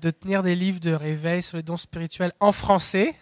[0.00, 3.14] de tenir des livres de réveil sur les dons spirituels en français.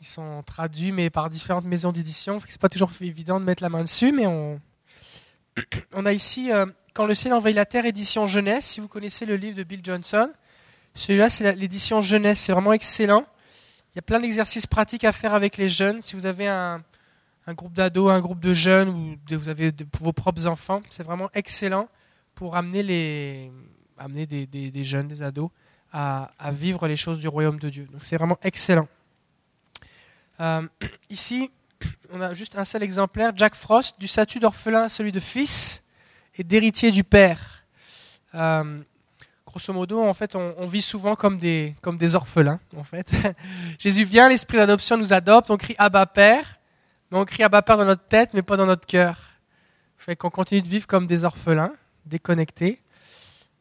[0.00, 2.38] Ils sont traduits, mais par différentes maisons d'édition.
[2.46, 4.60] C'est pas toujours évident de mettre la main dessus, mais on,
[5.94, 8.66] on a ici euh, Quand le ciel envahit la terre, édition jeunesse.
[8.66, 10.30] Si vous connaissez le livre de Bill Johnson,
[10.94, 12.40] celui-là, c'est l'édition jeunesse.
[12.40, 13.26] C'est vraiment excellent.
[13.92, 16.00] Il y a plein d'exercices pratiques à faire avec les jeunes.
[16.00, 16.82] Si vous avez un,
[17.46, 21.28] un groupe d'ados, un groupe de jeunes, ou vous avez vos propres enfants, c'est vraiment
[21.34, 21.88] excellent
[22.34, 23.52] pour amener les,
[24.00, 25.50] amener des, jeunes, des ados,
[25.92, 27.86] à, vivre les choses du royaume de Dieu.
[27.92, 28.88] Donc c'est vraiment excellent.
[30.40, 30.66] Euh,
[31.10, 31.50] ici,
[32.12, 35.82] on a juste un seul exemplaire, Jack Frost, du statut d'orphelin à celui de fils
[36.36, 37.64] et d'héritier du père.
[38.34, 38.80] Euh,
[39.46, 41.74] grosso modo, en fait, on, vit souvent comme des,
[42.14, 42.60] orphelins.
[42.76, 43.10] En fait.
[43.78, 46.58] Jésus vient, l'esprit d'adoption nous adopte, on crie Abba Père,
[47.10, 49.18] mais on crie Abba Père dans notre tête, mais pas dans notre cœur.
[49.98, 51.72] Fait qu'on continue de vivre comme des orphelins,
[52.06, 52.80] déconnectés.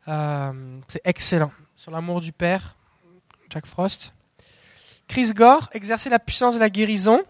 [0.10, 1.52] Euh, c'est excellent.
[1.76, 2.76] Sur l'amour du Père,
[3.50, 4.14] Jack Frost.
[5.08, 7.22] Chris Gore, exercer la puissance de la guérison.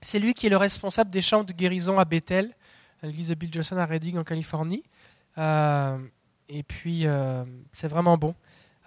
[0.00, 2.54] C'est lui qui est le responsable des chants de guérison à Bethel,
[3.02, 4.84] à l'église de Bill Johnson à Redding en Californie.
[5.38, 5.98] Euh,
[6.48, 8.34] et puis, euh, c'est vraiment bon.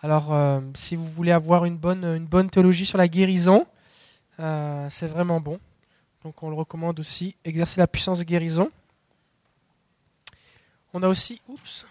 [0.03, 0.35] Alors,
[0.73, 3.67] si vous voulez avoir une bonne, une bonne théologie sur la guérison,
[4.39, 5.59] c'est vraiment bon.
[6.23, 7.35] Donc, on le recommande aussi.
[7.45, 8.71] Exercer la puissance de guérison.
[10.93, 11.85] On a aussi, oups,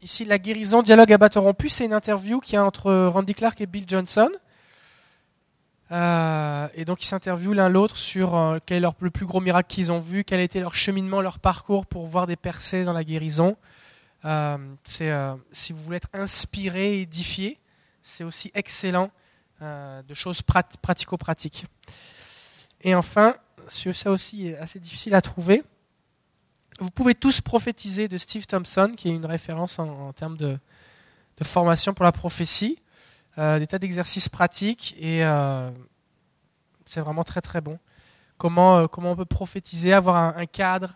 [0.00, 3.60] Ici, la guérison, dialogue à bâton rompu, c'est une interview qui a entre Randy Clark
[3.60, 4.30] et Bill Johnson.
[5.90, 9.40] Euh, et donc, ils s'interviewent l'un l'autre sur euh, quel est leur, le plus gros
[9.40, 12.84] miracle qu'ils ont vu, quel a été leur cheminement, leur parcours pour voir des percées
[12.84, 13.56] dans la guérison.
[14.24, 15.12] Euh, c'est,
[15.50, 17.58] si vous voulez être inspiré, édifié,
[18.02, 19.10] c'est aussi excellent
[19.60, 21.66] de choses pratico-pratiques.
[22.82, 23.34] Et enfin,
[23.66, 25.64] ça aussi est assez difficile à trouver,
[26.78, 30.58] vous pouvez tous prophétiser de Steve Thompson, qui est une référence en, termes de,
[31.42, 32.78] formation pour la prophétie,
[33.38, 35.70] euh, des tas d'exercices pratiques, et euh,
[36.86, 37.78] c'est vraiment très très bon.
[38.36, 40.94] Comment, euh, comment on peut prophétiser, avoir un, cadre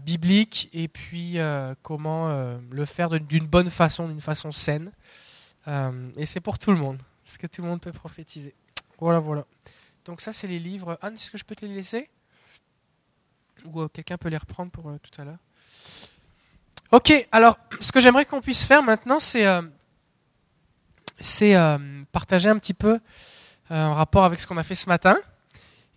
[0.00, 1.36] biblique, et puis
[1.82, 4.92] comment le faire d'une bonne façon, d'une façon saine.
[6.16, 8.54] et c'est pour tout le monde, parce que tout le monde peut prophétiser.
[8.98, 9.44] Voilà, voilà.
[10.06, 10.98] Donc ça, c'est les livres.
[11.02, 12.08] Anne, est-ce que je peux te les laisser?
[13.74, 15.38] Ou euh, quelqu'un peut les reprendre pour euh, tout à l'heure.
[16.90, 19.62] Ok, alors ce que j'aimerais qu'on puisse faire maintenant, c'est euh,
[22.12, 22.98] partager un petit peu
[23.70, 25.18] en rapport avec ce qu'on a fait ce matin.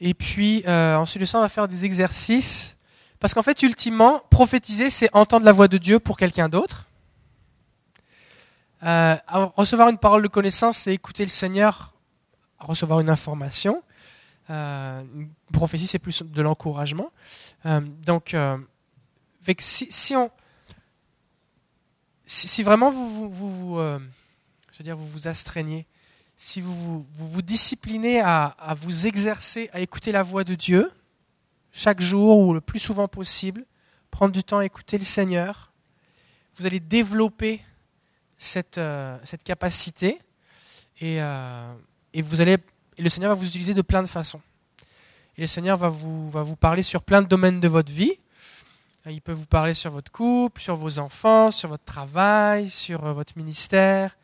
[0.02, 2.76] Et puis ensuite de ça, on va faire des exercices.
[3.22, 6.88] Parce qu'en fait, ultimement, prophétiser, c'est entendre la voix de Dieu pour quelqu'un d'autre.
[8.82, 11.94] recevoir une parole de connaissance, c'est écouter le Seigneur,
[12.60, 13.82] recevoir une information.
[14.52, 17.12] Euh, une prophétie, c'est plus de l'encouragement.
[17.66, 18.58] Euh, donc, euh,
[19.60, 20.32] si, si, on,
[22.64, 25.86] vraiment vous vous, veux dire, vous vous astreignez,
[26.38, 30.92] si vous vous, vous disciplinez à, à, vous exercer, à écouter la voix de Dieu,
[31.72, 33.66] chaque jour ou le plus souvent possible,
[34.10, 35.72] prendre du temps à écouter le Seigneur,
[36.56, 37.62] vous allez développer
[38.38, 38.80] cette,
[39.24, 40.20] cette capacité
[41.00, 41.20] et,
[42.14, 42.58] et vous allez
[42.98, 44.42] et le Seigneur va vous utiliser de plein de façons.
[45.38, 48.20] Et le Seigneur va vous, parler sur plein de domaines de votre vie.
[49.10, 53.14] Il peut vous parler sur votre couple, sur vos enfants, sur votre travail, sur euh,
[53.14, 54.16] votre ministère.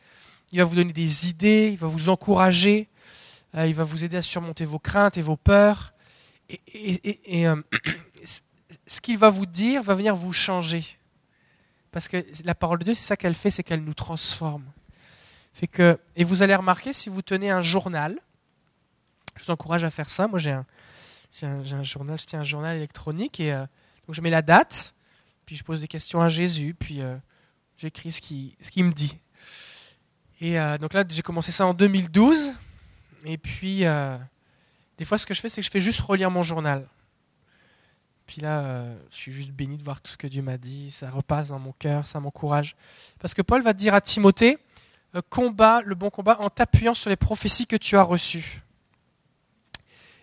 [0.51, 2.87] Il va vous donner des idées, il va vous encourager,
[3.55, 5.93] euh, il va vous aider à surmonter vos craintes et vos peurs.
[6.47, 7.59] Et, euh,
[8.87, 10.85] ce qu'il va vous dire va venir vous changer.
[11.91, 14.65] Parce que la parole de Dieu, c'est ça qu'elle fait, c'est qu'elle nous transforme.
[16.15, 18.19] Et vous allez remarquer, si vous tenez un journal,
[19.35, 20.27] je vous encourage à faire ça.
[20.27, 20.65] Moi, j'ai un,
[21.45, 23.65] un, journal, un journal électronique et euh,
[24.05, 24.93] donc je mets la date,
[25.45, 27.15] puis je pose des questions à Jésus, puis euh,
[27.75, 29.17] j'écris ce qu'il me dit.
[30.39, 32.53] Et euh, donc là, j'ai commencé ça en 2012.
[33.25, 33.83] Et puis,
[34.97, 36.87] des fois, ce que je fais, c'est que je fais juste relire mon journal.
[38.25, 40.91] Puis là, je suis juste béni de voir tout ce que Dieu m'a dit.
[40.91, 42.75] Ça repasse dans mon cœur, ça m'encourage.
[43.19, 44.57] Parce que Paul va dire à Timothée,
[45.29, 48.61] combat le bon combat en t'appuyant sur les prophéties que tu as reçues.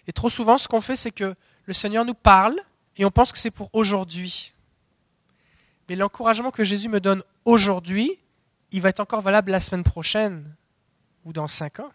[0.06, 1.34] Et trop souvent, ce qu'on fait, c'est que
[1.64, 2.58] le Seigneur nous parle
[2.96, 4.52] et on pense que c'est pour aujourd'hui.
[5.88, 8.18] Mais l'encouragement que Jésus me donne aujourd'hui,
[8.70, 10.54] il va être encore valable la semaine prochaine
[11.24, 11.92] ou dans cinq ans.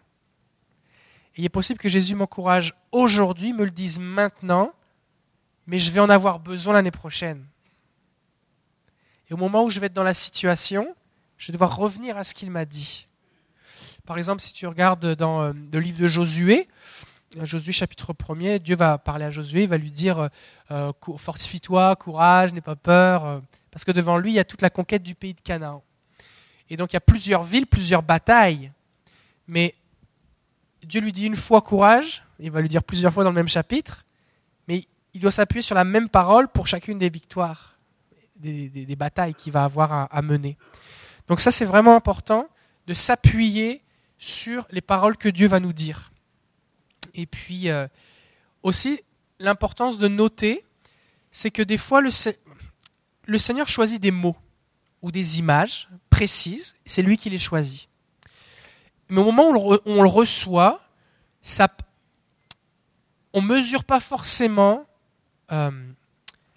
[1.38, 4.74] Il est possible que Jésus m'encourage aujourd'hui, me le dise maintenant,
[5.68, 7.46] mais je vais en avoir besoin l'année prochaine.
[9.30, 10.96] Et au moment où je vais être dans la situation,
[11.38, 13.08] je vais devoir revenir à ce qu'il m'a dit.
[14.06, 16.68] Par exemple, si tu regardes dans euh, le livre de Josué,
[17.38, 20.30] Josué chapitre 1er, Dieu va parler à Josué, il va lui dire euh,
[20.72, 23.40] euh, Fortifie-toi, courage, n'aie pas peur, euh,
[23.70, 25.84] parce que devant lui, il y a toute la conquête du pays de Canaan.
[26.70, 28.72] Et donc il y a plusieurs villes, plusieurs batailles.
[29.48, 29.76] Mais
[30.84, 33.48] Dieu lui dit une fois courage, il va lui dire plusieurs fois dans le même
[33.48, 34.06] chapitre,
[34.68, 37.78] mais il doit s'appuyer sur la même parole pour chacune des victoires,
[38.38, 40.58] des, batailles qu'il va avoir à, mener.
[41.28, 42.48] Donc ça c'est vraiment important
[42.88, 43.84] de s'appuyer
[44.18, 46.12] sur les paroles que Dieu va nous dire.
[47.20, 47.86] Et puis euh,
[48.64, 49.02] aussi
[49.40, 50.64] l'importance de noter,
[51.32, 52.12] c'est que des fois le,
[53.38, 54.38] Seigneur choisit des mots
[55.02, 57.90] ou des images précises, c'est lui qui les choisit.
[59.10, 60.82] Mais au moment où on le reçoit,
[63.34, 64.86] on ne mesure pas forcément
[65.52, 65.72] euh,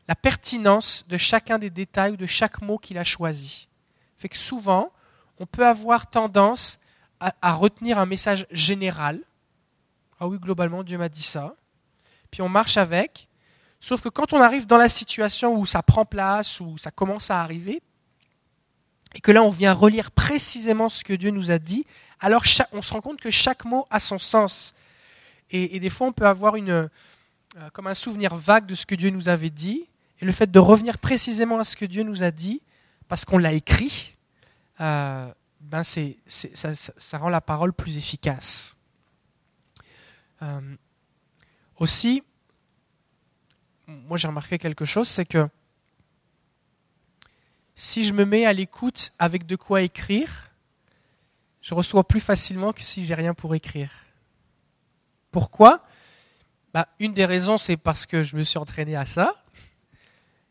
[0.06, 3.69] la pertinence de chacun des détails ou de chaque mot qu'il a choisi.
[4.17, 4.93] Fait que souvent,
[5.41, 6.79] on peut avoir tendance
[7.20, 9.20] à retenir un message général.
[10.25, 11.57] Ah oui, globalement, Dieu m'a dit ça.
[12.31, 13.27] Puis on marche avec.
[13.81, 17.29] Sauf que quand on arrive dans la situation où ça prend place, où ça commence
[17.33, 17.83] à arriver,
[19.17, 21.85] et que là on vient relire précisément ce que Dieu nous a dit,
[22.21, 24.75] alors on se rend compte que chaque mot a son sens.
[25.51, 26.89] Et, des fois on peut avoir euh,
[27.73, 29.89] comme un souvenir vague de ce que Dieu nous avait dit,
[30.21, 32.63] et le fait de revenir précisément à ce que Dieu nous a dit,
[33.09, 34.15] parce qu'on l'a écrit,
[34.81, 35.29] euh,
[35.63, 38.77] ben ça, rend la parole plus efficace.
[40.43, 40.77] Euh,
[41.79, 42.23] aussi,
[43.87, 45.49] moi j'ai remarqué quelque chose, c'est que
[47.75, 50.50] si je me mets à l'écoute avec de quoi écrire,
[51.61, 53.91] je reçois plus facilement que si j'ai rien pour écrire.
[55.31, 55.85] Pourquoi?
[56.75, 59.43] Bah, Une des raisons, c'est parce que je me suis entraîné à ça.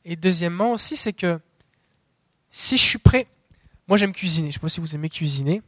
[0.06, 1.40] Et deuxièmement aussi, c'est que
[2.50, 3.28] si je suis prêt,
[3.88, 5.62] moi j'aime cuisiner, je ne sais pas si vous aimez cuisiner,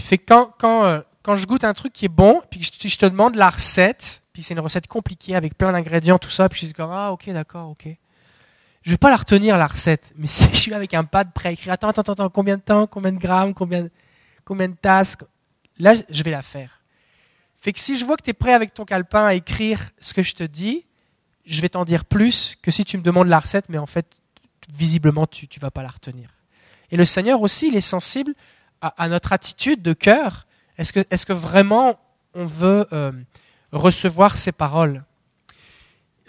[0.00, 2.96] fait quand, quand, euh, quand je goûte un truc qui est bon, puis je, je
[2.96, 6.60] te demande la recette, puis c'est une recette compliquée avec plein d'ingrédients, tout ça, puis
[6.60, 7.88] je dis comme, ah ok, d'accord, ok
[8.84, 11.48] je vais pas la retenir la recette, mais si je suis avec un pad prêt
[11.50, 13.88] à écrire, attends, attends, attends, combien de temps, combien de grammes, combien,
[14.44, 15.16] combien de tasses,
[15.78, 16.82] là, je vais la faire.
[17.56, 20.12] Fait que si je vois que tu es prêt avec ton calepin à écrire ce
[20.12, 20.84] que je te dis,
[21.46, 24.06] je vais t'en dire plus que si tu me demandes la recette, mais en fait,
[24.70, 26.28] visiblement, tu ne vas pas la retenir.
[26.90, 28.34] Et le Seigneur aussi, il est sensible
[28.82, 30.46] à, notre attitude de cœur.
[30.78, 31.98] Est-ce que, est que, vraiment
[32.34, 33.12] on veut euh,
[33.72, 35.04] recevoir ces paroles?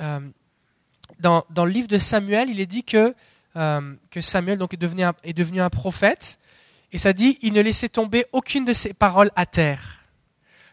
[0.01, 0.19] Euh,
[1.19, 3.15] dans, le livre de Samuel, il est dit que,
[3.55, 6.39] euh, que Samuel donc, est, devenu un, est devenu un prophète.
[6.91, 10.05] Et ça dit, il ne laissait tomber aucune de ses paroles à terre.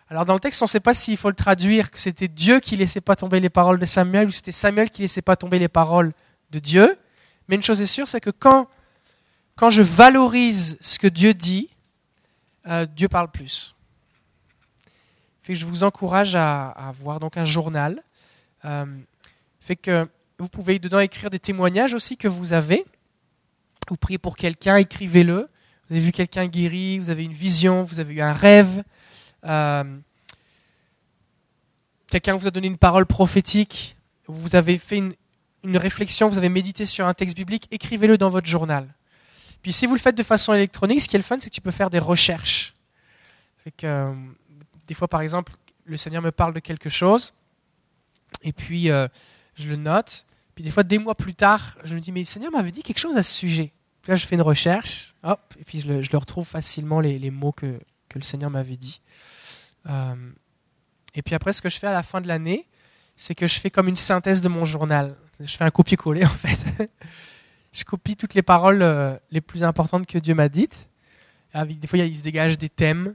[0.08, 2.60] Alors dans le texte, on ne sait pas s'il faut le traduire, que c'était Dieu
[2.60, 5.22] qui ne laissait pas tomber les paroles de Samuel ou c'était Samuel qui ne laissait
[5.22, 6.12] pas tomber les paroles
[6.50, 6.98] de Dieu.
[7.48, 8.68] Mais une chose est sûre, c'est que quand,
[9.56, 11.70] quand je valorise ce que Dieu dit,
[12.66, 13.74] euh, Dieu parle plus.
[15.42, 18.02] Fait que je vous encourage à, avoir donc un journal.
[18.64, 18.86] Euh,
[19.60, 22.84] fait que vous pouvez dedans écrire des témoignages aussi que vous avez.
[23.88, 25.48] Vous priez pour quelqu'un, écrivez-le.
[25.88, 28.84] Vous avez vu quelqu'un guéri, vous avez une vision, vous avez eu un rêve.
[29.44, 29.84] Euh,
[32.06, 33.96] quelqu'un vous a donné une parole prophétique.
[34.26, 37.66] Vous avez fait une, réflexion, vous avez médité sur un texte biblique.
[37.70, 38.88] Écrivez-le dans votre journal.
[39.62, 41.54] Puis si vous le faites de façon électronique, ce qui est le fun, c'est que
[41.54, 42.74] tu peux faire des recherches.
[43.78, 44.12] que, euh,
[44.86, 45.52] des fois, par exemple,
[45.84, 47.32] le Seigneur me parle de quelque chose,
[48.42, 49.06] et puis euh,
[49.54, 52.26] je le note, puis des fois, des mois plus tard, je me dis, mais le
[52.26, 53.72] Seigneur m'avait dit quelque chose à ce sujet.
[54.02, 57.52] Puis là, je fais une recherche, hop, et puis je le, retrouve facilement, les, mots
[57.52, 57.78] que,
[58.08, 59.00] que, le Seigneur m'avait dit.
[59.88, 60.14] Euh,
[61.14, 62.66] et puis après, ce que je fais à la fin de l'année,
[63.16, 65.14] c'est que je fais comme une synthèse de mon journal.
[65.38, 66.90] Je fais un copier-coller, en fait.
[67.72, 70.88] Je copie toutes les paroles euh, les plus importantes que Dieu m'a dites.
[71.54, 73.14] des fois, il se dégage des thèmes,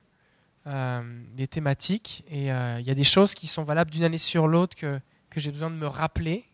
[0.65, 1.01] euh,
[1.35, 4.75] des thématiques, et il y a des choses qui sont valables d'une année sur l'autre
[4.75, 4.99] que,
[5.35, 6.45] j'ai besoin de me rappeler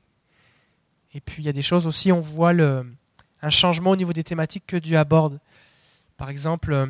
[1.14, 4.24] et puis il y a des choses aussi, on voit un changement au niveau des
[4.24, 5.40] thématiques que Dieu aborde.
[6.18, 6.88] Par exemple, euh,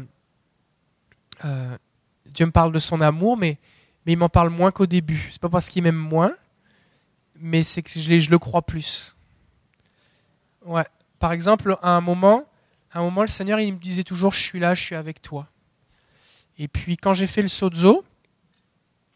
[1.46, 1.78] euh,
[2.28, 3.58] Dieu me parle de son amour, mais,
[4.06, 5.30] mais il m'en parle moins qu'au début.
[5.32, 6.34] C'est pas parce qu'il m'aime moins,
[7.36, 9.16] mais c'est que je, je, le crois plus.
[10.66, 10.86] Ouais.
[11.24, 12.44] Par exemple, à un moment,
[12.94, 15.48] un moment, le Seigneur, il me disait toujours, je suis là, je suis avec toi.
[16.58, 18.04] Et puis quand j'ai fait le sozo,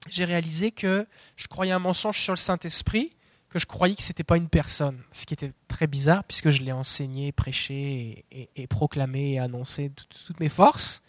[0.10, 3.14] j'ai réalisé que je croyais un mensonge sur le Saint-Esprit
[3.50, 6.50] que je croyais que ce n'était pas une personne, ce qui était très bizarre puisque
[6.50, 9.92] je l'ai enseigné, prêché et, proclamé et annoncé
[10.26, 11.02] toutes mes forces.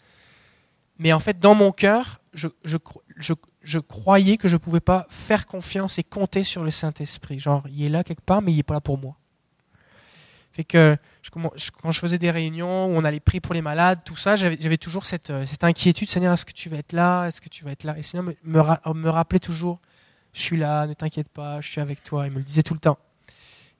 [0.97, 5.45] Mais en fait, dans mon cœur, je, je, croyais que je ne pouvais pas faire
[5.45, 7.39] confiance et compter sur le Saint-Esprit.
[7.39, 9.15] Genre, il est là quelque part, mais il n'est pas là pour moi.
[10.59, 10.97] Fait que
[11.31, 14.75] quand je faisais des réunions où on allait prier pour les malades, tout ça, j'avais
[14.75, 17.27] toujours cette, cette, inquiétude, Seigneur, est-ce que tu vas être là?
[17.27, 17.93] Est-ce que tu vas être là?
[17.93, 19.79] Et le Seigneur me, rappelait toujours,
[20.33, 22.27] je suis là, ne t'inquiète pas, je suis avec toi.
[22.27, 22.97] Il me le disait tout le temps.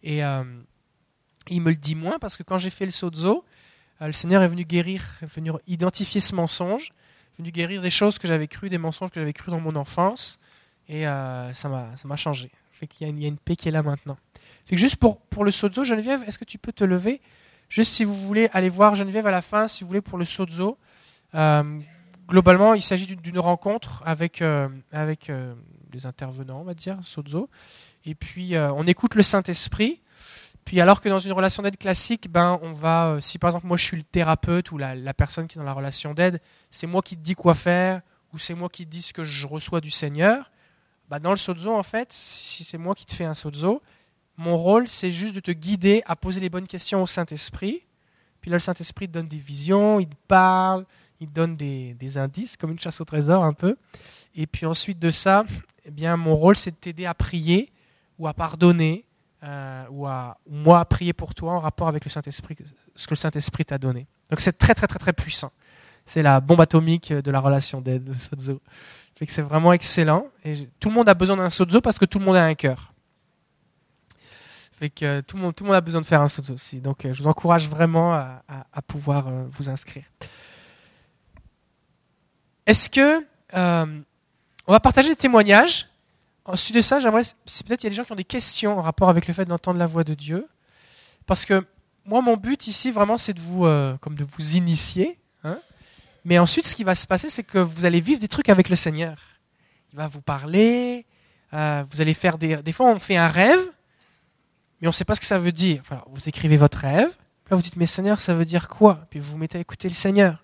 [0.04, 0.46] Et euh,
[1.50, 3.44] il me le dit moins parce que quand j'ai fait le sozo,
[4.02, 6.94] euh, le Seigneur est venu guérir, est venu identifier ce mensonge,
[7.38, 9.76] est venu guérir des choses que j'avais crues, des mensonges que j'avais crues dans mon
[9.76, 10.40] enfance,
[10.88, 12.50] et euh, ça m'a changé.
[12.72, 14.18] Fait qu'il y, a une paix qui est là maintenant.
[14.70, 17.22] Fait que juste pour, pour le sozo, Geneviève, est-ce que tu peux te lever?
[17.70, 20.26] Juste si vous voulez aller voir Geneviève à la fin, si vous voulez pour le
[20.26, 20.78] sozo.
[21.36, 21.80] Euh,
[22.28, 25.32] globalement, il s'agit d'une rencontre avec, euh, avec
[25.92, 27.50] des intervenants, on va dire, sozo.
[28.06, 30.02] Et puis, on écoute le Saint-Esprit.
[30.70, 33.66] Puis alors que dans une relation d'aide classique, ben on va, euh, si par exemple
[33.66, 36.86] moi je suis le thérapeute ou la, personne qui est dans la relation d'aide, c'est
[36.86, 38.02] moi qui te dis quoi faire
[38.34, 40.52] ou c'est moi qui te dis ce que je reçois du Seigneur.
[41.10, 43.82] Ben dans le sozo en fait, si c'est moi qui te fais un sozo,
[44.40, 47.84] mon rôle c'est juste de te guider à poser les bonnes questions au Saint-Esprit.
[48.40, 50.86] Puis là le Saint-Esprit te donne des visions, il te parle,
[51.20, 53.76] il donne des, des, indices comme une chasse au trésor un peu.
[54.36, 55.44] Et puis ensuite de ça,
[55.84, 57.70] eh bien mon rôle c'est de t'aider à prier
[58.18, 59.04] ou à pardonner
[59.44, 62.56] euh, ou, à, moi à prier pour toi en rapport avec le Saint-Esprit,
[62.96, 64.08] ce que le Saint-Esprit t'a donné.
[64.30, 65.52] Donc c'est très très très très puissant.
[66.06, 68.62] C'est la bombe atomique de la relation d'aide, le sozo.
[69.28, 70.28] C'est vraiment excellent.
[70.46, 72.56] Et tout le monde a besoin d'un sozo parce que tout le monde a un
[72.56, 72.94] cœur.
[74.80, 76.80] Tout le, monde, a besoin de faire un sozo aussi.
[76.80, 80.06] Donc euh, je vous encourage vraiment à, pouvoir euh, vous inscrire.
[82.66, 85.88] Est-ce que on va partager des témoignages
[86.46, 88.80] Ensuite de ça, j'aimerais, si peut-être il y a des gens qui ont des questions
[88.80, 90.48] en rapport avec le fait d'entendre la voix de Dieu,
[91.28, 91.64] parce que
[92.06, 95.20] moi, mon but ici, vraiment, c'est de vous, euh, comme de vous initier.
[95.44, 95.60] Hein.
[96.26, 98.70] Mais ensuite, ce qui va se passer, c'est que vous allez vivre des trucs avec
[98.70, 99.20] le Seigneur.
[99.94, 101.06] Il va vous parler.
[101.54, 102.58] Euh, vous allez faire des.
[102.58, 103.62] Des fois, on fait un rêve,
[104.82, 105.82] mais on ne sait pas ce que ça veut dire.
[106.12, 107.16] vous écrivez votre rêve.
[107.50, 109.08] Là, vous dites, mais Seigneur, ça veut dire quoi?
[109.10, 110.44] Puis vous vous mettez à écouter le Seigneur.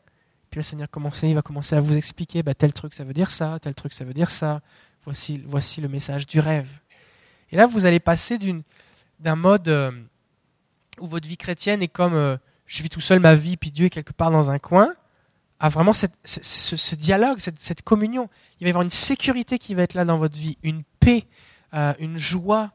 [0.49, 3.13] Puis le Seigneur commence, il va commencer à vous expliquer, bah, tel truc, ça veut
[3.13, 4.61] dire ça, tel truc, ça veut dire ça.
[5.03, 6.67] Voici, voici le message du rêve.
[7.51, 8.39] Et là, vous allez passer
[9.19, 9.91] d'un mode euh,
[10.99, 13.85] où votre vie chrétienne est comme euh, je vis tout seul ma vie, puis Dieu
[13.85, 14.93] est quelque part dans un coin,
[15.59, 18.29] à vraiment ce, dialogue, cette, communion.
[18.59, 21.25] Il va y avoir une sécurité qui va être là dans votre vie, une paix,
[21.73, 22.71] euh, une joie.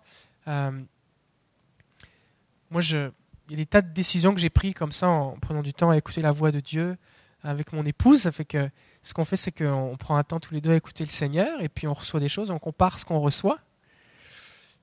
[2.70, 3.12] Moi, il
[3.50, 5.90] y a des tas de décisions que j'ai prises comme ça en prenant du temps
[5.90, 6.96] à écouter la voix de Dieu
[7.42, 8.30] avec mon épouse.
[8.30, 8.70] Fait que
[9.02, 11.60] ce qu'on fait, c'est qu'on prend un temps tous les deux à écouter le Seigneur
[11.60, 13.58] et puis on reçoit des choses, on compare ce qu'on reçoit.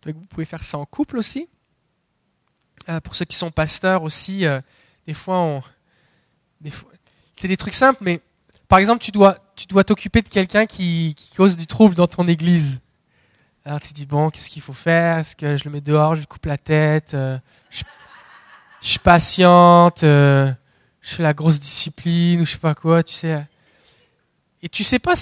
[0.06, 1.50] Vous pouvez faire ça en couple aussi.
[2.90, 4.62] Euh, pour ceux qui sont pasteurs aussi, euh,
[5.06, 5.62] des fois,
[7.36, 8.22] c'est des trucs simples, mais
[8.70, 12.28] par exemple, tu dois tu dois t'occuper de quelqu'un qui, cause du trouble dans ton
[12.28, 12.80] église.
[13.68, 15.18] Alors tu dis, bon, qu'est-ce qu'il faut faire?
[15.18, 17.38] Est-ce que je le mets dehors, je lui coupe la tête euh,
[17.70, 17.84] je,
[18.82, 20.56] je, patiente, je
[21.02, 23.46] fais la grosse discipline ou je sais pas quoi, tu sais.
[24.62, 25.16] Et tu sais pas,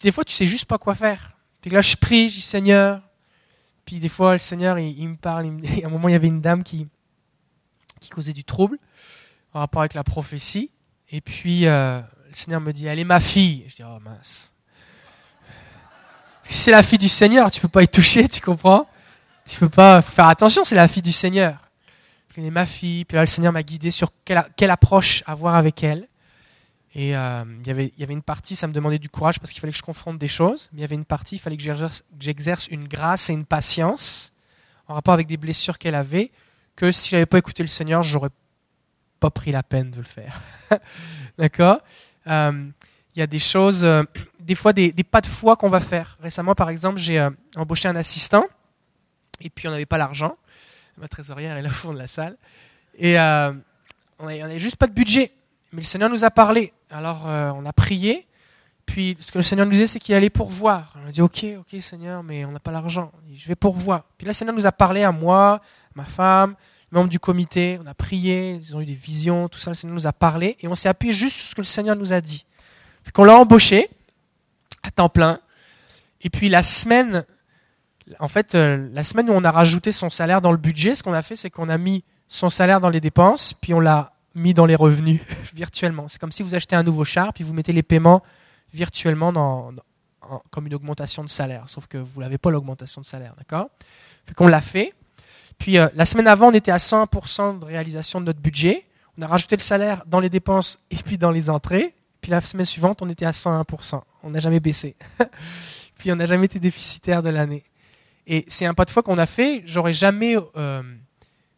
[0.00, 1.36] des fois tu sais juste pas quoi faire.
[1.60, 3.02] Puis là je prie, je dis Seigneur.
[3.84, 5.44] Puis des fois le Seigneur il, me parle.
[5.84, 6.88] à un moment il y avait une dame qui,
[8.00, 8.78] qui causait du trouble
[9.52, 10.70] en rapport avec la prophétie.
[11.10, 13.66] Et puis euh, le Seigneur me dit Elle est ma fille.
[13.68, 14.49] Je dis Oh mince.
[16.52, 18.88] C'est la fille du Seigneur, tu peux pas y toucher, tu comprends?
[19.48, 21.56] Tu peux pas faire attention, c'est la fille du Seigneur.
[22.36, 23.04] Elle est ma fille.
[23.04, 26.08] Puis là le Seigneur m'a guidé sur quelle, quelle approche avoir avec elle.
[26.94, 29.38] Et euh, il, y avait, il y avait une partie, ça me demandait du courage
[29.38, 31.38] parce qu'il fallait que je confronte des choses, mais il y avait une partie, il
[31.38, 31.62] fallait que
[32.18, 34.32] j'exerce une grâce et une patience
[34.88, 36.32] en rapport avec des blessures qu'elle avait,
[36.74, 38.30] que si j'avais pas écouté le Seigneur, j'aurais
[39.20, 40.40] pas pris la peine de le faire.
[41.38, 41.78] D'accord?
[42.26, 42.70] Euh,
[43.20, 44.02] Il y a des choses, euh,
[44.38, 46.16] des fois des, pas de foi qu'on va faire.
[46.22, 48.46] Récemment, par exemple, j'ai embauché un assistant,
[49.42, 50.38] et puis on n'avait pas l'argent.
[50.96, 52.38] Ma trésorière elle est là au fond de la salle.
[52.98, 55.32] Et on n'avait juste pas de budget.
[55.72, 56.72] Mais le Seigneur nous a parlé.
[56.90, 58.26] Alors euh, on a prié.
[58.86, 60.94] Puis ce que le Seigneur nous disait, c'est qu'il allait pourvoir.
[61.04, 63.12] On a dit Ok, ok Seigneur, mais on n'a pas l'argent.
[63.34, 64.04] Je vais pourvoir.
[64.16, 65.60] Puis là, le Seigneur nous a parlé à moi,
[65.94, 66.54] ma femme,
[66.90, 67.78] membres du comité.
[67.84, 69.70] On a prié, ils ont eu des visions, tout ça.
[69.70, 71.96] Le Seigneur nous a parlé et on s'est appuyé juste sur ce que le Seigneur
[71.96, 72.46] nous a dit.
[73.04, 73.88] Puis qu'on l'a embauché
[74.82, 75.40] à temps plein.
[76.22, 77.24] Et puis la semaine,
[78.18, 81.02] en fait, euh, la semaine où on a rajouté son salaire dans le budget, ce
[81.02, 84.12] qu'on a fait, c'est qu'on a mis son salaire dans les dépenses, puis on l'a
[84.34, 85.20] mis dans les revenus
[85.54, 86.08] virtuellement.
[86.08, 88.22] C'est comme si vous achetez un nouveau char, puis vous mettez les paiements
[88.72, 89.72] virtuellement dans,
[90.50, 91.64] comme une augmentation de salaire.
[91.66, 93.68] Sauf que vous n'avez pas l'augmentation de salaire, d'accord?
[94.24, 94.94] Fait l'a fait.
[95.58, 98.86] Puis euh, la semaine avant, on était à 100% de réalisation de notre budget.
[99.18, 101.94] On a rajouté le salaire dans les dépenses et puis dans les entrées.
[102.20, 104.00] Puis la semaine suivante, on était à 101%.
[104.22, 104.96] On n'a jamais baissé.
[105.98, 107.64] puis on n'a jamais été déficitaire de l'année.
[108.26, 109.62] Et c'est un pas de foi qu'on a fait.
[109.66, 110.82] J'aurais jamais euh,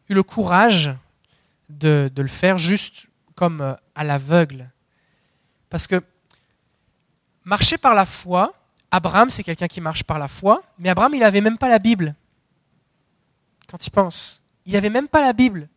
[0.09, 0.95] eu le courage
[1.69, 4.69] de, le faire juste comme euh, à l'aveugle.
[5.69, 6.01] Parce que
[7.43, 8.53] marcher par la foi,
[8.91, 11.79] Abraham, c'est quelqu'un qui marche par la foi, mais Abraham, il n'avait même pas la
[11.79, 12.15] Bible.
[13.67, 15.67] Quand il pense, il n'avait même pas la Bible.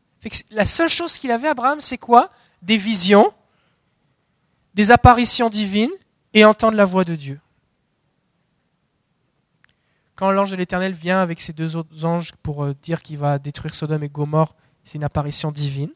[0.51, 2.31] la seule chose qu'il avait, Abraham, c'est quoi?
[2.63, 3.33] Des visions,
[4.77, 5.91] des apparitions divines
[6.35, 7.41] et entendre la voix de Dieu.
[10.15, 13.39] Quand l'ange de l'Éternel vient avec ses deux autres anges pour euh, dire qu'il va
[13.39, 14.55] détruire Sodome et Gomorre,
[14.85, 15.91] c'est une apparition divine.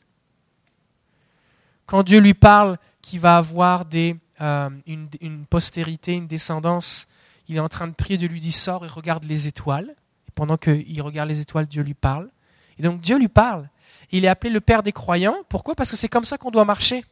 [1.86, 7.06] Quand Dieu lui parle qu'il va avoir euh, une, postérité, une descendance,
[7.48, 9.94] il est en train de prier, Dieu lui dit sors et regarde les étoiles.
[10.28, 12.30] Et pendant qu'il regarde les étoiles, Dieu lui parle.
[12.78, 13.68] Et donc Dieu lui parle.
[14.10, 15.36] Il est appelé le Père des croyants.
[15.48, 15.74] Pourquoi?
[15.74, 17.04] Parce que c'est comme ça qu'on doit marcher.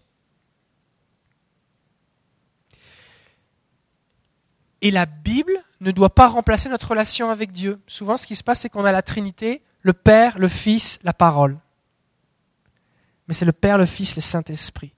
[4.81, 7.81] Et la Bible ne doit pas remplacer notre relation avec Dieu.
[7.87, 11.13] Souvent, ce qui se passe, c'est qu'on a la Trinité, le Père, le Fils, la
[11.13, 11.59] parole.
[13.27, 14.93] Mais c'est le Père, le Fils, le Saint-Esprit.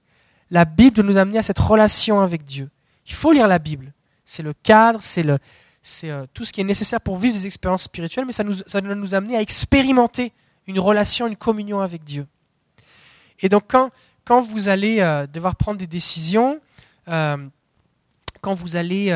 [0.49, 2.69] La Bible doit nous amener à cette relation avec Dieu.
[3.07, 3.93] Il faut lire la Bible.
[4.25, 5.25] C'est le cadre, c'est
[6.03, 8.81] euh, tout ce qui est nécessaire pour vivre des expériences spirituelles, mais ça, nous, ça
[8.81, 10.31] doit nous amener à expérimenter
[10.67, 12.27] une relation, une communion avec Dieu.
[13.39, 13.89] Et donc quand,
[14.23, 16.59] quand vous allez euh, devoir prendre des décisions,
[17.07, 17.37] euh,
[18.41, 19.11] quand vous allez...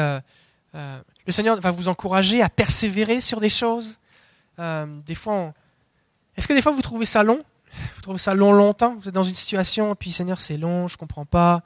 [0.76, 3.98] le Seigneur va vous encourager à persévérer sur des choses.
[4.58, 5.54] des fois,
[6.38, 7.44] est-ce que des fois vous trouvez ça long?
[7.96, 8.96] Vous trouvez ça long longtemps?
[8.96, 11.62] Vous êtes dans une situation, puis Seigneur, c'est long, je comprends pas.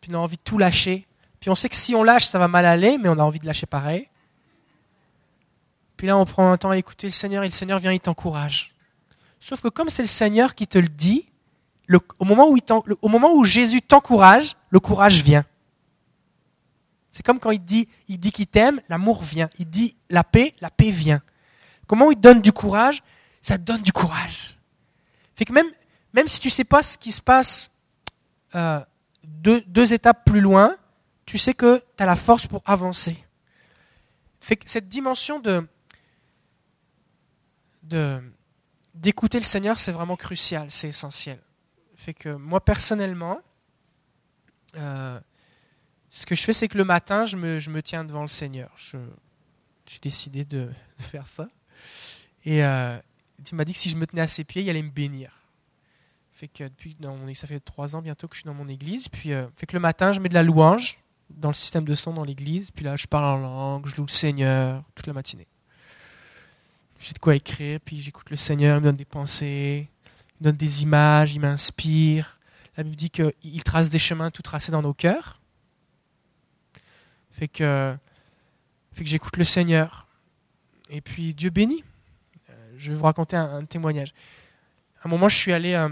[0.00, 1.06] Puis on a envie de tout lâcher.
[1.40, 3.38] Puis on sait que si on lâche, ça va mal aller, mais on a envie
[3.38, 4.08] de lâcher pareil.
[5.96, 8.00] Puis là, on prend un temps à écouter le Seigneur et le Seigneur vient, il
[8.00, 8.74] t'encourage.
[9.38, 11.28] Sauf que comme c'est le Seigneur qui te le dit,
[12.18, 12.48] au moment
[13.34, 15.44] où Jésus t'encourage, le courage vient.
[17.12, 19.50] C'est comme quand il dit, il dit qu'il t'aime, l'amour vient.
[19.58, 21.22] Il dit la paix, la paix vient.
[21.86, 23.02] Comment il donne du courage?
[23.42, 24.56] Ça donne du courage.
[25.34, 25.70] Fait que même,
[26.14, 27.70] même si tu sais pas ce qui se passe
[28.54, 28.80] euh,
[29.24, 30.76] deux, étapes plus loin,
[31.26, 33.22] tu sais que tu as la force pour avancer.
[34.40, 35.66] Fait que cette dimension de,
[38.94, 41.38] d'écouter le Seigneur, c'est vraiment crucial, c'est essentiel.
[41.94, 43.40] Fait que moi personnellement,
[44.76, 45.20] euh,
[46.14, 48.70] ce que je fais, c'est que le matin, je me, tiens devant le Seigneur.
[48.76, 51.48] J'ai décidé de, faire ça.
[52.44, 52.98] Et euh,
[53.50, 55.40] il m'a dit que si je me tenais à ses pieds, il allait me bénir.
[56.32, 56.96] Fait que depuis,
[57.34, 59.08] ça fait trois ans bientôt que je suis dans mon église.
[59.08, 60.98] Puis, euh, fait que le matin, je mets de la louange
[61.30, 62.70] dans le système de son dans l'église.
[62.70, 65.46] Puis là, je parle en langue, je loue le Seigneur toute la matinée.
[67.00, 70.44] J'ai de quoi écrire, puis j'écoute le Seigneur, il me donne des pensées, il me
[70.44, 72.38] donne des images, il m'inspire.
[72.76, 75.41] La Bible dit qu'il trace des chemins tout tracés dans nos cœurs.
[77.32, 77.96] Fait que,
[78.92, 80.06] fait que j'écoute le Seigneur.
[80.90, 81.82] Et puis Dieu bénit.
[82.50, 84.12] Euh, je vais vous raconter un, témoignage.
[85.02, 85.88] À un moment, je suis allé, euh,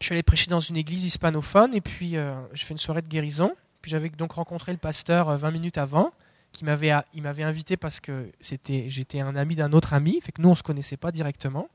[0.00, 3.02] je suis allé prêcher dans une église hispanophone et puis euh, je fais une soirée
[3.02, 3.54] de guérison.
[3.80, 6.12] Puis j'avais donc rencontré le pasteur 20 minutes avant,
[6.52, 10.32] qui m'avait, il m'avait invité parce que c'était, j'étais un ami d'un autre ami, fait
[10.32, 11.70] que nous on se connaissait pas directement.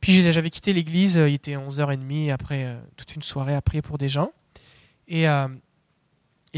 [0.00, 4.10] Puis j'avais quitté l'église, il était 11h30 après toute une soirée à prier pour des
[4.10, 4.32] gens.
[5.08, 5.26] Et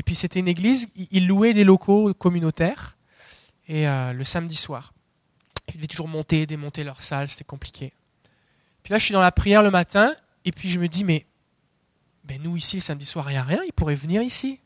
[0.00, 2.96] et puis c'était une église, ils louaient des locaux communautaires
[3.68, 4.94] et euh, le samedi soir.
[5.68, 7.92] Ils devaient toujours monter, démonter leur salle, c'était compliqué.
[8.82, 10.10] Puis là, je suis dans la prière le matin
[10.46, 11.26] et puis je me dis, mais
[12.24, 14.58] ben nous ici, le samedi soir, il n'y a rien, il pourrait venir ici.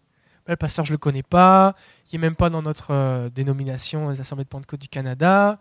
[0.47, 1.75] Ben, le pasteur, je ne le connais pas,
[2.13, 5.59] il n'est même pas dans notre euh, dénomination, les Assemblées de Pentecôte du Canada,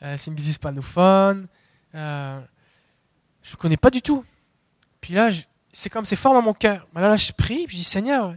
[0.00, 1.46] euh, c'est une église hispanophone,
[1.92, 2.40] je ne
[3.52, 4.24] le connais pas du tout.
[5.02, 5.28] Puis là,
[5.74, 6.88] c'est comme, c'est fort dans mon cœur.
[6.94, 8.34] Ben là, là, je prie, puis je dis, Seigneur,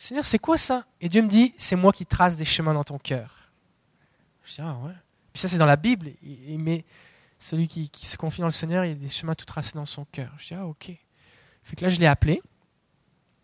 [0.00, 0.86] Seigneur, c'est quoi ça?
[1.00, 3.50] Et Dieu me dit, c'est moi qui trace des chemins dans ton cœur.
[4.44, 4.92] Je dis, ah ouais.
[5.32, 6.12] Puis ça, c'est dans la Bible.
[6.22, 6.84] Mais
[7.40, 9.84] celui qui, se confie dans le Seigneur, il y a des chemins tout tracés dans
[9.86, 10.32] son cœur.
[10.38, 10.92] Je dis, ah ok.
[11.64, 12.40] Fait que là, je l'ai appelé.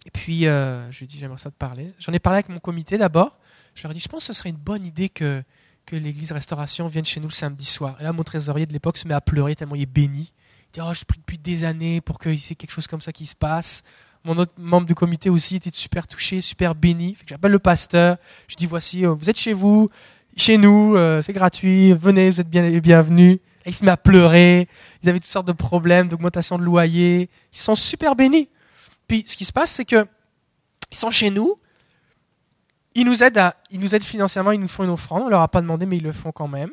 [0.06, 1.92] Et puis, euh, je lui ai dit, j'aimerais ça te parler.
[1.98, 3.36] J'en ai parlé avec mon comité d'abord.
[3.74, 5.42] Je leur ai dit, je pense que ce serait une bonne idée que,
[5.86, 7.96] que l'église Restauration vienne chez nous le samedi soir.
[7.98, 10.32] Et là, mon trésorier de l'époque se met à pleurer tellement il est béni.
[10.68, 13.10] Il dit, oh, je prie depuis des années pour y ait quelque chose comme ça
[13.10, 13.82] qui se passe.
[14.26, 17.14] Mon autre membre du comité aussi était super touché, super béni.
[17.26, 18.16] J'appelle le pasteur.
[18.48, 19.90] Je dis voici, euh, vous êtes chez vous,
[20.34, 21.92] chez nous, euh, c'est gratuit.
[21.92, 23.38] Venez, vous êtes bien bienvenus.
[23.66, 24.66] il se met à pleurer.
[25.02, 27.28] Ils avaient toutes sortes de problèmes, d'augmentation de loyer.
[27.52, 28.48] Ils sont super bénis.
[29.06, 30.06] Puis ce qui se passe, c'est que
[30.90, 31.56] ils sont chez nous.
[32.94, 34.52] Ils nous aident à, ils nous aident financièrement.
[34.52, 35.24] Ils nous font une offrande.
[35.24, 36.70] On leur a pas demandé, mais ils le font quand même.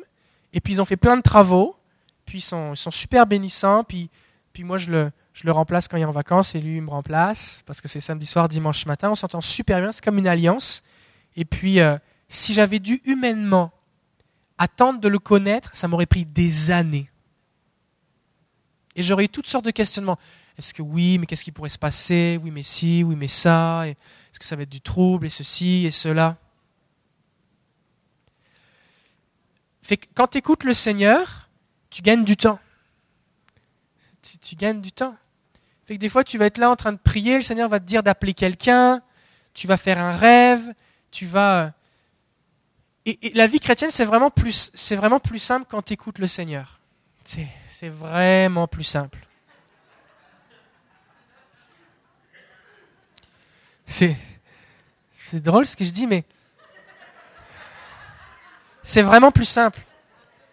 [0.54, 1.76] Et puis ils ont fait plein de travaux.
[2.24, 3.84] Puis ils sont, ils sont super bénissants.
[3.84, 4.08] Puis,
[4.54, 6.90] puis moi je le, je le remplace quand il est en vacances et lui me
[6.90, 9.10] remplace parce que c'est samedi soir, dimanche matin.
[9.10, 10.82] On s'entend super bien, c'est comme une alliance.
[11.36, 11.96] Et puis, euh,
[12.28, 13.72] si j'avais dû humainement
[14.58, 17.10] attendre de le connaître, ça m'aurait pris des années.
[18.94, 20.18] Et j'aurais eu toutes sortes de questionnements.
[20.58, 22.38] Est-ce que oui, mais qu'est-ce qui pourrait se passer?
[22.42, 23.88] Oui, mais si, oui, mais ça.
[23.88, 26.36] Est-ce que ça va être du trouble et ceci et cela?
[30.14, 31.48] Quand tu écoutes le Seigneur,
[31.90, 32.60] tu gagnes du temps.
[34.22, 35.16] Tu gagnes du temps
[35.84, 37.80] Fait que des fois, tu vas être là en train de prier, le Seigneur va
[37.80, 39.02] te dire d'appeler quelqu'un,
[39.54, 40.72] tu vas faire un rêve,
[41.10, 41.64] tu vas...
[41.64, 41.70] Euh,
[43.04, 46.28] et, la vie chrétienne, c'est vraiment, plus, c'est vraiment plus simple quand tu écoutes le
[46.28, 46.80] Seigneur.
[47.24, 47.48] C'est,
[47.88, 49.18] vraiment plus simple.
[53.86, 54.16] C'est,
[55.12, 56.24] c'est drôle ce que je dis, mais
[58.84, 59.80] c'est vraiment plus simple.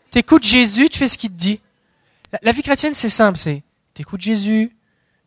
[0.10, 1.62] Tu écoutes Jésus, tu fais ce qu'il te dit.
[2.42, 3.38] La, vie chrétienne, c'est simple.
[3.38, 3.64] C'est
[3.94, 4.76] tu écoutes Jésus,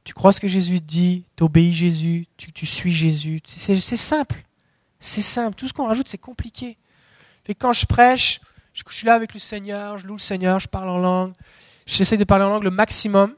[0.04, 3.40] tu crois ce que Jésus te dit, tu obéis Jésus, tu, tu suis Jésus.
[3.46, 4.44] C'est, simple.
[5.00, 5.56] C'est simple.
[5.56, 6.78] Tout ce qu'on rajoute, c'est compliqué.
[7.44, 8.40] Fait quand je prêche,
[8.72, 11.32] je, suis là avec le Seigneur, je loue le Seigneur, je parle en langue.
[11.86, 13.34] J'essaie de parler en langue le maximum.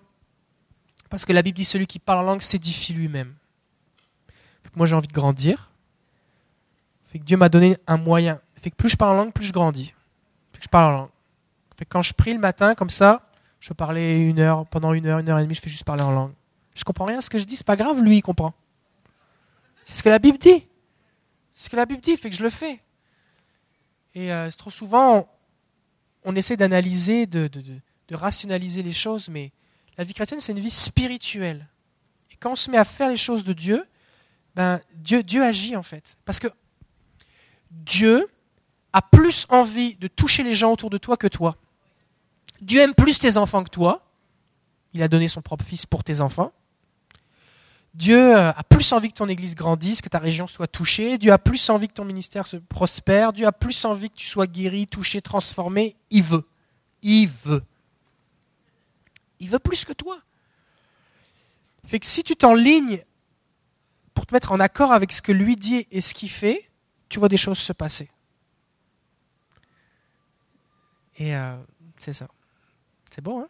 [1.11, 3.35] Parce que la Bible dit celui qui parle en langue s'édifie lui-même.
[4.77, 5.70] Moi, j'ai envie de grandir.
[7.07, 8.40] Fait que Dieu m'a donné un moyen.
[8.61, 9.94] Fait que plus je parle en langue, plus je grandis.
[10.53, 11.11] Fait que je parle en langue.
[11.77, 13.22] Fait que quand je prie le matin, comme ça,
[13.64, 15.85] je peux parler une heure, pendant une heure, une heure et demie, je fais juste
[15.85, 16.35] parler en langue.
[16.74, 18.53] Je comprends rien à ce que je dis, c'est pas grave, lui, il comprend.
[19.87, 20.66] C'est ce que la Bible dit.
[21.55, 22.83] C'est ce que la Bible dit, fait que je le fais.
[24.14, 25.27] Et euh, trop souvent,
[26.24, 29.50] on, essaie d'analyser, de, de, rationaliser les choses, mais
[29.96, 31.66] la vie chrétienne, c'est une vie spirituelle.
[32.33, 33.83] Et quand on se met à faire les choses de Dieu,
[34.55, 36.18] ben, Dieu, Dieu agit en fait.
[36.27, 36.48] Parce que
[37.70, 38.29] Dieu
[38.92, 41.57] a plus envie de toucher les gens autour de toi que toi.
[42.64, 44.03] Dieu aime plus tes enfants que toi.
[44.94, 46.53] Il a donné son propre fils pour tes enfants.
[47.92, 51.18] Dieu euh, a plus envie que ton église grandisse, que ta région soit touchée.
[51.18, 53.35] Dieu a plus envie que ton ministère se prospère.
[53.35, 55.94] Dieu a plus envie que tu sois guéri, touché, transformé.
[56.11, 56.48] Il veut.
[57.03, 57.62] Il veut.
[59.40, 60.18] Il veut plus que toi.
[61.87, 63.05] Fait que si tu t'enlignes
[64.14, 66.70] pour te mettre en accord avec ce que lui dit et ce qu'il fait,
[67.11, 68.09] tu vois des choses se passer.
[71.18, 71.57] Et euh,
[71.98, 72.27] c'est ça.
[73.14, 73.48] C'est bon, hein?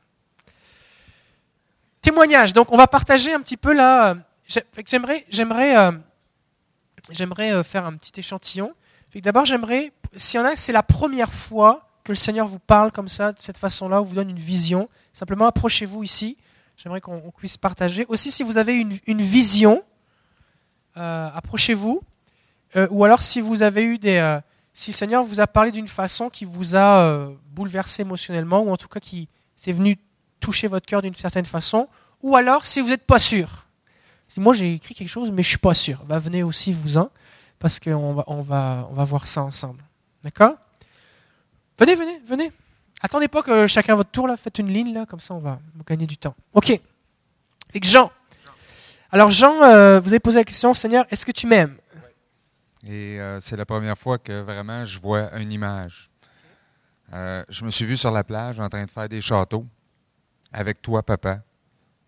[2.03, 2.53] Témoignage.
[2.53, 4.15] Donc, on va partager un petit peu là euh,
[5.31, 5.93] J'aimerais, euh,
[7.11, 8.75] euh, faire un petit échantillon.
[9.15, 12.93] D'abord, j'aimerais, s'il y en a, c'est la première fois que le Seigneur vous parle
[12.93, 14.91] comme ça, de cette façon-là, ou vous donne une vision.
[15.15, 16.37] Simplement, approchez-vous ici.
[16.77, 18.05] J'aimerais qu'on puisse partager.
[18.09, 19.83] Aussi, si vous avez une, vision,
[20.95, 22.03] approchez-vous.
[22.91, 24.41] ou alors, si vous avez eu des,
[24.75, 28.77] si le Seigneur vous a parlé d'une façon qui vous a bouleversé émotionnellement, ou en
[28.77, 29.99] tout cas qui s'est venu
[30.41, 31.89] toucher votre cœur d'une certaine façon,
[32.23, 33.65] ou alors si vous n'êtes pas sûr
[34.41, 36.05] moi j'ai écrit quelque chose, mais je suis pas sûr.
[36.05, 37.11] Bah, venez aussi vous-en,
[37.59, 39.83] parce qu'on va, on va, on va voir ça ensemble.
[40.23, 40.57] D'accord?
[41.79, 42.53] Venez, venez, venez.
[43.03, 45.59] Attendez pas que chacun votre tour, là, faites une ligne, là, comme ça on va
[45.87, 46.35] gagner du temps.
[46.53, 46.81] Ok.
[47.73, 48.11] Que Jean.
[49.11, 51.77] Alors Jean, euh, vous avez posé la question, Seigneur, est-ce que tu m'aimes?
[52.87, 56.11] Et euh, c'est la première fois que vraiment je vois une image.
[57.15, 59.67] Euh, je me suis vu sur la plage en train de faire des châteaux
[60.53, 61.43] avec toi, papa.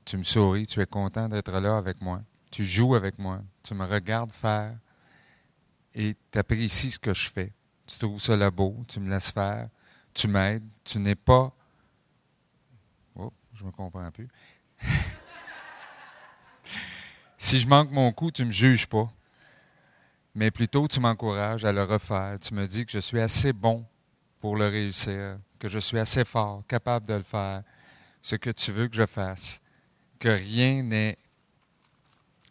[0.04, 2.22] Tu me souris, tu es content d'être là avec moi.
[2.50, 3.40] Tu joues avec moi.
[3.62, 4.76] Tu me regardes faire
[5.94, 7.52] et tu apprécies ce que je fais.
[7.86, 9.68] Tu trouves là beau, tu me laisses faire,
[10.12, 10.64] tu m'aides.
[10.82, 11.54] Tu n'es pas.
[13.14, 14.28] Oh, je me comprends plus.
[17.38, 19.08] si je manque mon coup, tu ne me juges pas.
[20.34, 22.38] Mais plutôt, tu m'encourages à le refaire.
[22.40, 23.86] Tu me dis que je suis assez bon
[24.46, 27.64] pour le réussir, que je suis assez fort, capable de le faire,
[28.22, 29.60] ce que tu veux que je fasse
[30.20, 31.18] que rien n'est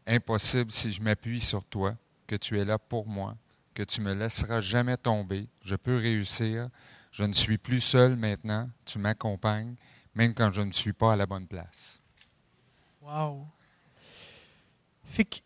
[0.05, 1.95] impossible si je m'appuie sur toi,
[2.27, 3.37] que tu es là pour moi,
[3.73, 5.47] que tu me laisseras jamais tomber.
[5.63, 6.67] Je peux réussir.
[7.13, 8.69] Je ne suis plus seul maintenant.
[8.83, 9.75] Tu m'accompagnes,
[10.15, 12.01] même quand je ne suis pas à la bonne place.
[13.01, 13.47] Wow.
[15.05, 15.39] Fait que,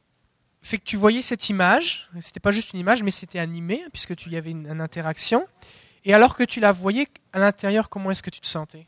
[0.83, 2.09] tu voyais cette image.
[2.21, 5.47] C'était pas juste une image, mais c'était animé, puisque tu y avait une, une interaction.
[6.05, 8.87] Et alors que tu la voyais à l'intérieur, comment est-ce que tu te sentais?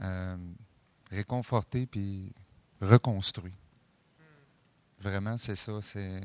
[0.00, 0.36] Euh,
[1.10, 2.32] réconforté puis
[2.80, 3.54] reconstruit.
[4.98, 5.80] Vraiment, c'est ça.
[5.82, 6.20] C'est,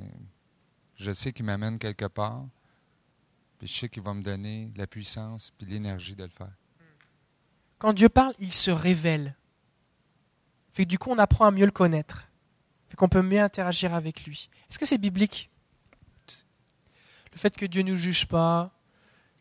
[0.95, 2.45] je sais qu'il m'amène quelque part,
[3.57, 6.53] puis je sais qu'il va me donner la puissance puis l'énergie de le faire.
[7.79, 9.35] Quand Dieu parle, il se révèle.
[10.73, 12.27] Fait du coup, on apprend à mieux le connaître.
[12.89, 14.49] Fait qu'on peut mieux interagir avec lui.
[14.69, 15.49] Est-ce que c'est biblique?
[17.33, 18.71] Le fait que Dieu ne nous juge pas,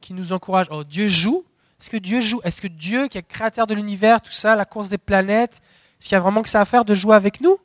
[0.00, 0.66] qu'il nous encourage.
[0.70, 1.44] Oh, Dieu joue,
[1.80, 2.40] est-ce que Dieu joue?
[2.44, 5.60] Est-ce que Dieu, qui est créateur de l'univers, tout ça, la course des planètes,
[5.98, 7.58] est-ce qu'il y a vraiment que ça à faire de jouer avec nous?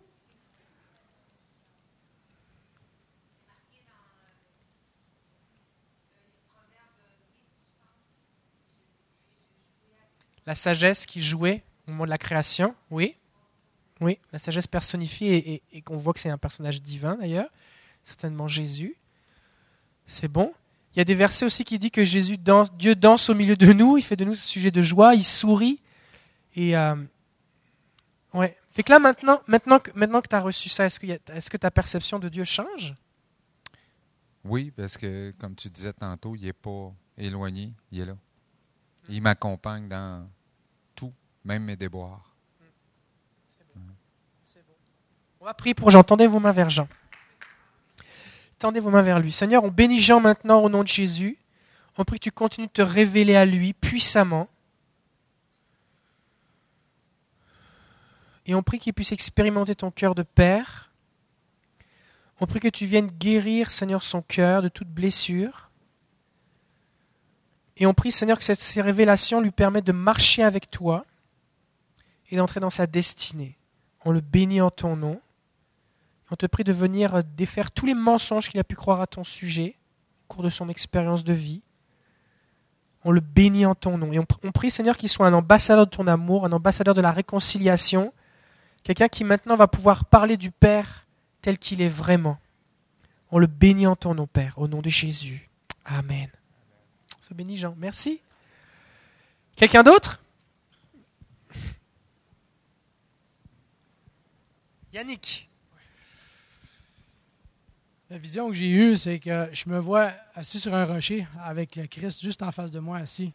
[10.46, 13.16] La sagesse qui jouait au moment de la création, oui.
[14.02, 17.50] Oui, la sagesse personnifiée et qu'on voit que c'est un personnage divin d'ailleurs,
[18.04, 18.98] certainement Jésus.
[20.08, 20.52] C'est bon.
[20.94, 23.56] Il y a des versets aussi qui disent que Jésus danse, Dieu danse au milieu
[23.56, 25.80] de nous, il fait de nous un sujet de joie, il sourit.
[26.56, 26.96] Et euh,
[28.34, 31.08] ouais, Fait que là, maintenant, maintenant que, maintenant que tu as reçu ça, est-ce que,
[31.08, 32.96] est que ta perception de Dieu change?
[34.44, 38.18] Oui, parce que, comme tu disais tantôt, il n'est pas éloigné, il est là.
[39.08, 40.28] Il m'accompagne dans
[40.96, 42.36] tout, même mes déboires.
[45.40, 46.04] On va prier pour Jean.
[46.04, 46.88] Tendez vos mains vers Jean.
[48.62, 49.32] Tendez vos mains vers lui.
[49.32, 51.40] Seigneur, on bénit Jean maintenant au nom de Jésus.
[51.98, 54.48] On prie que tu continues de te révéler à lui puissamment.
[58.46, 60.92] Et on prie qu'il puisse expérimenter ton cœur de Père.
[62.40, 65.72] On prie que tu viennes guérir, Seigneur, son cœur de toute blessure.
[67.78, 71.08] Et on prie, Seigneur, que ces révélations lui permettent de marcher avec toi
[72.30, 73.58] et d'entrer dans sa destinée.
[74.06, 75.20] On le bénit en ton nom.
[76.32, 79.26] On te prie de venir défaire tous les mensonges qu'il a pu croire à ton
[79.26, 79.76] sujet
[80.24, 81.62] au cours de son expérience de vie.
[83.04, 84.14] On le bénit en ton nom.
[84.14, 87.12] Et on, prie, Seigneur, qu'il soit un ambassadeur de ton amour, un ambassadeur de la
[87.12, 88.14] réconciliation,
[88.84, 91.06] quelqu'un qui maintenant va pouvoir parler du Père
[91.42, 92.40] tel qu'il est vraiment.
[93.32, 95.50] On le bénit en ton nom, Père, au nom de Jésus.
[95.84, 96.30] Amen.
[97.20, 97.76] Se bénit, Jean.
[97.78, 98.22] Merci.
[99.58, 100.22] Quelqu'un d'autre?
[104.94, 105.51] Yannick.
[108.12, 111.78] La vision que j'ai eue, c'est que je me vois assis sur un rocher avec
[111.78, 113.32] le Christ juste en face de moi, assis.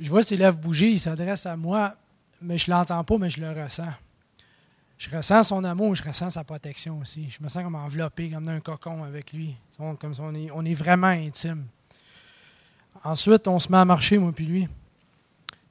[0.00, 1.94] Je vois ses lèvres bouger, il s'adresse à moi,
[2.42, 3.92] mais je ne l'entends pas, mais je le ressens.
[4.98, 7.30] Je ressens son amour, je ressens sa protection aussi.
[7.30, 9.54] Je me sens comme enveloppé, comme dans un cocon avec lui.
[9.78, 11.64] Comme on est, on est vraiment intime.
[13.04, 14.68] Ensuite, on se met à marcher, moi puis lui.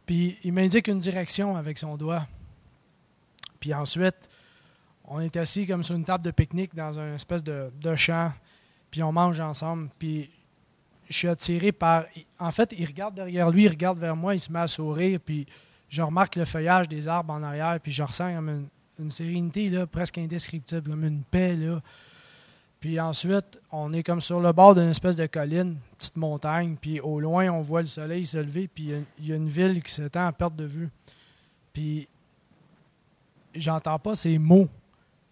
[0.06, 2.26] Puis il m'indique une direction avec son doigt.
[3.60, 4.30] Puis ensuite,
[5.10, 8.32] on est assis comme sur une table de pique-nique dans une espèce de, champ,
[8.92, 9.90] puis on mange ensemble.
[9.98, 10.30] Puis
[11.10, 12.06] je suis attiré par.
[12.38, 15.20] En fait, il regarde derrière lui, il regarde vers moi, il se met à sourire,
[15.20, 15.48] puis
[15.90, 18.68] je remarque le feuillage des arbres en arrière, puis je ressens comme
[19.00, 21.56] une, sérénité là, presque indescriptible, comme une paix.
[21.56, 21.82] Là.
[22.80, 27.00] Puis ensuite, on est comme sur le bord d'une espèce de colline, petite montagne, puis
[27.00, 29.92] au loin, on voit le soleil se lever, puis il y, a une ville qui
[29.92, 30.90] s'étend à perte de vue.
[31.74, 32.08] Puis
[33.56, 34.70] j'entends pas ces mots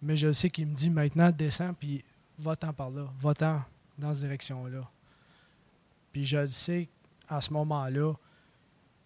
[0.00, 2.04] mais je sais qu'il me dit maintenant, descends, puis
[2.38, 3.62] va-t'en par là, va-t'en
[3.98, 4.88] dans cette direction-là.
[6.12, 6.88] Puis je sais
[7.28, 8.14] à ce moment-là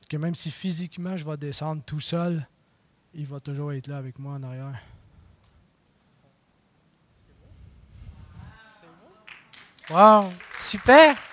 [0.08, 2.46] que même si physiquement je vais descendre tout seul,
[3.14, 4.80] il va toujours être là avec moi en arrière.
[9.90, 11.31] Wow, super!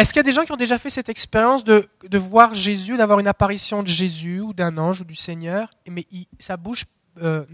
[0.00, 2.96] Est-ce qu'il y a des gens qui ont déjà fait cette expérience de, voir Jésus,
[2.96, 6.06] d'avoir une apparition de Jésus ou d'un ange ou du Seigneur, mais
[6.38, 6.86] sa bouche,
[7.22, 7.44] euh,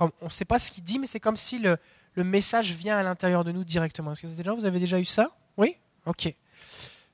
[0.00, 1.78] on ne sait pas ce qu'il dit, mais c'est comme si le,
[2.16, 4.10] message vient à l'intérieur de nous directement.
[4.10, 5.30] Est-ce que des gens, vous avez déjà eu ça?
[5.56, 5.76] Oui?
[6.04, 6.34] Ok.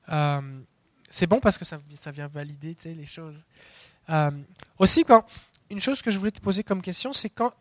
[0.09, 0.41] Euh,
[1.11, 3.37] c'est bon parce que ça, ça vient valider les choses.
[4.09, 4.31] Euh,
[4.79, 5.27] aussi, quand,
[5.69, 7.53] une chose que je voulais te poser comme question, c'est quand,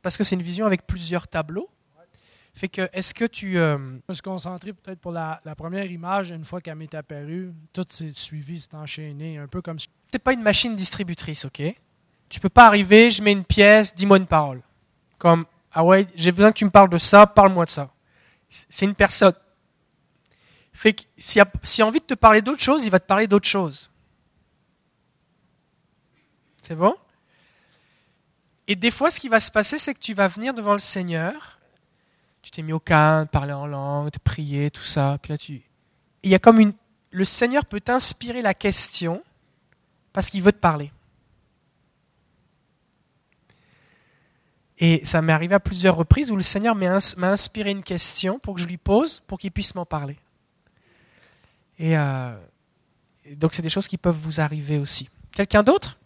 [0.00, 1.68] parce que c'est une vision avec plusieurs tableaux,
[2.58, 3.56] fait que, est-ce que tu.
[3.56, 3.78] Euh...
[3.78, 7.84] Je me suis concentré peut-être pour la, première image, une fois qu'elle m'est apparue, tout
[7.88, 9.78] s'est suivi, s'est enchaîné, un peu comme.
[10.10, 11.62] C'est pas une machine distributrice, ok?
[12.28, 14.60] Tu peux pas arriver, je mets une pièce, dis-moi une parole.
[15.18, 17.90] Comme, ah ouais, j'ai besoin que tu me parles de ça, parle-moi de ça.
[18.48, 19.34] C'est une personne.
[20.72, 23.26] Fait que s'il a, a envie de te parler d'autre chose, il va te parler
[23.26, 23.88] d'autre chose.
[26.62, 26.94] C'est bon?
[28.66, 30.80] Et des fois, ce qui va se passer, c'est que tu vas venir devant le
[30.80, 31.57] Seigneur
[32.42, 35.18] tu t'es mis au calme, parler en langue, te prier, tout ça.
[35.22, 35.62] Puis là, tu...
[36.22, 36.72] Il y a comme une...
[37.10, 39.22] Le Seigneur peut t'inspirer la question
[40.12, 40.92] parce qu'il veut te parler.
[44.78, 48.54] Et ça m'est arrivé à plusieurs reprises où le Seigneur m'a inspiré une question pour
[48.54, 50.16] que je lui pose, pour qu'il puisse m'en parler.
[51.78, 52.36] Et euh,
[53.34, 55.08] donc c'est des choses qui peuvent vous arriver aussi.
[55.32, 55.98] Quelqu'un d'autre?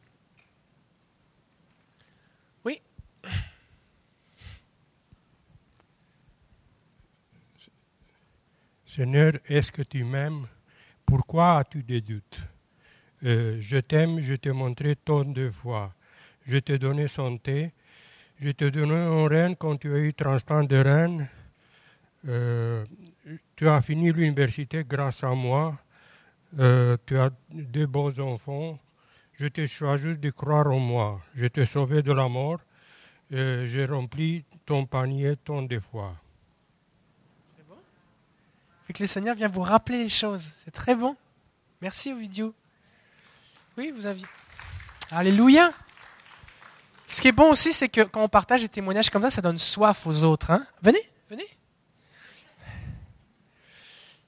[8.94, 10.46] Seigneur, est-ce que tu m'aimes?
[11.06, 12.42] Pourquoi as-tu des doutes?
[13.24, 15.94] Euh, Je t'aime, je t'ai montré tant de fois.
[16.44, 17.72] Je t'ai donné santé.
[18.38, 21.26] Je t'ai donné un reine quand tu as eu transplant de reine.
[22.28, 22.84] Euh,
[23.56, 25.78] tu as fini l'université grâce à moi.
[26.58, 28.78] Euh, tu as deux bons enfants.
[29.32, 31.18] Je te choisi de croire en moi.
[31.34, 32.60] Je t'ai sauvé de la mort.
[33.30, 36.21] J'ai rempli ton panier tant de fois
[38.92, 40.50] que le Seigneur vient vous rappeler les choses.
[40.64, 41.16] C'est très bon.
[41.80, 42.54] Merci Ovidio.
[43.76, 44.26] Oui, vous aviez.
[45.10, 45.72] Alléluia.
[47.06, 49.42] Ce qui est bon aussi, c'est que quand on partage des témoignages comme ça, ça
[49.42, 50.50] donne soif aux autres.
[50.50, 50.66] Hein.
[50.80, 51.46] Venez, venez.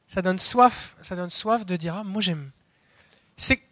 [0.06, 2.50] Ça donne soif, ça donne soif de dire ah, moi j'aime.
[3.36, 3.62] C'est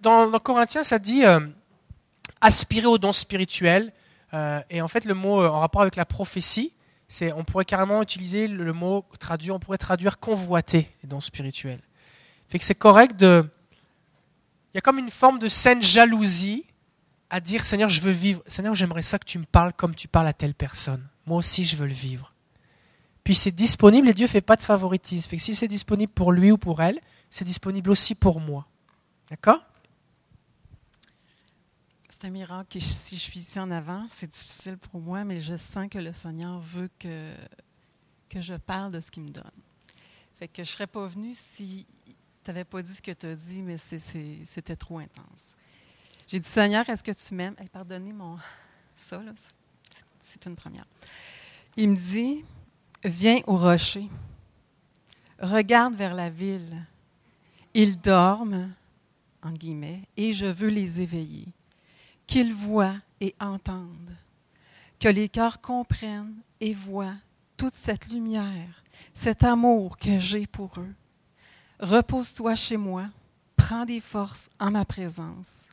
[0.00, 1.40] dans, Corinthiens, ça dit euh,
[2.40, 3.92] aspirer aux dons spirituels.
[4.34, 6.72] Euh, et en fait, le mot euh, en rapport avec la prophétie,
[7.34, 11.80] on pourrait carrément utiliser le, mot traduire, on pourrait traduire convoiter les dons spirituels.
[12.48, 13.44] Fait que c'est correct de.
[14.72, 16.64] Il y a comme une forme de saine jalousie
[17.28, 18.42] à dire Seigneur, je veux vivre.
[18.46, 21.06] Seigneur, j'aimerais ça que tu me parles comme tu parles à telle personne.
[21.26, 22.32] Moi aussi, je veux le vivre.
[23.24, 25.28] Puis c'est disponible et Dieu ne fait pas de favoritisme.
[25.28, 26.98] Fait que si c'est disponible pour lui ou pour elle,
[27.30, 28.66] c'est disponible aussi pour moi.
[29.30, 29.60] D'accord?
[32.22, 35.56] C'est un miracle si je suis ici en avant, c'est difficile pour moi, mais je
[35.56, 37.34] sens que le Seigneur veut que,
[38.36, 39.50] je parle de ce qu'il me donne.
[40.38, 42.14] Fait que je ne serais pas venue si tu
[42.46, 45.56] n'avais pas dit ce que tu as dit, mais c'était trop intense.
[46.28, 47.56] J'ai dit, Seigneur, est-ce que tu m'aimes?
[47.58, 48.38] Hey, pardonnez mon.
[48.94, 49.32] Ça, là,
[50.20, 50.86] c'est une première.
[51.76, 52.44] Il me dit,
[53.02, 54.08] viens au rocher.
[55.40, 56.86] Regarde vers la ville.
[57.74, 58.72] Ils dorment,
[59.42, 61.48] en guillemets, et je veux les éveiller.
[62.32, 64.16] Qu'ils voient et entendent.
[64.98, 67.18] Que les cœurs comprennent et voient
[67.58, 70.94] toute cette lumière, cet amour que j'ai pour eux.
[71.78, 73.10] Repose-toi chez moi,
[73.54, 75.66] prends des forces en ma présence.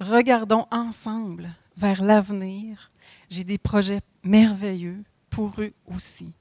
[0.00, 2.90] Regardons ensemble vers l'avenir.
[3.30, 6.32] J'ai des projets merveilleux pour eux aussi.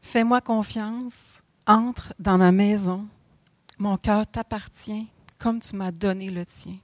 [0.00, 3.06] Fais-moi confiance, entre dans ma maison.
[3.78, 5.06] Mon cœur t'appartient
[5.38, 6.76] comme tu m'as donné le tien.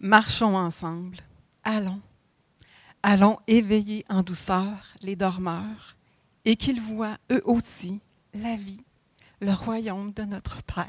[0.00, 1.18] Marchons ensemble.
[1.64, 2.00] Allons.
[3.02, 5.96] Allons éveiller en douceur les dormeurs
[6.44, 8.00] et qu'ils voient eux aussi
[8.34, 8.82] la vie,
[9.40, 10.86] le royaume de notre Père.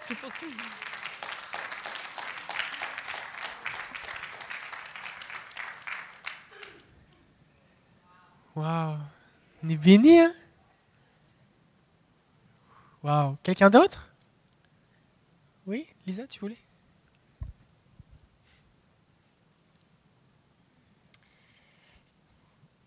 [0.00, 0.46] C'est pour tout.
[8.54, 8.98] Waouh
[9.64, 10.32] On hein?
[13.02, 14.12] Waouh Quelqu'un d'autre?
[15.66, 16.63] Oui Lisa, tu voulais?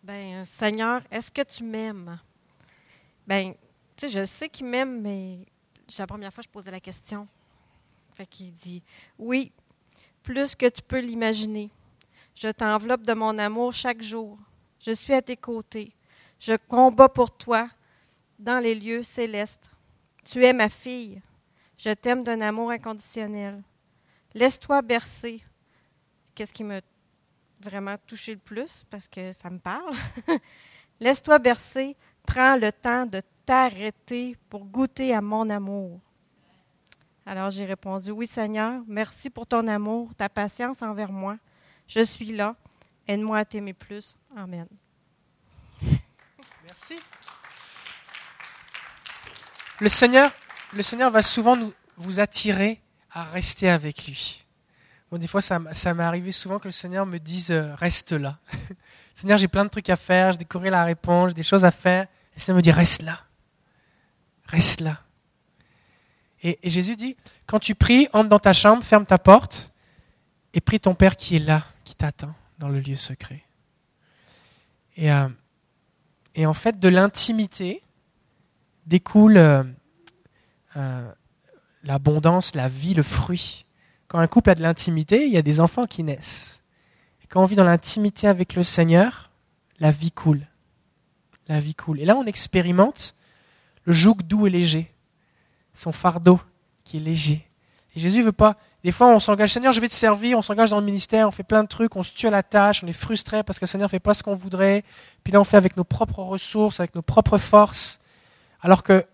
[0.08, 2.18] Ben, Seigneur, est-ce que tu m'aimes?
[3.28, 3.54] Ben,
[3.98, 5.40] tu sais, je sais qu'il m'aime, mais
[5.86, 7.28] c'est la première fois que je posais la question.
[8.16, 8.82] Fait qu'il dit,
[9.20, 9.52] oui,
[10.24, 11.70] plus que tu peux l'imaginer.
[12.36, 14.40] Je t'enveloppe de mon amour chaque jour.
[14.80, 15.92] Je suis à tes côtés.
[16.40, 17.68] Je combats pour toi
[18.40, 19.70] dans les lieux célestes.
[20.24, 21.22] Tu es ma fille.
[21.78, 23.62] Je t'aime d'un amour inconditionnel.
[24.34, 25.44] Laisse-toi bercer.
[26.34, 26.80] Qu'est-ce qui me
[27.62, 29.96] vraiment touché le plus parce que ça me parle.
[31.00, 36.00] Laisse-toi bercer, prends le temps de t'arrêter pour goûter à mon amour.
[37.26, 41.38] Alors j'ai répondu, oui Seigneur, merci pour ton amour, ta patience envers moi.
[41.88, 42.56] Je suis là,
[43.08, 44.16] aide-moi à t'aimer plus.
[44.36, 44.68] Amen.
[46.64, 46.96] Merci.
[49.80, 50.32] Le Seigneur,
[50.74, 54.47] le Seigneur va souvent nous, vous attirer à rester avec lui.
[55.10, 58.40] Bon, des fois, ça, m'est arrivé souvent que le Seigneur me dise euh, reste là.
[59.14, 61.72] Seigneur, j'ai plein de trucs à faire, j'ai décoré la réponse, j'ai des choses à
[61.72, 62.04] faire.
[62.04, 63.22] Et le Seigneur me dit reste là.
[64.48, 65.02] Reste là.
[66.44, 67.16] Et, Jésus dit
[67.46, 69.72] quand tu pries, entre dans ta chambre, ferme ta porte
[70.54, 73.44] et prie ton Père qui est là, qui t'attend dans le lieu secret.
[74.98, 75.30] Et, euh,
[76.36, 77.82] et en fait, de l'intimité
[78.86, 81.12] découle euh,
[81.84, 83.66] l'abondance, la vie, le fruit.
[84.08, 86.62] Quand un couple a de l'intimité, il y a des enfants qui naissent.
[87.24, 89.32] Et quand on vit dans l'intimité avec le Seigneur,
[89.80, 90.48] la vie coule.
[91.48, 92.00] La vie coule.
[92.00, 93.16] Et là, on expérimente
[93.84, 94.94] le joug doux et léger.
[95.74, 96.40] Son fardeau
[96.84, 97.46] qui est léger.
[97.96, 98.56] Et Jésus veut pas.
[98.84, 101.32] Des fois, on s'engage, Seigneur, je vais te servir, on s'engage dans le ministère, on
[101.32, 103.66] fait plein de trucs, on se tue à la tâche, on est frustré parce que
[103.66, 104.84] le Seigneur ne fait pas ce qu'on voudrait.
[105.24, 108.00] Puis là, on fait avec nos propres ressources, avec nos propres forces.
[108.62, 109.06] Alors que,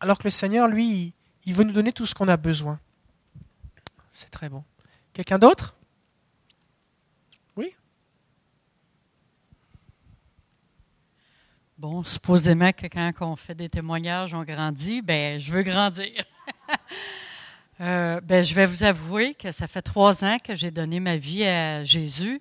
[0.00, 1.12] alors que le Seigneur, lui, il,
[1.44, 2.78] il veut nous donner tout ce qu'on a besoin.
[4.16, 4.64] C'est très bon.
[5.12, 5.76] Quelqu'un d'autre?
[7.54, 7.70] Oui
[11.76, 16.24] Bon, supposément que quand on fait des témoignages, on grandit, ben je veux grandir.
[17.78, 21.18] Euh, ben, je vais vous avouer que ça fait trois ans que j'ai donné ma
[21.18, 22.40] vie à Jésus,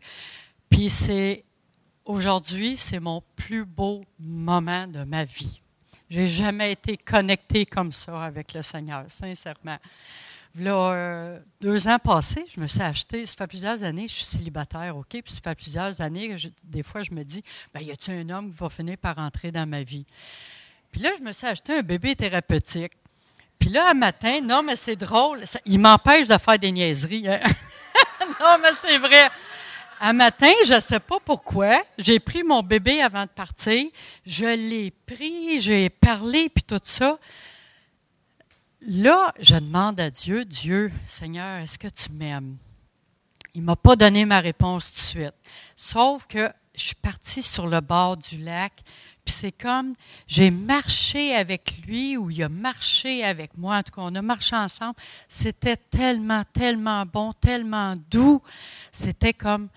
[0.70, 1.44] puis c'est
[2.06, 5.60] aujourd'hui, c'est mon plus beau moment de ma vie.
[6.10, 9.78] J'ai jamais été connecté comme ça avec le Seigneur, sincèrement.
[10.58, 14.24] Là, euh, deux ans passés, je me suis acheté, ça fait plusieurs années, je suis
[14.24, 17.44] célibataire, OK, puis ça fait plusieurs années que des fois je me dis,
[17.74, 20.06] ben, y a-t-il un homme qui va finir par entrer dans ma vie?
[20.92, 22.94] Puis là, je me suis acheté un bébé thérapeutique.
[23.60, 27.28] Puis là, un matin, non, mais c'est drôle, il m'empêche de faire des niaiseries.
[27.28, 27.40] hein?
[28.40, 29.30] non, mais c'est vrai.
[30.00, 33.88] Un matin, je ne sais pas pourquoi, j'ai pris mon bébé avant de partir,
[34.26, 37.18] je l'ai pris, j'ai parlé, puis tout ça.
[38.88, 42.58] Là, je demande à Dieu, Dieu, Seigneur, est-ce que tu m'aimes?
[43.54, 45.36] Il ne m'a pas donné ma réponse tout de suite.
[45.76, 48.74] Sauf que je suis partie sur le bord du lac,
[49.24, 49.96] puis c'est comme
[50.28, 53.78] j'ai marché avec lui ou il a marché avec moi.
[53.78, 54.96] En tout cas, on a marché ensemble.
[55.28, 58.42] C'était tellement, tellement bon, tellement doux.
[58.92, 59.70] C'était comme,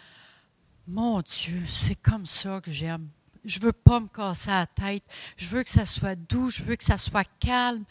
[0.86, 3.08] mon Dieu, c'est comme ça que j'aime.
[3.44, 5.04] Je veux pas me casser la tête.
[5.36, 6.50] Je veux que ça soit doux.
[6.50, 7.84] Je veux que ça soit calme.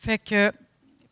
[0.00, 0.52] Fait que,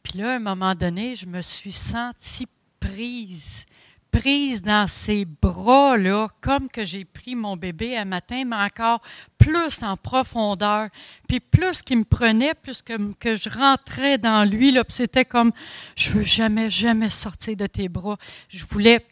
[0.03, 2.49] puis là, à un moment donné, je me suis sentie
[2.81, 3.67] prise
[4.11, 9.01] prise dans ses bras, là, comme que j'ai pris mon bébé un matin, mais encore
[9.37, 10.89] plus en profondeur.
[11.29, 15.53] Puis plus qu'il me prenait, plus que, que je rentrais dans lui, là, c'était comme,
[15.97, 18.17] je veux jamais, jamais sortir de tes bras.
[18.49, 19.05] Je voulais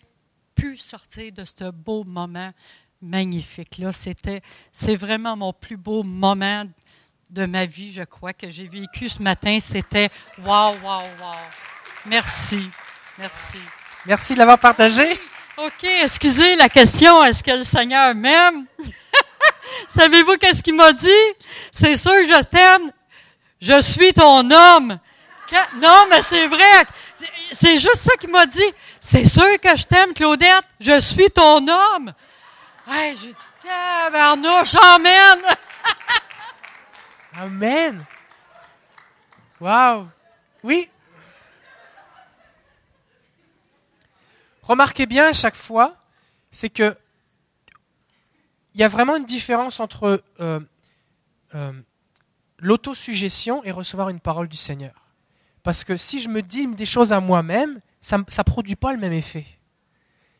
[0.54, 2.52] plus sortir de ce beau moment
[3.02, 3.78] magnifique.
[3.78, 6.64] Là, c'était, c'est vraiment mon plus beau moment
[7.30, 9.58] de ma vie, je crois, que j'ai vécu ce matin.
[9.60, 10.10] C'était
[10.44, 11.34] wow, wow, wow.
[12.06, 12.70] Merci.
[13.18, 13.58] Merci.
[14.04, 15.18] Merci de l'avoir partagé.
[15.56, 18.66] OK, excusez la question, est-ce que le Seigneur m'aime?
[19.88, 21.08] Savez-vous qu'est-ce qu'il m'a dit?
[21.72, 22.92] C'est sûr que je t'aime.
[23.60, 24.98] Je suis ton homme.
[25.80, 26.84] Non, mais c'est vrai.
[27.52, 28.72] C'est juste ça qu'il m'a dit.
[29.00, 30.64] C'est sûr que je t'aime, Claudette.
[30.78, 32.12] Je suis ton homme.
[32.88, 35.40] Hey, j'ai dit, tabarnouche, amen.
[37.37, 38.05] amen.
[39.61, 40.09] Wow.
[40.62, 40.89] Oui.
[44.62, 45.97] Remarquez bien à chaque fois,
[46.51, 46.97] c'est que
[48.74, 50.61] il y a vraiment une différence entre euh,
[51.55, 51.72] euh,
[52.59, 55.07] l'autosuggestion et recevoir une parole du Seigneur.
[55.62, 58.99] Parce que si je me dis des choses à moi-même, ça ne produit pas le
[58.99, 59.47] même effet.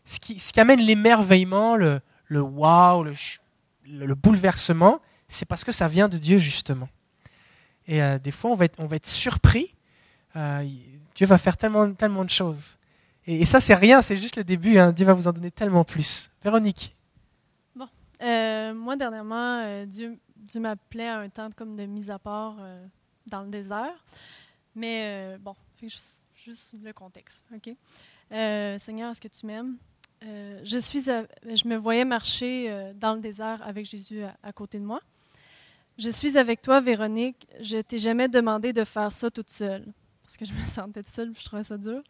[0.05, 3.15] Ce qui, ce qui amène l'émerveillement, le, le wow, le,
[3.89, 6.89] le, bouleversement, c'est parce que ça vient de Dieu justement.
[7.87, 9.75] Et euh, des fois, on va être, surpris.
[10.35, 12.77] Dieu va faire tellement, de choses.
[13.27, 14.79] Et, ça, c'est rien, c'est juste le début.
[14.79, 14.93] Hein.
[14.93, 16.31] Dieu va vous en donner tellement plus.
[16.45, 16.95] Véronique.
[17.75, 17.89] Bon,
[18.23, 22.57] euh, moi, dernièrement, euh, Dieu, Dieu m'appelait à un temps comme de mise à part
[22.61, 22.87] euh,
[23.27, 24.05] dans le désert.
[24.75, 27.45] Mais bon, juste, le contexte.
[27.55, 27.75] OK?
[28.31, 29.77] Seigneur, est-ce que tu m'aimes?
[30.23, 35.01] je, me voyais marcher dans le désert avec Jésus à, côté de moi.
[35.99, 37.47] Je suis avec toi, Véronique.
[37.61, 39.87] Je t'ai jamais demandé de faire ça toute seule.
[40.23, 42.03] Parce que je me sentais toute seule, je trouvais ça dur.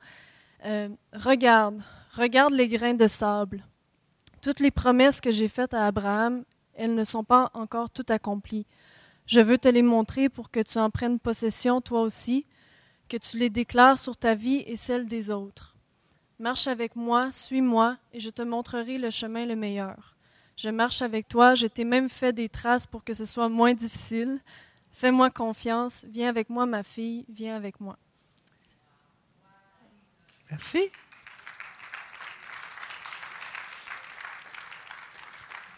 [0.64, 1.80] Euh, regarde,
[2.12, 3.64] regarde les grains de sable.
[4.43, 8.66] Toutes les promesses que j'ai faites à Abraham, elles ne sont pas encore toutes accomplies.
[9.26, 12.45] Je veux te les montrer pour que tu en prennes possession toi aussi,
[13.09, 15.76] que tu les déclares sur ta vie et celle des autres.
[16.39, 20.15] Marche avec moi, suis-moi, et je te montrerai le chemin le meilleur.
[20.57, 23.74] Je marche avec toi, je t'ai même fait des traces pour que ce soit moins
[23.74, 24.40] difficile.
[24.90, 27.98] Fais-moi confiance, viens avec moi ma fille, viens avec moi.
[30.50, 30.90] Merci.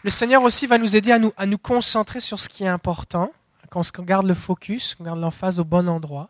[0.05, 2.67] Le Seigneur aussi va nous aider à nous, à nous concentrer sur ce qui est
[2.67, 3.29] important,
[3.69, 6.29] qu'on garde le focus, qu'on garde l'emphase au bon endroit.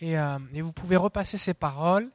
[0.00, 2.08] Et, euh, vous pouvez repasser ces paroles.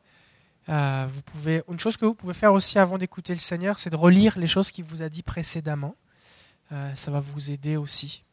[0.70, 3.89] Euh, vous pouvez, une chose que vous pouvez faire aussi avant d'écouter le Seigneur, c'est
[3.89, 5.95] de relire les choses qu'il vous a dit précédemment.
[6.72, 8.24] Euh, ça va vous aider aussi.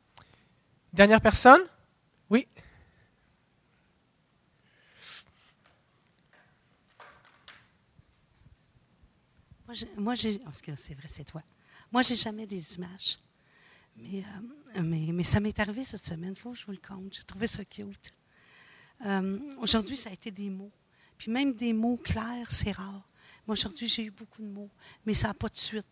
[0.92, 1.60] Dernière personne?
[2.28, 2.46] Oui
[9.96, 10.40] Moi, j'ai.
[10.76, 11.42] C'est vrai, c'est toi.
[11.90, 13.18] Moi, j'ai jamais des images.
[13.96, 14.22] Mais,
[14.76, 16.30] euh, mais, mais, ça m'est arrivé cette semaine.
[16.30, 17.14] Il faut que je vous le compte.
[17.14, 18.12] J'ai trouvé ça cute.
[19.04, 20.72] Euh, aujourd'hui, ça a été des mots.
[21.18, 23.06] Puis même des mots clairs, c'est rare.
[23.46, 24.70] Moi, aujourd'hui, j'ai eu beaucoup de mots.
[25.04, 25.86] Mais ça n'a pas de suite.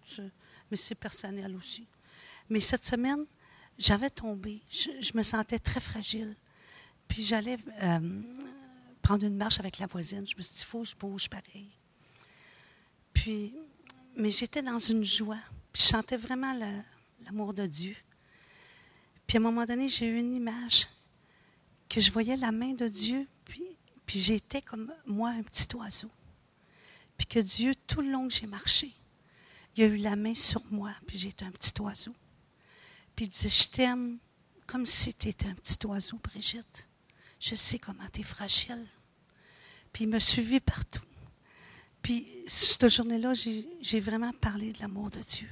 [0.70, 1.86] Mais c'est personnel aussi.
[2.48, 3.24] Mais cette semaine,
[3.78, 4.62] j'avais tombé.
[4.68, 6.36] Je, me sentais très fragile.
[7.08, 8.22] Puis j'allais euh,
[9.02, 10.26] prendre une marche avec la voisine.
[10.26, 11.68] Je me suis dit, il faut que je bouge pareil.
[13.12, 13.54] Puis,
[14.16, 15.38] mais j'étais dans une joie.
[15.72, 16.58] Puis je sentais vraiment
[17.24, 17.96] l'amour de Dieu.
[19.26, 20.86] Puis à un moment donné, j'ai eu une image
[21.88, 23.26] que je voyais la main de Dieu,
[24.06, 26.10] puis, j'étais comme moi, un petit oiseau.
[27.16, 28.92] Puis que Dieu, tout le long que j'ai marché,
[29.76, 32.14] il a eu la main sur moi, puis j'étais un petit oiseau.
[33.16, 34.18] Puis il disait, je t'aime
[34.66, 36.88] comme si tu étais un petit oiseau, Brigitte.
[37.38, 38.86] Je sais comment tu es fragile.
[39.92, 41.02] Puis il m'a suivi partout.
[42.02, 45.48] Puis, cette journée-là, j'ai vraiment parlé de l'amour de Dieu.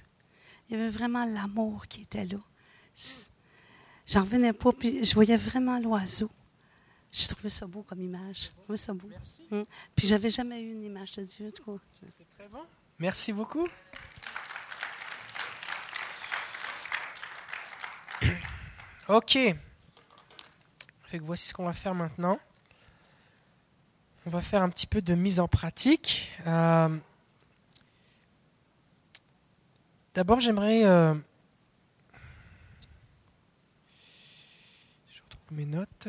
[0.69, 2.39] Il y avait vraiment l'amour qui était là.
[4.07, 6.31] J'en revenais pas, puis je voyais vraiment l'oiseau.
[7.13, 8.51] J'ai trouvé ça beau comme image.
[8.69, 9.07] Oui, ça beau.
[9.07, 9.47] Merci.
[9.51, 9.67] Hum.
[9.95, 11.49] Puis j'avais jamais eu une image de Dieu.
[11.91, 12.65] C'est très bon.
[12.99, 13.69] Merci beaucoup.
[19.09, 19.39] OK.
[21.21, 22.41] Voici ce qu'on va faire maintenant.
[24.25, 26.33] on va faire un petit peu de mise en pratique.
[26.47, 26.97] Euh,
[30.15, 30.85] D'abord, j'aimerais...
[30.87, 31.15] euh,
[35.11, 36.09] je retrouve mes notes.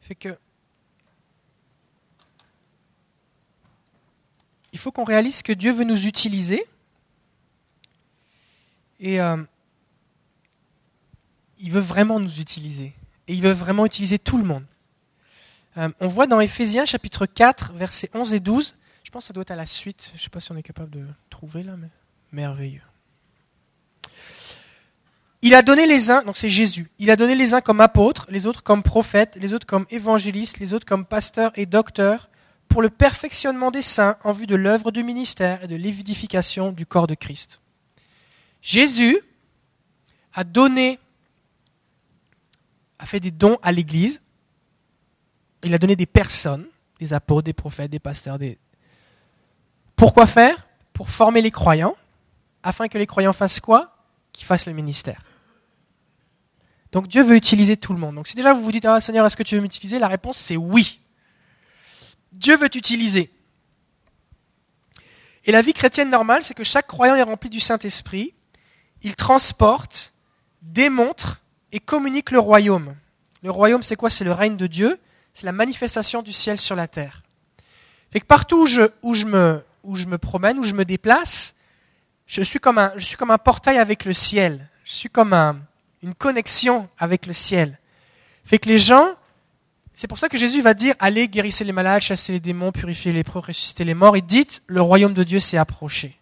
[0.00, 0.38] Fait que.
[4.72, 6.66] Il faut qu'on réalise que Dieu veut nous utiliser.
[9.00, 9.42] Et euh,
[11.58, 12.92] il veut vraiment nous utiliser.
[13.28, 14.64] Et il veut vraiment utiliser tout le monde.
[15.76, 18.76] Euh, on voit dans Éphésiens chapitre 4, versets 11 et 12.
[19.04, 20.10] Je pense que ça doit être à la suite.
[20.14, 21.88] Je ne sais pas si on est capable de trouver là, mais
[22.32, 22.82] merveilleux.
[25.42, 28.26] Il a donné les uns, donc c'est Jésus, il a donné les uns comme apôtres,
[28.30, 32.28] les autres comme prophètes, les autres comme évangélistes, les autres comme pasteurs et docteurs,
[32.68, 36.84] pour le perfectionnement des saints en vue de l'œuvre du ministère et de l'édification du
[36.84, 37.60] corps de Christ.
[38.60, 39.20] Jésus
[40.34, 40.98] a donné,
[42.98, 44.20] a fait des dons à l'Église,
[45.62, 46.66] il a donné des personnes,
[46.98, 48.58] des apôtres, des prophètes, des pasteurs, des...
[49.94, 50.66] Pourquoi faire?
[50.92, 51.96] Pour former les croyants,
[52.62, 53.95] afin que les croyants fassent quoi?
[54.36, 55.22] Qu'ils fassent le ministère.
[56.92, 58.16] Donc Dieu veut utiliser tout le monde.
[58.16, 59.98] Donc si déjà vous vous dites, ah Seigneur, est-ce que tu veux m'utiliser?
[59.98, 61.00] La réponse c'est oui.
[62.32, 63.32] Dieu veut t'utiliser.
[65.46, 68.34] Et la vie chrétienne normale, c'est que chaque croyant est rempli du Saint-Esprit.
[69.00, 70.12] Il transporte,
[70.60, 71.40] démontre
[71.72, 72.94] et communique le royaume.
[73.42, 74.10] Le royaume, c'est quoi?
[74.10, 75.00] C'est le règne de Dieu.
[75.32, 77.22] C'est la manifestation du ciel sur la terre.
[78.10, 80.84] Fait que partout où je, où je, me, où je me promène, où je me
[80.84, 81.54] déplace,
[82.26, 84.68] je suis comme un, portail avec le ciel.
[84.84, 85.58] Je suis comme un,
[86.02, 87.78] une connexion avec le ciel.
[88.44, 89.14] Fait que les gens,
[89.92, 93.12] c'est pour ça que Jésus va dire allez guérissez les malades, chassez les démons, purifiez
[93.12, 96.18] les lépreux, ressuscitez les morts et dites le royaume de Dieu s'est approché.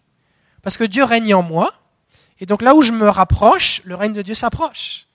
[0.61, 1.71] Parce que Dieu règne en moi
[2.39, 5.07] et donc là où je me rapproche, le règne de Dieu s'approche.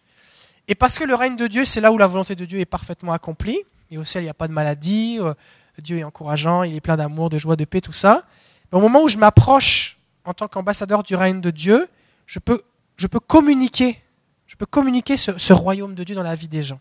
[0.68, 2.64] Et parce que le règne de Dieu, c'est là où la volonté de Dieu est
[2.64, 3.60] parfaitement accomplie
[3.90, 5.34] et au ciel il n'y a pas de maladie, euh,
[5.78, 8.24] Dieu est encourageant, il est plein d'amour, de joie, de paix, tout ça.
[8.70, 9.99] Mais au moment où je m'approche
[10.30, 11.88] en tant qu'ambassadeur du règne de Dieu,
[12.26, 12.62] je peux,
[12.96, 14.02] je peux communiquer
[14.50, 16.80] je peux communiquer ce, royaume de Dieu dans la vie des gens.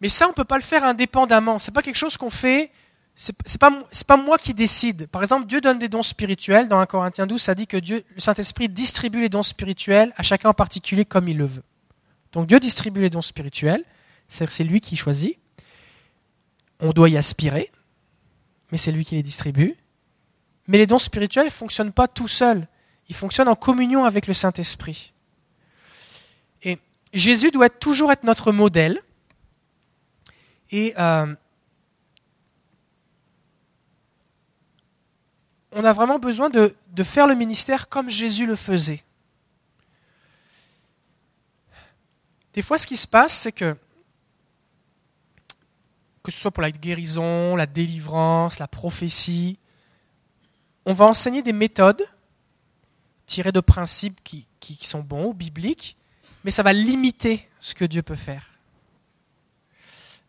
[0.00, 1.58] Mais ça, on ne peut pas le faire indépendamment.
[1.58, 2.70] Ce n'est pas quelque chose qu'on fait.
[3.16, 3.72] Ce n'est pas,
[4.06, 5.08] pas moi qui décide.
[5.08, 6.68] Par exemple, Dieu donne des dons spirituels.
[6.68, 10.22] Dans 1 Corinthiens 12, ça dit que Dieu, le Saint-Esprit distribue les dons spirituels à
[10.22, 11.64] chacun en particulier comme il le veut.
[12.30, 13.82] Donc Dieu distribue les dons spirituels.
[14.28, 15.36] C'est lui qui choisit.
[16.78, 17.72] On doit y aspirer,
[18.70, 19.74] mais c'est lui qui les distribue.
[20.66, 22.66] Mais les dons spirituels ne fonctionnent pas tout seuls.
[23.08, 25.12] Ils fonctionnent en communion avec le Saint-Esprit.
[26.62, 26.78] Et
[27.12, 29.02] Jésus doit toujours être notre modèle.
[30.70, 31.34] Et euh,
[35.72, 39.04] on a vraiment besoin de, de, faire le ministère comme Jésus le faisait.
[42.54, 43.76] Des fois, ce qui se passe, c'est que,
[46.22, 49.58] que ce soit pour la guérison, la délivrance, la prophétie,
[50.86, 52.04] on va enseigner des méthodes
[53.26, 54.46] tirées de principes qui,
[54.80, 55.96] sont bons ou bibliques,
[56.44, 58.46] mais ça va limiter ce que Dieu peut faire.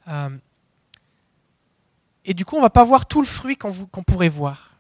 [0.08, 0.38] Euh,
[2.24, 4.72] et du coup, on ne va pas voir tout le fruit qu'on qu pourrait voir.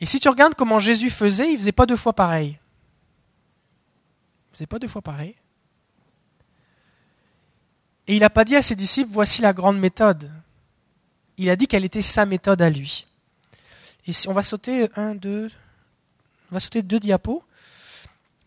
[0.00, 2.58] Et si tu regardes comment Jésus faisait, il ne faisait pas deux fois pareil.
[4.48, 5.36] Il ne faisait pas deux fois pareil.
[8.06, 10.32] Et il n'a pas dit à ses disciples, voici la grande méthode.
[11.36, 13.06] Il a dit quelle était sa méthode à lui.
[14.06, 15.50] Et si on va sauter un, deux,
[16.50, 17.42] on va sauter deux diapos.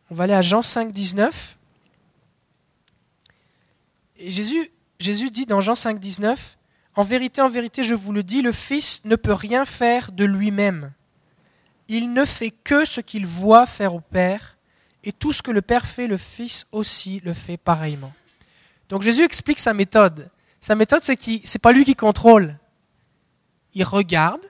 [0.10, 1.58] On va aller à Jean 5, 19.
[4.18, 6.58] Et Jésus, Jésus dit dans Jean 5, 19,
[6.96, 10.26] En vérité, en vérité, je vous le dis, le Fils ne peut rien faire de
[10.26, 10.92] lui-même.
[11.88, 14.58] Il ne fait que ce qu'il voit faire au Père,
[15.04, 18.14] et tout ce que le Père fait, le Fils aussi le fait pareillement.
[18.90, 20.30] Donc Jésus explique sa méthode.
[20.62, 22.58] Sa méthode, c'est qu'il c'est pas lui qui contrôle.
[23.74, 24.42] Il regarde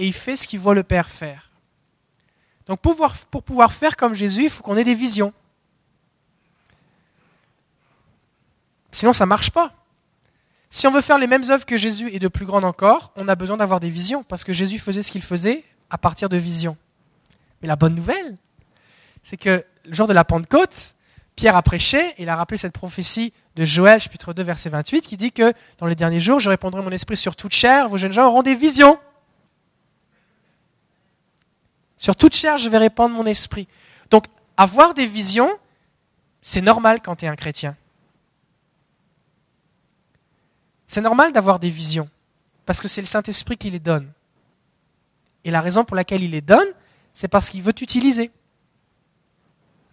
[0.00, 1.50] et il fait ce qu'il voit le Père faire.
[2.66, 5.34] Donc pour pouvoir, faire comme Jésus, il faut qu'on ait des visions.
[8.92, 9.74] Sinon, ça ne marche pas.
[10.70, 13.28] Si on veut faire les mêmes œuvres que Jésus et de plus grandes encore, on
[13.28, 16.38] a besoin d'avoir des visions, parce que Jésus faisait ce qu'il faisait à partir de
[16.38, 16.78] visions.
[17.60, 18.36] Mais la bonne nouvelle,
[19.22, 20.94] c'est que le jour de la Pentecôte,
[21.36, 25.18] Pierre a prêché, il a rappelé cette prophétie de Joël, chapitre 2, verset 28, qui
[25.18, 28.12] dit que dans les derniers jours, je répondrai mon esprit sur toute chair, vos jeunes
[28.12, 28.98] gens auront des visions.
[32.00, 33.68] Sur toute chair, je vais répandre mon esprit.
[34.10, 34.24] Donc,
[34.56, 35.50] avoir des visions,
[36.40, 37.76] c'est normal quand tu es un chrétien.
[40.86, 42.08] C'est normal d'avoir des visions,
[42.64, 44.10] parce que c'est le Saint-Esprit qui les donne.
[45.44, 46.68] Et la raison pour laquelle il les donne,
[47.12, 48.30] c'est parce qu'il veut t'utiliser.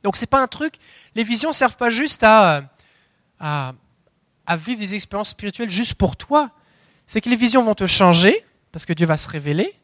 [0.01, 0.75] Donc c'est pas un truc.
[1.13, 2.63] Les visions servent pas juste à
[4.57, 6.51] vivre des expériences spirituelles juste pour toi.
[7.05, 9.77] C'est que les visions vont te changer, parce que Dieu va se révéler,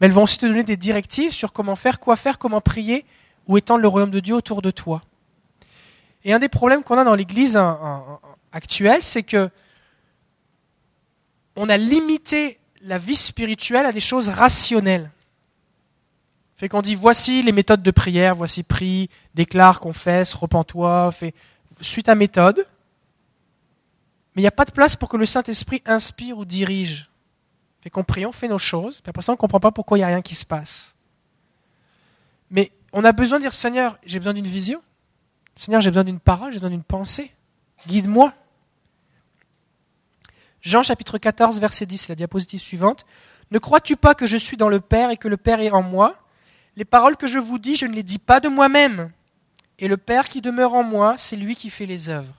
[0.00, 3.04] mais elles vont aussi te donner des directives sur comment faire, quoi faire, comment prier,
[3.46, 5.02] ou étendre le royaume de Dieu autour de toi.
[6.24, 7.60] Et un des problèmes qu'on a dans l'Église
[8.52, 9.50] actuelle, c'est que
[11.56, 15.10] on a limité la vie spirituelle à des choses rationnelles.
[16.56, 21.34] Fait qu'on dit voici les méthodes de prière, voici prie, déclare, confesse, repens-toi, fais,
[21.80, 22.66] suis ta méthode.
[24.34, 27.09] Mais il n'y a pas de place pour que le Saint-Esprit inspire ou dirige.
[27.80, 30.00] Fait qu'on on fait nos choses, puis après ça, on ne comprend pas pourquoi il
[30.00, 30.94] n'y a rien qui se passe.
[32.50, 34.82] Mais on a besoin de dire Seigneur, j'ai besoin d'une vision.
[35.56, 37.32] Seigneur, j'ai besoin d'une parole, j'ai besoin d'une pensée.
[37.86, 38.34] Guide-moi.
[40.60, 43.06] Jean chapitre 14, verset 10, la diapositive suivante.
[43.50, 45.82] Ne crois-tu pas que je suis dans le Père et que le Père est en
[45.82, 46.16] moi?
[46.76, 49.10] Les paroles que je vous dis, je ne les dis pas de moi-même.
[49.78, 52.34] Et le Père qui demeure en moi, c'est lui qui fait les œuvres.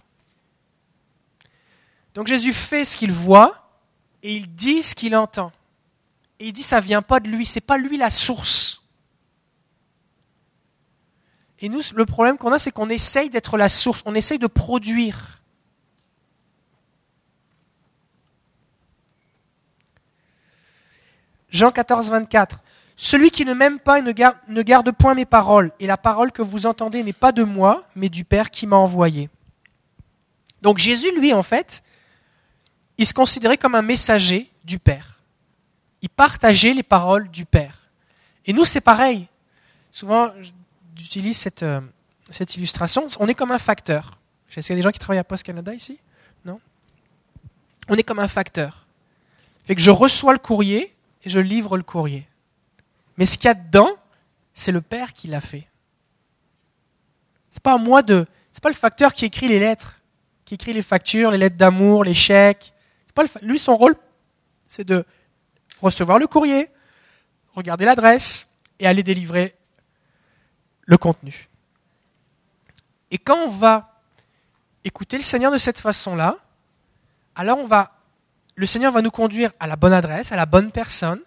[2.14, 3.61] Donc Jésus fait ce qu'il voit
[4.24, 5.52] et il dit ce qu'il entend.
[6.40, 8.84] Et il dit ça vient pas de lui, c'est pas lui la source.
[11.60, 14.48] Et nous, le problème qu'on a, c'est qu'on essaye d'être la source, on essaye de
[14.48, 15.42] produire.
[21.50, 22.62] Jean 14, 24.
[22.96, 25.98] Celui qui ne m'aime pas et ne garde, ne garde point mes paroles, et la
[25.98, 29.30] parole que vous entendez n'est pas de moi, mais du Père qui m'a envoyé.
[30.62, 31.84] Donc Jésus, lui, en fait,
[32.98, 35.22] il se considérait comme un messager du Père.
[36.02, 37.90] Il partageait les paroles du Père.
[38.46, 39.28] Et nous, c'est pareil.
[39.92, 40.32] Souvent,
[40.96, 41.82] j'utilise cette, euh,
[42.30, 43.08] cette illustration.
[43.20, 44.20] On est comme un facteur.
[44.50, 46.00] Est-ce qu'il y a des gens qui travaillent à Post Canada ici?
[46.46, 46.60] Non?
[47.88, 48.86] On est comme un facteur.
[49.64, 52.28] Fait que je reçois le courrier et je livre le courrier.
[53.18, 53.92] Mais ce qu'il y a dedans,
[54.54, 55.68] c'est le Père qui l'a fait.
[57.52, 58.26] C'est pas moi de.
[58.52, 60.00] C'est pas le facteur qui écrit les lettres,
[60.46, 62.74] qui écrit les factures, les lettres d'amour, les chèques.
[63.42, 63.96] Lui, son rôle,
[64.68, 65.06] c'est de
[65.82, 66.70] recevoir le courrier,
[67.56, 68.48] regarder l'adresse
[68.80, 69.56] et aller délivrer
[70.86, 71.50] le contenu.
[73.12, 74.02] Et quand on va
[74.84, 76.38] écouter le Seigneur de cette façon-là,
[77.36, 77.92] alors on va,
[78.56, 81.20] le Seigneur va nous conduire à la bonne adresse, à la bonne personne.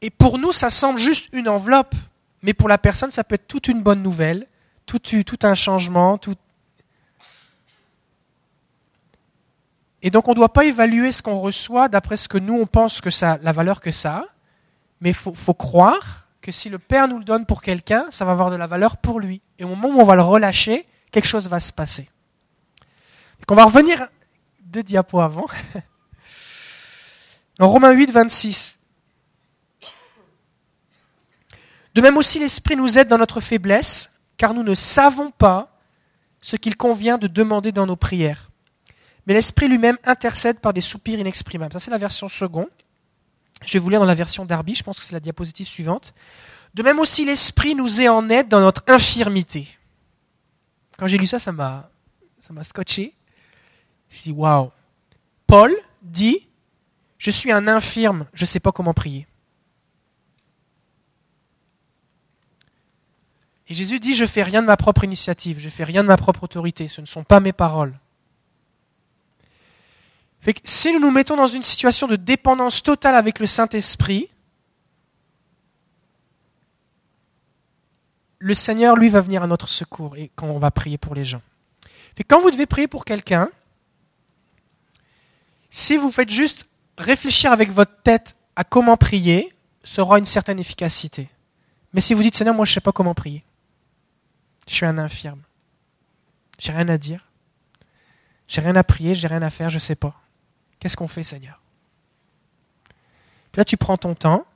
[0.00, 1.94] Et pour nous, ça semble juste une enveloppe,
[2.42, 4.46] mais pour la personne, ça peut être toute une bonne nouvelle,
[4.86, 6.36] tout, tout un changement, tout,
[10.02, 12.66] Et donc on ne doit pas évaluer ce qu'on reçoit d'après ce que nous on
[12.66, 14.24] pense que ça, la valeur que ça a,
[15.00, 18.32] mais il faut, croire que si le Père nous le donne pour quelqu'un, ça va
[18.32, 19.40] avoir de la valeur pour lui.
[19.58, 22.08] Et au moment où on va le relâcher, quelque chose va se passer.
[23.38, 24.08] Donc on va revenir
[24.62, 25.46] deux diapos avant.
[27.60, 28.78] En Romains 8, 26.
[31.94, 35.76] De même aussi l'Esprit nous aide dans notre faiblesse, car nous ne savons pas
[36.40, 38.48] ce qu'il convient de demander dans nos prières
[39.28, 41.74] mais l'Esprit lui-même intercède par des soupirs inexprimables.
[41.74, 42.70] Ça, c'est la version seconde.
[43.66, 46.14] Je vais vous lire dans la version Darby, je pense que c'est la diapositive suivante.
[46.72, 49.68] De même aussi, l'Esprit nous est en aide dans notre infirmité.
[50.96, 51.90] Quand j'ai lu ça, ça m'a,
[52.40, 53.14] ça m'a scotché.
[54.08, 54.70] Je dis, waouh.
[55.46, 56.48] Paul dit,
[57.18, 59.26] je suis un infirme, je ne sais pas comment prier.
[63.66, 66.16] Et Jésus dit, je fais rien de ma propre initiative, je fais rien de ma
[66.16, 67.94] propre autorité, ce ne sont pas mes paroles
[70.64, 74.28] si nous nous mettons dans une situation de dépendance totale avec le Saint-Esprit,
[78.38, 81.24] le Seigneur, lui, va venir à notre secours et quand on va prier pour les
[81.24, 81.42] gens.
[82.28, 83.50] quand vous devez prier pour quelqu'un,
[85.70, 89.52] si vous faites juste réfléchir avec votre tête à comment prier,
[89.84, 91.28] ça aura une certaine efficacité.
[91.92, 93.44] Mais si vous dites, Seigneur, moi je ne sais pas comment prier,
[94.68, 95.42] je suis un infirme,
[96.58, 97.28] j'ai rien à dire,
[98.46, 100.14] j'ai rien à prier, j'ai rien à faire, je ne sais pas.
[100.78, 101.60] Qu'est-ce qu'on fait, Seigneur?
[103.58, 104.46] Là, tu prends ton temps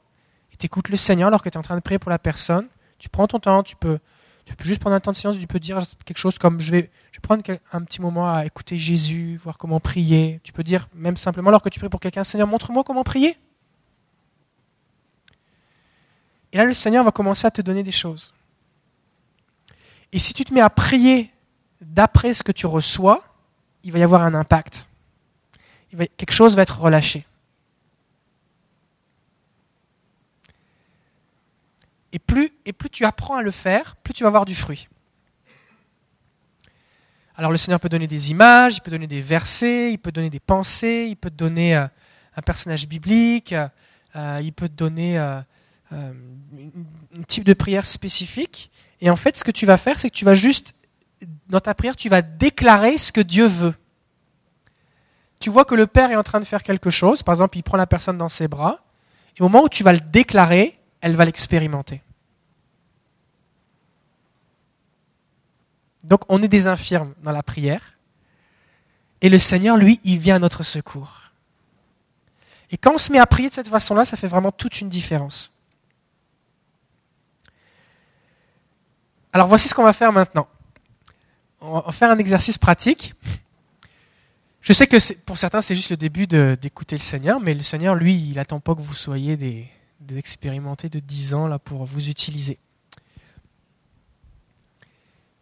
[0.52, 2.20] et tu écoutes le Seigneur alors que tu es en train de prier pour la
[2.20, 2.68] personne.
[3.00, 3.98] Tu prends ton temps, tu peux,
[4.44, 6.70] tu peux juste prendre un temps de silence, tu peux dire quelque chose comme je
[6.70, 7.42] vais, je vais prendre
[7.72, 10.40] un petit moment à écouter Jésus, voir comment prier.
[10.44, 13.36] Tu peux dire même simplement alors que tu pries pour quelqu'un, Seigneur, montre-moi comment prier.
[16.52, 18.32] Et là, le Seigneur va commencer à te donner des choses.
[20.12, 21.32] Et si tu te mets à prier
[21.80, 23.24] d'après ce que tu reçois,
[23.82, 24.86] il va y avoir un impact
[26.16, 27.26] quelque chose va être relâché.
[32.12, 34.88] Et plus, et plus tu apprends à le faire, plus tu vas avoir du fruit.
[37.36, 40.28] Alors le Seigneur peut donner des images, il peut donner des versets, il peut donner
[40.28, 41.86] des pensées, il peut te donner euh,
[42.36, 43.54] un personnage biblique,
[44.16, 45.40] euh, il peut te donner euh,
[45.92, 46.12] euh,
[47.18, 48.70] un type de prière spécifique.
[49.00, 50.74] Et en fait, ce que tu vas faire, c'est que tu vas juste,
[51.48, 53.74] dans ta prière, tu vas déclarer ce que Dieu veut.
[55.42, 57.64] Tu vois que le Père est en train de faire quelque chose, par exemple, il
[57.64, 58.78] prend la personne dans ses bras,
[59.36, 62.00] et au moment où tu vas le déclarer, elle va l'expérimenter.
[66.04, 67.98] Donc on est des infirmes dans la prière,
[69.20, 71.32] et le Seigneur, lui, il vient à notre secours.
[72.70, 74.88] Et quand on se met à prier de cette façon-là, ça fait vraiment toute une
[74.88, 75.50] différence.
[79.32, 80.46] Alors voici ce qu'on va faire maintenant.
[81.60, 83.16] On va faire un exercice pratique.
[84.62, 87.96] Je sais que pour certains, c'est juste le début d'écouter le Seigneur, mais le Seigneur,
[87.96, 89.68] lui, il n'attend pas que vous soyez des,
[90.16, 92.58] expérimentés de 10 ans là, pour vous utiliser.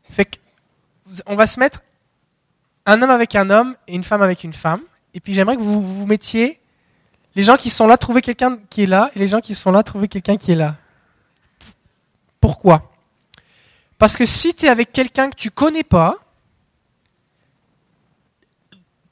[0.09, 0.37] Fait que,
[1.27, 1.83] on va se mettre
[2.87, 4.81] un homme avec un homme et une femme avec une femme.
[5.13, 6.59] Et puis j'aimerais que vous vous mettiez,
[7.35, 9.71] les gens qui sont là, trouver quelqu'un qui est là, et les gens qui sont
[9.71, 10.77] là, trouver quelqu'un qui est là.
[12.41, 12.91] Pourquoi?
[13.99, 16.17] Parce que si tu es avec quelqu'un que tu connais pas,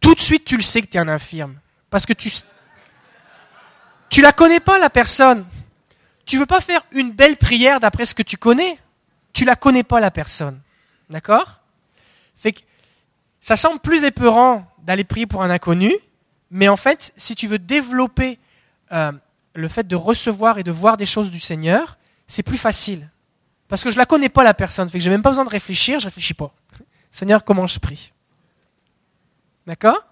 [0.01, 1.59] tout de suite tu le sais que tu es un infirme.
[1.91, 2.31] Parce que tu
[4.11, 5.45] tu la connais pas la personne.
[6.25, 8.79] Tu veux pas faire une belle prière d'après ce que tu connais.
[9.33, 10.61] Tu la connais pas la personne.
[11.11, 11.59] D'accord?
[13.41, 15.95] Ça semble plus épeurant d'aller prier pour un inconnu,
[16.51, 18.39] mais en fait, si tu veux développer
[18.93, 19.13] euh,
[19.55, 23.09] le fait de recevoir et de voir des choses du Seigneur, c'est plus facile.
[23.69, 25.51] Parce que je la connais pas la personne, fait que j'ai même pas besoin de
[25.51, 26.53] réfléchir, je réfléchis pas.
[27.11, 28.13] Seigneur, comment je prie?
[29.69, 30.03] D'accord?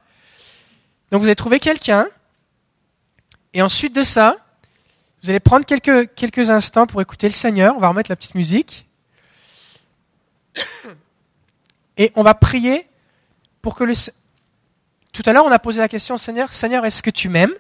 [1.10, 2.06] Donc vous allez trouver quelqu'un,
[3.54, 4.36] et ensuite de ça,
[5.22, 7.74] vous allez prendre quelques, instants pour écouter le Seigneur.
[7.74, 8.86] On va remettre la petite musique.
[11.96, 12.86] Et on va prier
[13.62, 13.94] pour que le...
[15.12, 17.54] Tout à l'heure, on a posé la question au Seigneur, Seigneur, est-ce que tu m'aimes?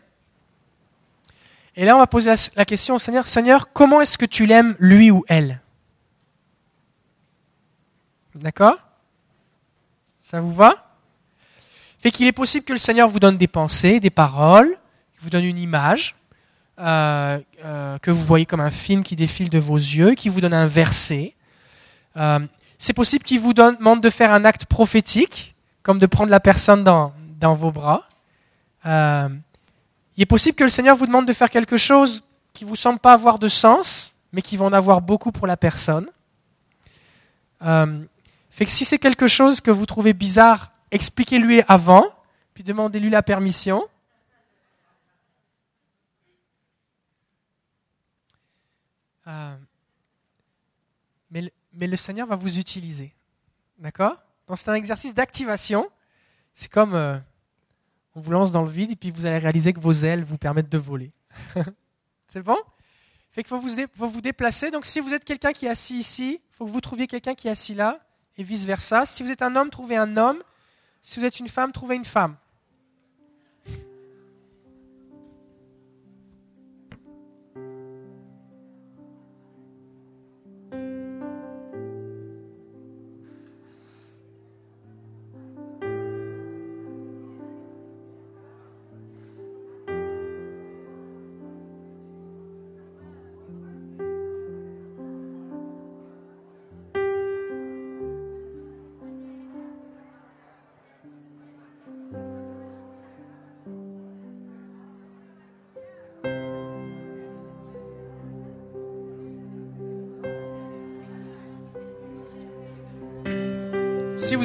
[1.76, 4.44] Et là, on va poser la, la question au Seigneur, Seigneur, comment est-ce que tu
[4.44, 5.62] l'aimes, lui ou elle?
[8.34, 8.78] D'accord?
[10.20, 10.85] Ça vous va?
[11.98, 14.76] Fait qu'il est possible que le Seigneur vous donne des pensées, des paroles,
[15.20, 16.14] vous donne une image,
[16.78, 20.40] euh, euh, que vous voyez comme un film qui défile de vos yeux, qui vous
[20.40, 21.34] donne un verset.
[22.16, 22.40] Euh,
[22.78, 26.84] c'est possible qu'il vous demande de faire un acte prophétique, comme de prendre la personne
[26.84, 28.08] dans, dans vos bras.
[28.84, 32.22] Il est possible que le Seigneur vous demande de faire quelque chose
[32.52, 35.46] qui ne vous semble pas avoir de sens, mais qui va en avoir beaucoup pour
[35.46, 36.06] la personne.
[37.60, 42.04] Fait que si c'est quelque chose que vous trouvez bizarre, expliquez-lui avant,
[42.54, 43.86] puis demandez-lui la permission.
[49.26, 49.56] Euh,
[51.30, 53.14] mais, le- Seigneur va vous utiliser.
[53.78, 54.16] D'accord?
[54.46, 55.90] Donc c'est un exercice d'activation.
[56.52, 57.18] C'est comme euh,
[58.14, 60.38] on vous lance dans le vide et puis vous allez réaliser que vos ailes vous
[60.38, 61.12] permettent de voler.
[62.28, 62.56] c'est bon?
[63.32, 64.70] Fait qu'il faut vous, faut vous déplacer.
[64.70, 67.34] Donc si vous êtes quelqu'un qui est assis ici, il faut que vous trouviez quelqu'un
[67.34, 68.00] qui est assis là
[68.38, 69.04] et vice-versa.
[69.04, 70.42] Si vous êtes un homme, trouvez un homme.
[71.02, 72.36] Si vous êtes une femme, trouvez une femme.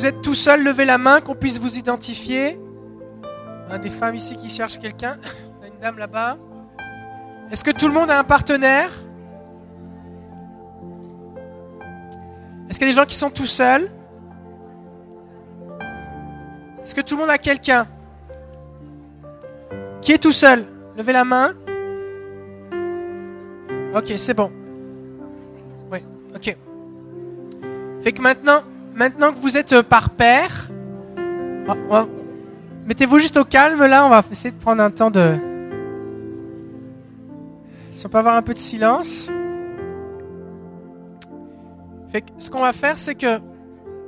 [0.01, 2.59] Vous êtes tout seul, levez la main, qu'on puisse vous identifier.
[3.69, 5.17] On a des femmes ici qui cherchent quelqu'un.
[5.61, 6.39] A une dame là-bas.
[7.51, 8.89] Est-ce que tout le monde a un partenaire?
[12.67, 13.91] Est-ce qu'il y a des gens qui sont tout seuls?
[16.81, 17.85] Est-ce que tout le monde a quelqu'un
[20.01, 20.65] Qui est tout seul?
[20.97, 21.53] Levez la main.
[23.93, 24.51] Ok, c'est bon.
[25.91, 25.99] Oui,
[26.33, 26.57] ok.
[28.01, 28.63] Fait que maintenant,
[28.95, 30.69] maintenant que vous êtes euh, par paire,
[31.67, 32.07] on va-
[32.85, 35.35] mettez-vous juste au calme là, on va essayer de prendre un temps de...
[37.91, 39.29] Si on peut avoir un peu de silence.
[42.09, 43.39] Fait que ce qu'on va faire, c'est que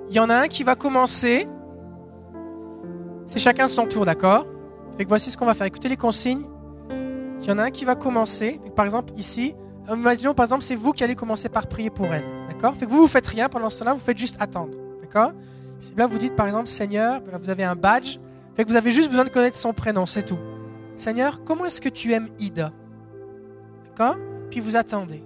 [0.09, 1.47] il y en a un qui va commencer.
[3.25, 4.45] C'est chacun son tour, d'accord?
[4.97, 5.67] Fait que voici ce qu'on va faire.
[5.67, 6.43] Écoutez les consignes.
[7.41, 8.61] Il y en a un qui va commencer.
[8.75, 9.53] Par exemple, ici,
[9.89, 12.23] euh, imaginons par exemple, c'est vous qui allez commencer par prier pour elle.
[12.71, 14.77] Vous, vous faites rien pendant ce temps-là, vous faites juste attendre.
[15.01, 15.33] D'accord?
[15.97, 18.17] Là, vous dites par exemple, Seigneur, là, vous avez un badge,
[18.55, 20.37] fait que vous avez juste besoin de connaître son prénom, c'est tout.
[20.95, 22.71] Seigneur, comment est-ce que tu aimes Ida?
[23.89, 24.17] D'accord?
[24.49, 25.23] Puis vous attendez.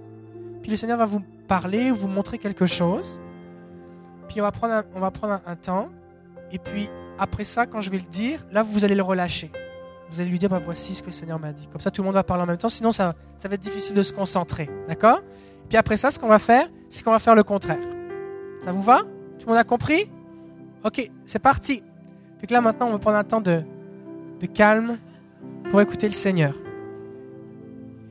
[0.62, 3.20] Puis le Seigneur va vous parler, vous montrer quelque chose.
[4.28, 5.90] Puis on va prendre un, on va prendre un, temps.
[6.52, 9.52] Et puis après ça, quand je vais le dire, là, vous allez le relâcher.
[10.10, 11.68] Vous allez lui dire, bah, voici ce que le Seigneur m'a dit.
[11.68, 12.70] Comme ça, tout le monde va parler en même temps.
[12.70, 14.70] Sinon, ça, ça va être difficile de se concentrer.
[14.88, 15.20] D'accord?
[15.70, 17.80] Puis après ça, ce qu'on va faire, c'est qu'on va faire le contraire.
[18.64, 19.00] Ça vous va?
[19.40, 20.10] Tout le monde a compris?
[20.84, 21.84] Ok, c'est parti.
[22.40, 23.64] Fait là, maintenant, on va prendre un temps de,
[24.54, 24.98] calme
[25.70, 26.54] pour écouter le Seigneur.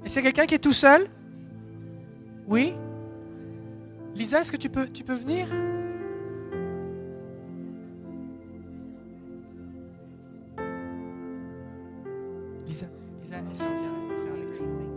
[0.04, 1.06] Et c'est quelqu'un qui est tout seul?
[2.46, 2.74] Oui?
[4.14, 5.46] Lisa, est-ce que tu peux, tu peux venir?
[12.66, 12.86] Lisa,
[13.22, 14.95] Lisa, elle s'en vient, faire la lecture.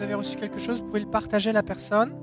[0.00, 2.14] Vous avez reçu quelque chose, vous pouvez le partager à la personne.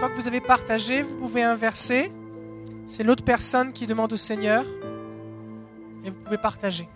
[0.00, 2.10] Fois que vous avez partagé, vous pouvez inverser.
[2.86, 4.64] C'est l'autre personne qui demande au Seigneur
[6.02, 6.88] et vous pouvez partager.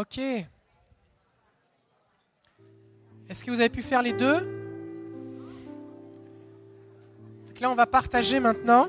[0.00, 0.16] Ok.
[3.28, 4.56] Est-ce que vous avez pu faire les deux?
[7.60, 8.88] Là, on va partager maintenant.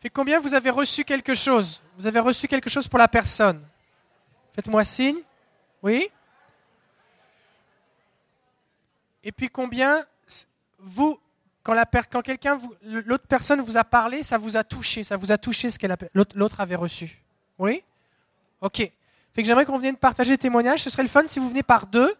[0.00, 1.84] Fait combien vous avez reçu quelque chose?
[1.96, 3.64] Vous avez reçu quelque chose pour la personne?
[4.52, 5.20] Faites-moi signe.
[5.84, 6.10] Oui?
[9.26, 10.06] Et puis combien
[10.78, 11.18] vous,
[11.64, 11.74] quand,
[12.12, 15.68] quand quelqu'un, l'autre personne vous a parlé, ça vous a touché, ça vous a touché
[15.68, 17.24] ce que la- l'autre avait reçu.
[17.58, 17.82] Oui?
[18.60, 18.76] Ok.
[18.76, 18.92] Fait
[19.42, 20.84] que j'aimerais qu'on vienne partager des témoignages.
[20.84, 22.14] Ce serait le fun si vous venez par deux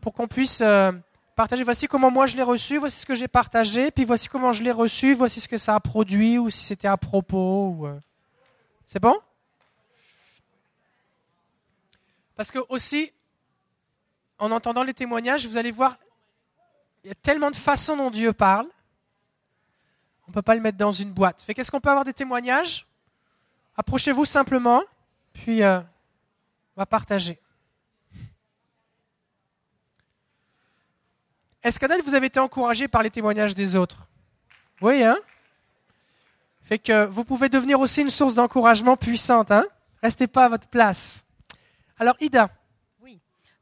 [0.00, 0.92] pour qu'on puisse euh,
[1.36, 1.62] partager.
[1.62, 4.62] Voici comment moi je l'ai reçu, voici ce que j'ai partagé, puis voici comment je
[4.62, 7.86] l'ai reçu, voici ce que ça a produit ou si c'était à propos.
[7.86, 8.00] euh.
[8.86, 9.14] C'est bon?
[12.34, 13.12] Parce que aussi,
[14.38, 15.98] en entendant les témoignages, vous allez voir,
[17.04, 18.66] il y a tellement de façons dont Dieu parle.
[20.26, 21.40] On ne peut pas le mettre dans une boîte.
[21.40, 22.86] Fait qu'est-ce qu'on peut avoir des témoignages?
[23.76, 24.82] Approchez-vous simplement,
[25.32, 25.80] puis euh,
[26.76, 27.40] on va partager.
[31.62, 34.08] Est-ce qu'à vous avez été encouragé par les témoignages des autres
[34.80, 35.16] Oui, hein?
[36.62, 39.66] Fait que vous pouvez devenir aussi une source d'encouragement puissante, hein?
[40.02, 41.24] Restez pas à votre place.
[41.98, 42.50] Alors, Ida,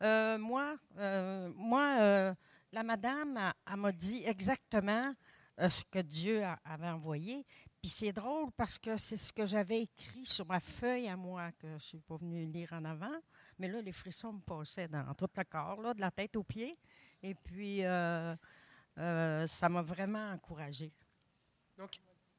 [0.02, 2.34] Euh, moi, euh, moi euh,
[2.72, 5.14] la madame, elle, m'a dit exactement
[5.58, 7.44] ce que Dieu a- avait envoyé.
[7.80, 11.50] Puis c'est drôle parce que c'est ce que j'avais écrit sur ma feuille à moi,
[11.52, 13.14] que je ne suis pas venue lire en avant.
[13.58, 16.42] Mais là, les frissons me passaient dans tout le corps, là, de la tête aux
[16.42, 16.76] pieds.
[17.22, 20.92] Et puis, ça m'a vraiment encouragée.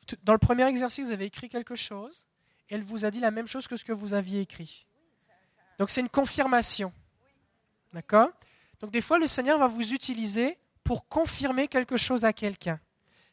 [0.05, 2.25] Tout- Dans le premier exercice, vous avez écrit quelque chose
[2.69, 4.85] et elle vous a dit la même chose que ce que vous aviez écrit.
[5.79, 6.91] Donc c'est une confirmation.
[7.97, 8.29] D'accord?
[8.79, 12.79] Donc des fois, le Seigneur va vous utiliser pour confirmer quelque chose à quelqu'un.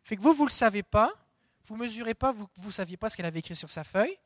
[0.03, 1.12] Fait que vous, vous ne le savez pas,
[1.67, 4.17] vous ne mesurez pas, vous ne saviez pas ce qu'elle avait écrit sur sa feuille,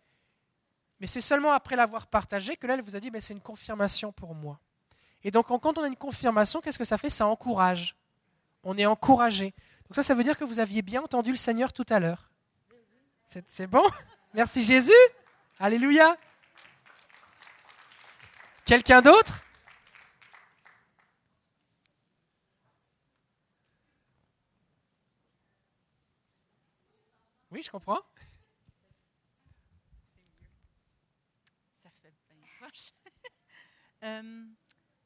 [1.01, 3.41] Mais c'est seulement après l'avoir partagé que là, elle vous a dit, mais c'est une
[3.41, 4.61] confirmation pour moi.
[5.25, 7.11] Et donc, quand on a une confirmation, qu'est-ce que ça fait?
[7.11, 7.97] Ça encourage.
[8.63, 9.55] On est encouragé.
[9.89, 12.31] Donc ça, ça veut dire que vous aviez bien entendu le Seigneur tout à l'heure.
[13.27, 13.85] C'est bon?
[14.35, 14.93] Merci Jésus?
[15.59, 16.17] Alléluia?
[18.65, 19.43] Quelqu'un d'autre?
[27.51, 28.01] Oui, je comprends.
[31.83, 32.93] Ça fait bien proche.
[34.05, 34.45] Euh,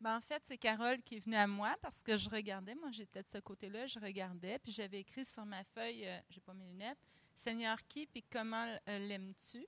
[0.03, 2.75] ben, en fait, c'est Carole qui est venue à moi parce que je regardais.
[2.75, 6.41] Moi, j'étais de ce côté-là, je regardais, puis j'avais écrit sur ma feuille, euh, j'ai
[6.41, 6.99] pas mes lunettes,
[7.35, 9.65] Seigneur qui, puis comment euh, l'aimes-tu?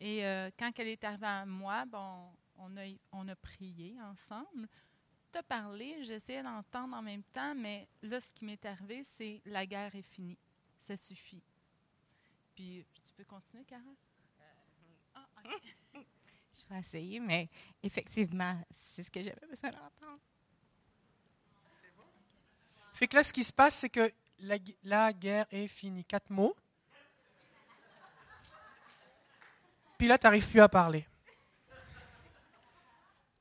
[0.00, 2.82] Et euh, quand elle est arrivée à moi, bon, on a,
[3.12, 4.68] on a prié ensemble.
[5.32, 9.40] Tu as parlé, j'essayais d'entendre en même temps, mais là, ce qui m'est arrivé, c'est
[9.46, 10.36] la guerre est finie.
[10.76, 11.42] Ça suffit.
[12.54, 13.96] Puis, tu peux continuer, Carole?
[15.14, 15.62] Ah, OK.
[16.54, 17.48] Je vais essayer, mais
[17.82, 20.18] effectivement, c'est ce que j'avais besoin d'entendre.
[22.92, 26.04] Fait que là, ce qui se passe, c'est que la, gu- la guerre est finie.
[26.04, 26.54] Quatre mots.
[29.96, 31.06] Puis là, tu n'arrives plus à parler.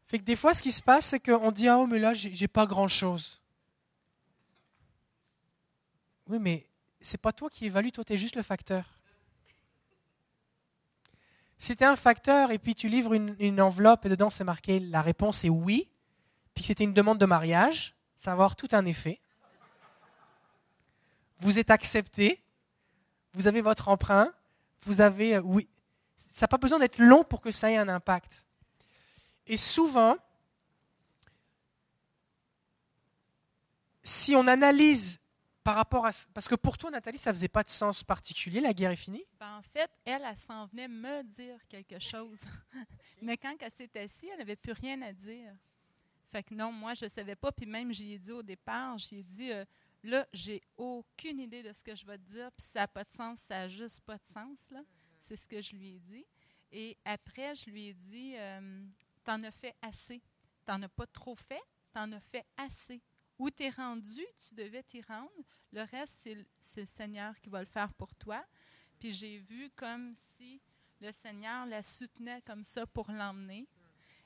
[0.08, 2.14] Fait que des fois, ce qui se passe, c'est qu'on dit Ah, oh, mais là,
[2.14, 3.42] j'ai j'ai pas grand-chose.
[6.28, 6.66] Oui, mais
[7.02, 8.86] c'est pas toi qui évalue, toi, tu es juste le facteur.
[11.70, 15.46] Es un facteur et puis tu livres une, enveloppe et dedans c'est marqué la réponse
[15.46, 15.88] est oui,
[16.56, 19.20] puis c'était une demande de mariage, ça va avoir tout un effet.
[21.40, 22.44] Vous êtes accepté,
[23.34, 24.32] vous avez votre emprunt,
[24.84, 25.68] vous avez euh, oui.
[26.30, 28.46] Ça n'a pas besoin d'être long pour que ça ait un impact.
[29.48, 30.18] Et souvent,
[34.04, 35.21] si on analyse
[35.64, 36.12] par rapport à...
[36.34, 39.24] Parce que pour toi, Nathalie, ça faisait pas de sens particulier, la guerre est finie?
[39.40, 42.42] Ben, en fait, elle, elle s'en venait me dire quelque chose.
[43.22, 45.54] Mais quand elle s'est assise, elle n'avait plus rien à dire.
[46.32, 47.52] Fait que non, moi, je ne savais pas.
[47.52, 49.66] Puis même, j'y ai dit au départ, j'y ai dit, euh,
[50.04, 52.52] là, j'ai aucune idée de ce que je vais te dire.
[52.54, 54.70] Puis ça n'a pas de sens, ça n'a juste pas de sens.
[54.72, 54.82] là.
[55.20, 56.26] C'est ce que je lui ai dit.
[56.72, 58.84] Et après, je lui ai dit, euh,
[59.24, 60.22] t'en as fait assez.
[60.66, 63.02] T'en as pas trop fait, t'en as fait assez.
[63.42, 65.32] Où t'es rendu, tu devais t'y rendre.
[65.72, 68.46] Le reste, c'est le, Seigneur qui va le faire pour toi.
[69.00, 70.62] Puis j'ai vu comme si
[71.00, 73.68] le Seigneur la soutenait comme ça pour l'emmener.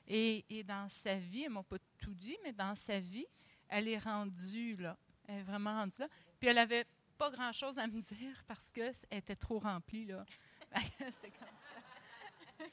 [0.06, 3.24] Et, et dans sa vie, elle m'a pas tout dit, mais dans sa vie,
[3.70, 4.98] elle est rendue là.
[5.26, 6.08] Elle est vraiment rendue là.
[6.38, 6.84] Puis elle avait
[7.16, 10.26] pas grand-chose à me dire parce qu'elle était trop remplie là.
[10.74, 12.66] Comme ça.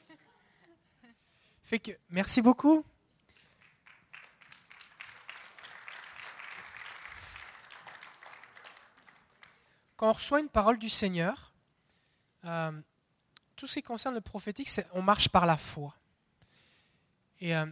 [1.61, 2.83] Fait que, merci beaucoup.
[10.03, 11.53] Quand on reçoit une parole du Seigneur,
[12.43, 12.73] euh,
[13.55, 15.95] tout ce qui concerne le prophétique, c'est on marche par la foi.
[17.39, 17.65] Et euh,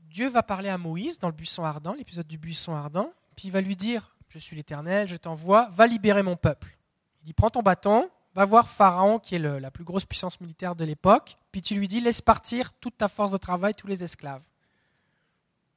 [0.00, 3.52] Dieu va parler à Moïse dans le buisson ardent, l'épisode du buisson ardent, puis il
[3.52, 6.76] va lui dire, je suis l'Éternel, je t'envoie, va libérer mon peuple.
[7.22, 10.76] Il dit, prends ton bâton, va voir Pharaon, qui est la plus grosse puissance militaire
[10.76, 14.04] de l'époque, puis tu lui dis, laisse partir toute ta force de travail, tous les
[14.04, 14.44] esclaves.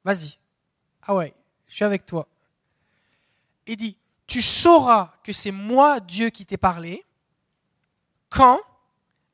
[0.04, 0.38] Vas-y.
[1.04, 1.34] Ah ouais,
[1.70, 2.28] je suis avec toi.
[3.66, 3.96] Il dit,
[4.27, 7.06] tu sauras que c'est moi, Dieu, qui t'ai parlé,
[8.30, 8.60] quand,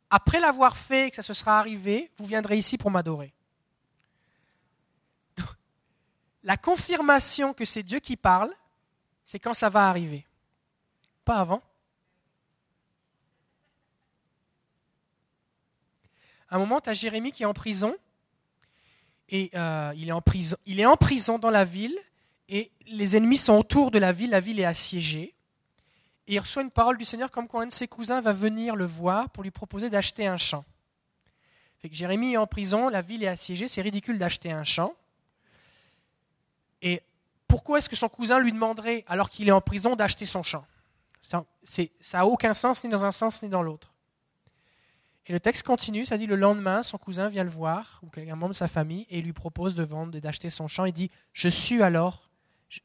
[0.10, 3.34] après l'avoir fait et que ça se sera arrivé, vous viendrez ici pour m'adorer.
[6.44, 8.54] La confirmation que c'est Dieu qui parle,
[9.26, 10.26] c'est quand ça va arriver.
[11.26, 11.62] Pas avant.
[16.50, 17.96] À un moment, tu as Jérémie qui est en prison.
[19.30, 21.98] Et euh, il, est en prison, il est en prison dans la ville.
[22.50, 24.30] Et les ennemis sont autour de la ville.
[24.30, 25.34] La ville est assiégée.
[26.28, 28.76] Et il reçoit une parole du Seigneur comme quand un de ses cousins va venir
[28.76, 30.66] le voir pour lui proposer d'acheter un champ.
[31.92, 34.94] Jérémie est en prison, la ville est assiégée, c'est ridicule d'acheter un champ.
[36.82, 37.02] Et
[37.48, 40.66] pourquoi est-ce que son cousin lui demanderait, alors qu'il est en prison, d'acheter son champ?
[41.22, 41.46] Ça
[42.14, 43.94] n'a aucun sens, ni dans un sens, ni dans l'autre.
[45.26, 48.36] Et le texte continue, ça dit le lendemain, son cousin vient le voir, ou quelqu'un
[48.36, 50.86] membre de sa famille, et lui propose de vendre et d'acheter son champ.
[50.86, 52.30] Il dit Je suis alors,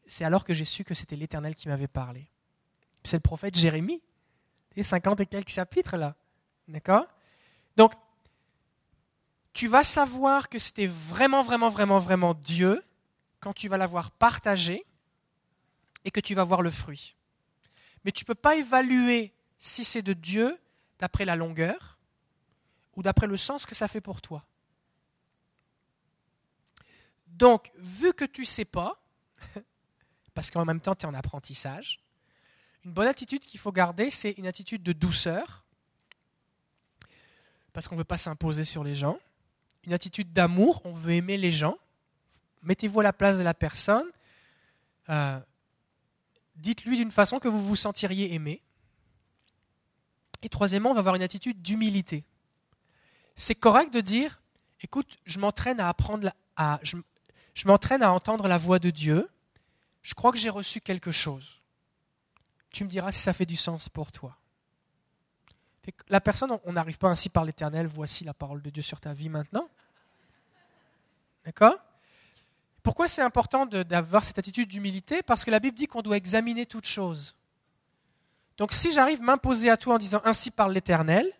[0.06, 2.28] c'est alors que j'ai su que c'était l'Éternel qui m'avait parlé.
[3.04, 4.02] C'est le prophète Jérémie.
[4.74, 6.16] Et 50 et quelques chapitres là.
[6.68, 7.06] D'accord?
[7.76, 7.92] Donc,
[9.52, 12.82] tu vas savoir que c'était vraiment, vraiment, vraiment, vraiment Dieu
[13.40, 14.84] quand tu vas l'avoir partagé
[16.04, 17.16] et que tu vas voir le fruit.
[18.04, 20.58] Mais tu ne peux pas évaluer si c'est de Dieu
[20.98, 21.98] d'après la longueur
[22.96, 24.44] ou d'après le sens que ça fait pour toi.
[27.26, 29.02] Donc, vu que tu ne sais pas,
[30.34, 32.00] parce qu'en même temps tu es en apprentissage,
[32.84, 35.64] une bonne attitude qu'il faut garder, c'est une attitude de douceur.
[37.72, 39.18] parce qu'on ne veut pas s'imposer sur les gens.
[39.84, 41.78] Une attitude d'amour, on veut aimer les gens.
[42.62, 44.06] Mettez-vous à la place de la personne.
[45.08, 45.40] Euh,
[46.56, 48.62] Dites-lui d'une façon que vous vous sentiriez aimé.
[50.42, 52.24] Et troisièmement, on va avoir une attitude d'humilité.
[53.36, 54.42] C'est correct de dire,
[54.82, 56.96] écoute, je m'entraîne à apprendre, à, je,
[57.54, 59.28] je m'entraîne à entendre la voix de Dieu.
[60.02, 61.60] Je crois que j'ai reçu quelque chose.
[62.70, 64.36] Tu me diras si ça fait du sens pour toi.
[66.08, 69.12] La personne, on n'arrive pas ainsi par l'Éternel, voici la parole de Dieu sur ta
[69.12, 69.68] vie maintenant.
[71.44, 71.76] D'accord?
[72.82, 75.22] Pourquoi c'est important d'avoir cette attitude d'humilité?
[75.22, 77.34] Parce que la Bible dit qu'on doit examiner toute chose.
[78.56, 81.30] Donc si j'arrive à m'imposer à toi en disant ainsi par l'Éternel,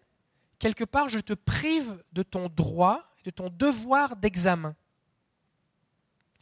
[0.59, 4.75] quelque part je te prive de ton droit, de ton devoir d'examen.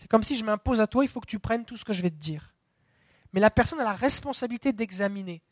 [0.00, 1.92] C'est comme si je m'impose à toi, il faut que tu prennes tout ce que
[1.92, 2.54] je vais te dire.
[3.34, 5.42] Mais la personne a la responsabilité d'examiner.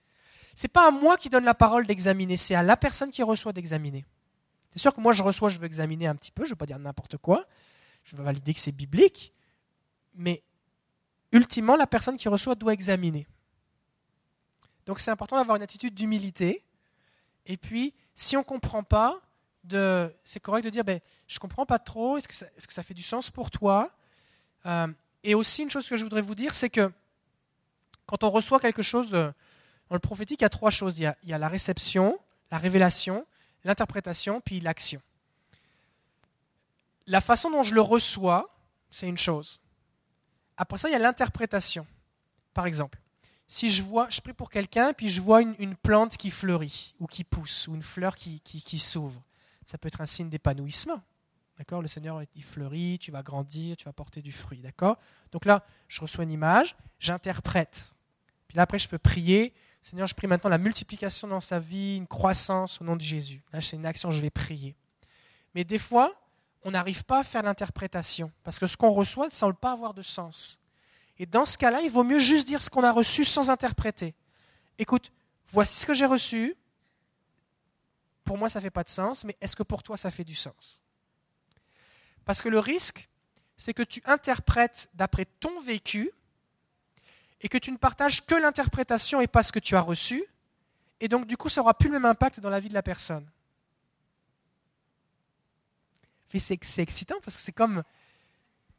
[0.54, 3.22] Ce n'est pas à moi qui donne la parole d'examiner, c'est à la personne qui
[3.22, 4.06] reçoit d'examiner.
[4.70, 6.56] C'est sûr que moi je reçois, je veux examiner un petit peu, je ne veux
[6.56, 7.44] pas dire n'importe quoi,
[8.04, 9.34] je veux valider que c'est biblique,
[10.14, 10.42] mais
[11.30, 13.26] ultimement la personne qui reçoit doit examiner.
[14.86, 16.64] Donc c'est important d'avoir une attitude d'humilité.
[17.44, 19.20] Et puis, si on ne comprend pas,
[20.24, 22.72] c'est correct de dire ben, je ne comprends pas trop, est-ce que, ça, est que,
[22.72, 23.92] ça, fait du sens pour toi?
[24.68, 24.86] Euh,
[25.24, 26.92] Et aussi, une chose que je voudrais vous dire, c'est que
[28.06, 29.34] quand on reçoit quelque chose dans
[29.90, 30.98] le prophétique, il y a trois choses.
[30.98, 32.18] Il y a, la réception,
[32.50, 33.26] la révélation,
[33.64, 35.02] l'interprétation, puis l'action.
[37.06, 38.54] La façon dont je le reçois,
[38.90, 39.60] c'est une chose.
[40.56, 41.86] Après ça, il y a l'interprétation.
[42.54, 42.98] Par exemple,
[43.46, 47.06] si je vois, je prie pour quelqu'un, puis je vois une, plante qui fleurit, ou
[47.06, 49.22] qui pousse, ou une fleur qui, qui s'ouvre,
[49.64, 51.02] ça peut être un signe d'épanouissement.
[51.58, 51.82] D'accord?
[51.82, 54.60] Le Seigneur, il fleurit, tu vas grandir, tu vas porter du fruit.
[54.60, 54.96] D'accord?
[55.32, 57.94] Donc là, je reçois une image, j'interprète.
[58.46, 59.52] Puis là, après, je peux prier.
[59.82, 63.42] Seigneur, je prie maintenant la multiplication dans sa vie, une croissance au nom de Jésus.
[63.52, 64.74] Là, c'est une action, je vais prier.
[65.54, 66.14] Mais des fois,
[66.62, 69.94] on n'arrive pas à faire l'interprétation, parce que ce qu'on reçoit ne semble pas avoir
[69.94, 70.60] de sens.
[71.18, 74.14] Et dans ce cas-là, il vaut mieux juste dire ce qu'on a reçu sans interpréter.
[74.78, 75.12] Écoute,
[75.46, 76.56] voici ce que j'ai reçu.
[78.24, 80.24] Pour moi, ça ne fait pas de sens, mais est-ce que pour toi, ça fait
[80.24, 80.80] du sens?
[82.28, 83.08] Parce que le risque,
[83.56, 86.10] c'est que tu interprètes d'après ton vécu
[87.40, 90.22] et que tu ne partages que l'interprétation et pas ce que tu as reçu.
[91.00, 92.82] Et donc, du coup, ça n'aura plus le même impact dans la vie de la
[92.82, 93.26] personne.
[96.28, 97.82] C'est excitant parce que c'est comme.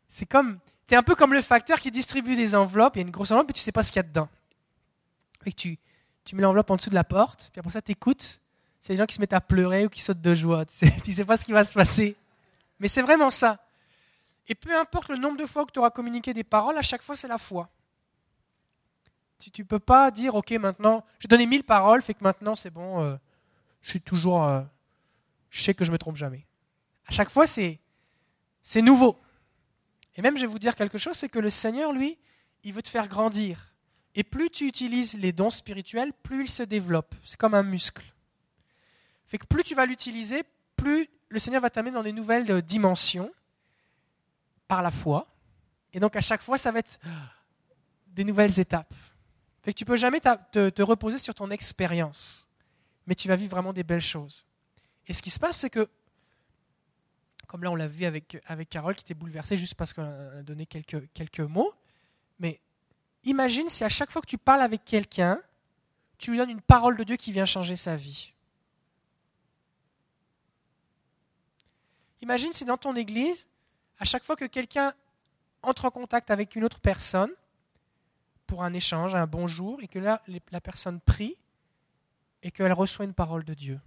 [0.09, 0.59] C'est comme.
[0.85, 2.97] Tu es un peu comme le facteur qui distribue des enveloppes.
[2.97, 4.07] Il y a une grosse enveloppe et tu ne sais pas ce qu'il y a
[4.07, 4.30] dedans.
[5.47, 5.80] Et tu,
[6.23, 8.41] tu mets l'enveloppe en dessous de la porte, puis après ça, tu écoutes.
[8.80, 10.65] C'est des gens qui se mettent à pleurer ou qui sautent de joie.
[10.65, 12.15] Tu ne sais, sais pas ce qui va se passer.
[12.80, 13.64] Mais c'est vraiment ça.
[14.47, 17.03] Et peu importe le nombre de fois que tu auras communiqué des paroles, à chaque
[17.03, 17.69] fois, c'est la foi.
[19.39, 22.72] Tu ne peux pas dire, OK, maintenant, j'ai donné mille paroles, fait que maintenant, c'est
[22.72, 23.15] bon, euh,
[23.81, 24.43] je suis toujours.
[24.43, 24.61] Euh,
[25.49, 26.45] je sais que je me trompe jamais.
[27.06, 27.80] À chaque fois, c'est,
[28.61, 29.18] c'est nouveau.
[30.15, 32.18] Et même, je vais vous dire quelque chose, c'est que le Seigneur, lui,
[32.64, 33.73] il veut te faire grandir.
[34.15, 37.15] Et plus tu utilises les dons spirituels, plus il se développe.
[37.23, 38.14] C'est comme un muscle.
[39.26, 40.43] Fait que plus tu vas l'utiliser,
[40.76, 43.31] plus le Seigneur va t'amener dans des nouvelles euh, dimensions
[44.68, 45.27] par la foi.
[45.93, 46.99] Et donc à chaque fois, ça va être
[48.07, 48.93] des nouvelles étapes.
[49.61, 52.47] Fait que tu peux jamais te, reposer sur ton expérience,
[53.06, 54.45] mais tu vas vivre vraiment des belles choses.
[55.07, 55.88] Et ce qui se passe, c'est que,
[57.47, 60.43] comme là on l'a vu avec, avec Carole qui était bouleversée juste parce qu'on a
[60.43, 61.73] donné quelques mots,
[62.39, 62.60] mais
[63.23, 65.41] imagine si à chaque fois que tu parles avec quelqu'un,
[66.18, 68.34] tu lui donnes une parole de Dieu qui vient changer sa vie.
[72.21, 73.47] Imagine si dans ton église,
[73.99, 74.93] à chaque fois que quelqu'un
[75.61, 77.31] entre en contact avec une autre personne,
[78.47, 81.37] pour un échange, un bonjour, et que là, la personne prie
[82.41, 83.79] et qu'elle reçoit une parole de Dieu.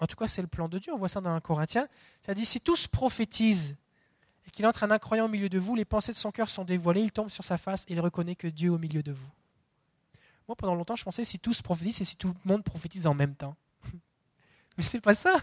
[0.00, 0.92] En tout cas, c'est le plan de Dieu.
[0.92, 1.88] On voit ça dans un Corinthien.
[2.22, 3.76] Ça dit si tous prophétisent
[4.46, 6.64] et qu'il entre un incroyant au milieu de vous, les pensées de son cœur sont
[6.64, 9.12] dévoilées, il tombe sur sa face et il reconnaît que Dieu est au milieu de
[9.12, 9.30] vous.
[10.48, 13.14] Moi, pendant longtemps, je pensais si tous prophétisent, c'est si tout le monde prophétise en
[13.14, 13.56] même temps.
[14.78, 15.42] Mais c'est pas ça.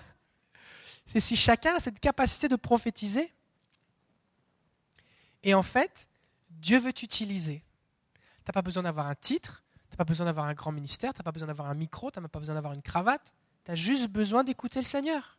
[1.06, 3.32] C'est si chacun a cette capacité de prophétiser.
[5.44, 6.08] Et en fait,
[6.50, 7.64] Dieu veut t'utiliser.
[8.14, 11.14] Tu n'as pas besoin d'avoir un titre, tu n'as pas besoin d'avoir un grand ministère,
[11.14, 13.34] tu n'as pas besoin d'avoir un micro, tu n'as pas besoin d'avoir une cravate.
[13.66, 15.38] Tu as juste besoin d'écouter le Seigneur.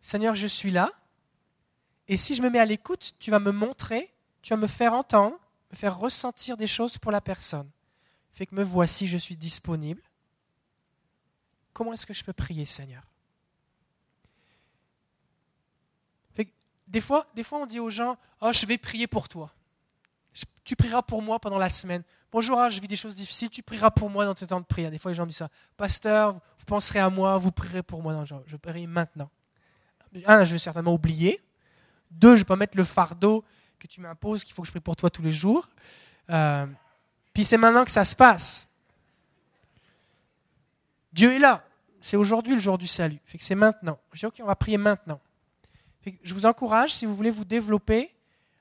[0.00, 0.92] Seigneur, je suis là.
[2.08, 4.12] Et si je me mets à l'écoute, tu vas me montrer,
[4.42, 5.38] tu vas me faire entendre,
[5.70, 7.70] me faire ressentir des choses pour la personne.
[8.30, 10.02] Fait que me voici, je suis disponible.
[11.72, 13.02] Comment est-ce que je peux prier, Seigneur?
[17.00, 19.52] Des, fois, on dit aux gens Oh, je vais prier pour toi
[20.64, 22.02] tu prieras pour moi pendant la semaine.
[22.32, 24.64] Bonjour, ah, je vis des choses difficiles, tu prieras pour moi dans tes temps de
[24.64, 24.90] prière.
[24.90, 25.50] Des fois, les gens disent ça.
[25.76, 28.14] Pasteur, vous penserez à moi, vous prierez pour moi.
[28.14, 29.30] Non, je, prie maintenant.
[30.26, 31.40] Un, je vais certainement oublier.
[32.10, 33.44] Deux, je ne vais pas mettre le fardeau
[33.78, 35.68] que tu m'imposes, qu'il faut que je prie pour toi tous les jours.
[36.30, 36.66] Euh,
[37.32, 38.66] puis c'est maintenant que ça se passe.
[41.12, 41.62] Dieu est là.
[42.00, 43.20] C'est aujourd'hui le jour du salut.
[43.24, 43.98] Fait c'est maintenant.
[44.12, 45.20] Je dis, OK, on va prier maintenant.
[46.22, 48.14] Je vous encourage, si vous voulez vous développer,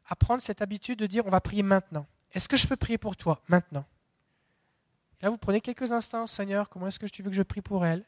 [0.07, 2.05] à prendre cette habitude de dire, on va prier maintenant.
[2.33, 3.85] Est-ce que je peux prier pour toi maintenant?
[5.21, 7.85] Là, vous prenez quelques instants, Seigneur, comment est-ce que tu veux que je prie pour
[7.85, 8.03] elle?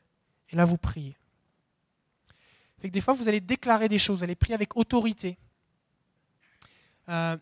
[0.50, 1.16] Et là, vous priez.
[2.82, 5.38] Fait que des fois, vous allez déclarer des choses, vous allez prier avec autorité.
[7.08, 7.38] Euh,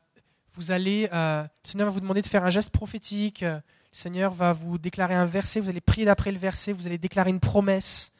[0.53, 3.41] vous allez, euh, le Seigneur va vous demander de faire un geste prophétique.
[3.41, 5.59] Euh, le Seigneur va vous déclarer un verset.
[5.59, 6.73] Vous allez prier d'après le verset.
[6.73, 8.11] Vous allez déclarer une promesse.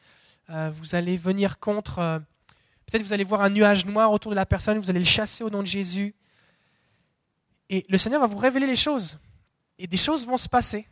[0.48, 2.22] vous allez venir contre.
[2.86, 4.78] Peut-être vous allez voir un nuage noir autour de la personne.
[4.78, 6.14] Vous allez le chasser au nom de Jésus.
[7.70, 9.18] Et le Seigneur va vous révéler les choses.
[9.78, 10.86] Et des choses vont se passer.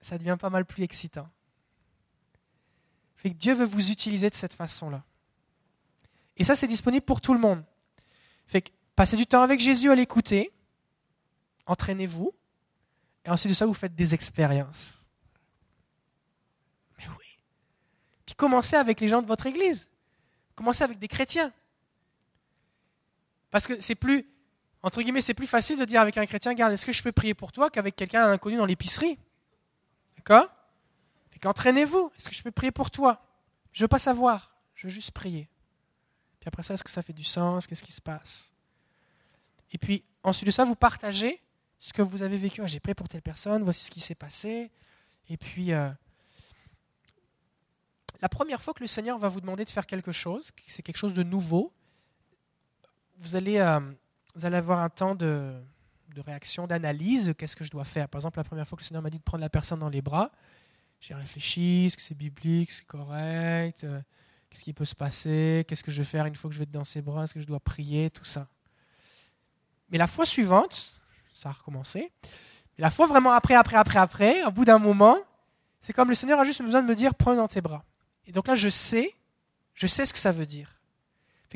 [0.00, 1.28] Ça devient pas mal plus excitant.
[3.16, 5.04] Fait Dieu veut vous utiliser de cette façon-là.
[6.36, 7.62] Et ça, c'est disponible pour tout le monde.
[8.46, 10.52] Fait que passez du temps avec Jésus à l'écouter,
[11.66, 12.34] entraînez-vous,
[13.24, 15.08] et ensuite de ça, vous faites des expériences.
[16.98, 17.38] Mais oui.
[18.26, 19.88] Puis commencez avec les gens de votre église.
[20.54, 21.52] Commencez avec des chrétiens.
[23.50, 24.26] Parce que c'est plus,
[24.82, 27.12] entre guillemets, c'est plus facile de dire avec un chrétien, regarde, est-ce que je peux
[27.12, 29.18] prier pour toi qu'avec quelqu'un inconnu dans l'épicerie?
[30.16, 30.48] D'accord?
[31.42, 32.12] Qu'entraînez-vous.
[32.16, 33.20] Est-ce que je peux prier pour toi?
[33.72, 34.56] Je ne veux pas savoir.
[34.74, 35.50] Je veux juste prier.
[36.38, 37.66] Puis après ça, est-ce que ça fait du sens?
[37.66, 38.52] Qu'est-ce qui se passe?
[39.72, 41.42] Et puis, ensuite de ça, vous partagez
[41.78, 42.62] ce que vous avez vécu.
[42.62, 44.70] Ah, j'ai prié pour telle personne, voici ce qui s'est passé.
[45.28, 45.90] Et puis, euh,
[48.22, 50.96] la première fois que le Seigneur va vous demander de faire quelque chose, c'est quelque
[50.96, 51.72] chose de nouveau,
[53.18, 53.80] vous allez, euh,
[54.44, 55.52] avoir un temps de,
[56.14, 57.34] de réaction, d'analyse.
[57.36, 58.08] Qu'est-ce que je dois faire?
[58.08, 59.88] Par exemple, la première fois que le Seigneur m'a dit de prendre la personne dans
[59.88, 60.30] les bras,
[61.00, 64.00] j'ai réfléchi, est-ce que c'est biblique, c'est correct euh,
[64.48, 66.64] Qu'est-ce qui peut se passer Qu'est-ce que je vais faire une fois que je vais
[66.64, 68.46] être dans ses bras Est-ce que je dois prier Tout ça.
[69.90, 70.94] Mais la fois suivante,
[71.34, 72.12] ça a recommencé.
[72.78, 75.18] Mais la fois vraiment après, après, après, après, au bout d'un moment,
[75.80, 77.84] c'est comme le Seigneur a juste besoin de me dire prends dans tes bras.
[78.26, 79.14] Et donc là, je sais,
[79.74, 80.78] je sais ce que ça veut dire.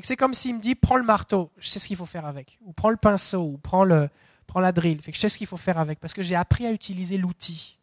[0.02, 2.58] C'est comme s'il me dit prends le marteau, je sais ce qu'il faut faire avec.
[2.62, 4.10] Ou prends le pinceau, ou prends, le,
[4.46, 5.00] prends la drill.
[5.00, 7.16] Fait que je sais ce qu'il faut faire avec parce que j'ai appris à utiliser
[7.16, 7.78] l'outil.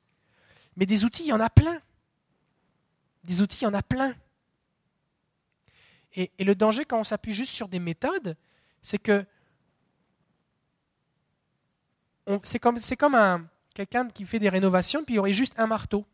[0.76, 1.80] Mais des outils, il y en a plein.
[3.24, 4.14] Des outils, il y en a plein.
[6.16, 8.38] Et, le danger quand on s'appuie juste sur des méthodes,
[8.82, 9.26] c'est que
[12.44, 15.68] c'est comme, comme un, quelqu'un qui fait des rénovations, puis il y aurait juste un
[15.68, 16.06] marteau,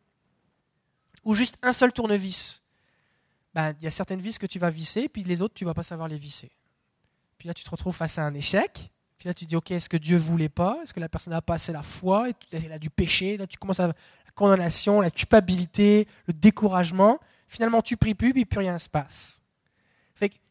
[1.24, 2.62] ou juste un seul tournevis.
[3.54, 5.70] Ben, il y a certaines vis que tu vas visser, puis les autres, tu ne
[5.70, 6.52] vas pas savoir les visser.
[7.38, 8.92] Puis là, tu te retrouves face à un échec.
[9.18, 10.78] Puis là, tu te dis, OK, est-ce que Dieu voulait pas?
[10.84, 12.28] Est-ce que la personne n'a pas assez la foi?
[12.52, 13.38] Elle a du péché.
[13.38, 13.94] Là, tu commences à la
[14.36, 17.20] condamnation, la culpabilité, le découragement.
[17.48, 19.38] Finalement, tu pries plus, puis plus rien ne se passe.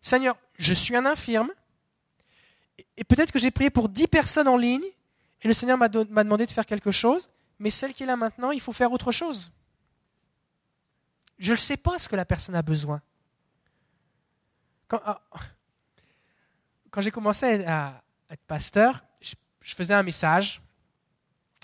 [0.00, 1.50] Seigneur, je suis un infirme,
[2.96, 4.84] et peut-être que j'ai prié pour dix personnes en ligne,
[5.42, 7.28] et le Seigneur m'a demandé de faire quelque chose,
[7.58, 9.50] mais celle qui est là maintenant, il faut faire autre chose.
[11.38, 13.00] Je ne sais pas ce que la personne a besoin.
[14.88, 15.20] Quand, ah,
[16.98, 19.34] j'ai commencé à, être pasteur, je,
[19.74, 20.60] faisais un message.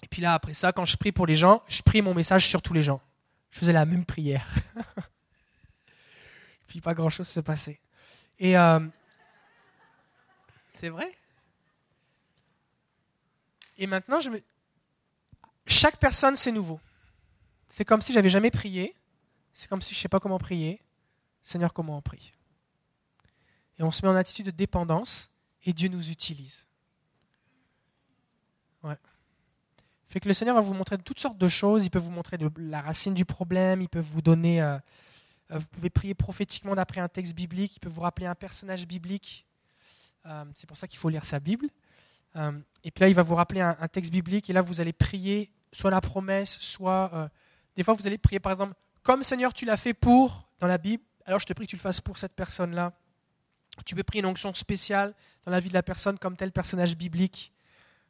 [0.03, 2.47] Et puis là, après ça, quand je prie pour les gens, je prie mon message
[2.47, 3.01] sur tous les gens.
[3.51, 4.47] Je faisais la même prière.
[6.67, 7.81] puis pas grand-chose s'est passé.
[8.39, 8.81] Et euh,
[10.75, 11.17] c'est vrai?
[13.79, 14.19] Et maintenant,
[15.67, 16.81] chaque personne, c'est nouveau.
[17.69, 18.95] C'est comme si j'avais jamais prié.
[19.55, 20.82] C'est comme si je ne sais pas comment prier.
[21.43, 22.35] Seigneur, comment on prie?
[23.78, 25.31] Et on se met en attitude de dépendance
[25.62, 26.66] et Dieu nous utilise.
[28.82, 28.97] Ouais.
[30.09, 31.85] Fait que le Seigneur va vous montrer toutes sortes de choses.
[31.85, 33.81] Il peut vous montrer la racine du problème.
[33.81, 34.76] Il peut vous donner euh,
[35.51, 37.76] euh, vous pouvez prier prophétiquement d'après un texte biblique.
[37.76, 39.47] Il peut vous rappeler un personnage biblique.
[40.26, 41.68] Euh, c'est pour ça qu'il faut lire sa Bible.
[42.82, 44.51] Et puis là, il va vous rappeler un, texte biblique.
[44.51, 47.31] Et là, vous allez prier soit la promesse, soit.
[47.76, 48.74] des fois, vous allez prier, par exemple,
[49.05, 51.76] comme Seigneur, tu l'as fait pour, dans la Bible, alors je te prie que tu
[51.76, 52.93] le fasses pour cette personne-là.
[53.85, 55.14] Tu peux prier une onction spéciale
[55.44, 57.52] dans la vie de la personne comme tel personnage biblique.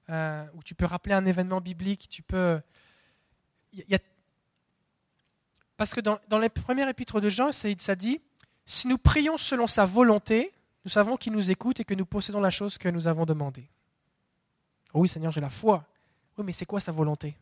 [0.08, 2.08] ou tu peux rappeler un événement biblique.
[2.08, 2.60] Tu peux.
[5.76, 8.20] Parce que dans, les premières épîtres de Jean, ça dit,
[8.66, 10.52] si nous prions selon sa volonté,
[10.84, 13.68] nous savons qu'il nous écoute et que nous possédons la chose que nous avons demandée.
[14.92, 15.84] Oh oui, Seigneur, j'ai la foi.
[16.36, 17.36] Oui, mais c'est quoi sa volonté?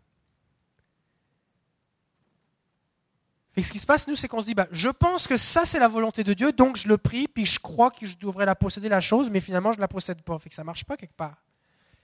[3.61, 5.79] Ce qui se passe, nous, c'est qu'on se dit, bah, je pense que ça, c'est
[5.79, 8.55] la volonté de Dieu, donc je le prie, puis je crois que je devrais la
[8.55, 10.39] posséder, la chose, mais finalement, je ne la possède pas.
[10.39, 11.37] Fait que ça ne marche pas quelque part.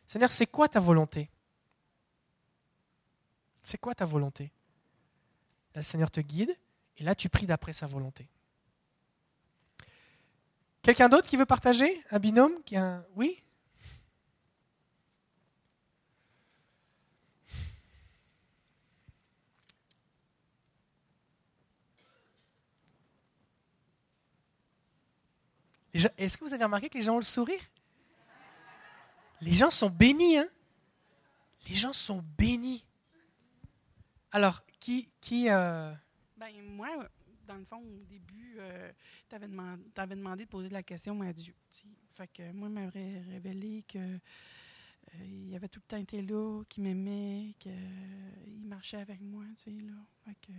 [0.07, 1.31] Seigneur, c'est quoi ta volonté?
[3.63, 4.53] C'est quoi ta volonté?
[5.75, 6.55] Là, le Seigneur te guide,
[6.99, 8.29] et là, tu pries d'après sa volonté.
[10.83, 12.03] Quelqu'un d'autre qui veut partager?
[12.11, 12.53] Un binôme?
[12.65, 12.77] Qui.
[13.17, 13.43] Oui?
[25.93, 27.61] Est-ce que vous avez remarqué que les gens ont le sourire?
[29.41, 30.49] Les gens sont bénis, hein?
[31.69, 32.85] Les gens sont bénis.
[34.33, 35.09] Alors, qui...
[35.21, 35.93] qui euh,
[36.37, 36.89] Ben, moi,
[37.47, 38.59] dans le fond, au début,
[39.29, 39.47] tu avais,
[40.17, 41.55] demandé de poser la question à Dieu.
[41.71, 41.87] tu sais.
[42.15, 44.19] Fait que moi, m'avait révélé que
[45.15, 47.73] euh, avait tout le temps été là, qu'il m'aimait, qu'il
[48.65, 49.93] marchait avec moi, tu sais, là.
[50.25, 50.53] Fait que,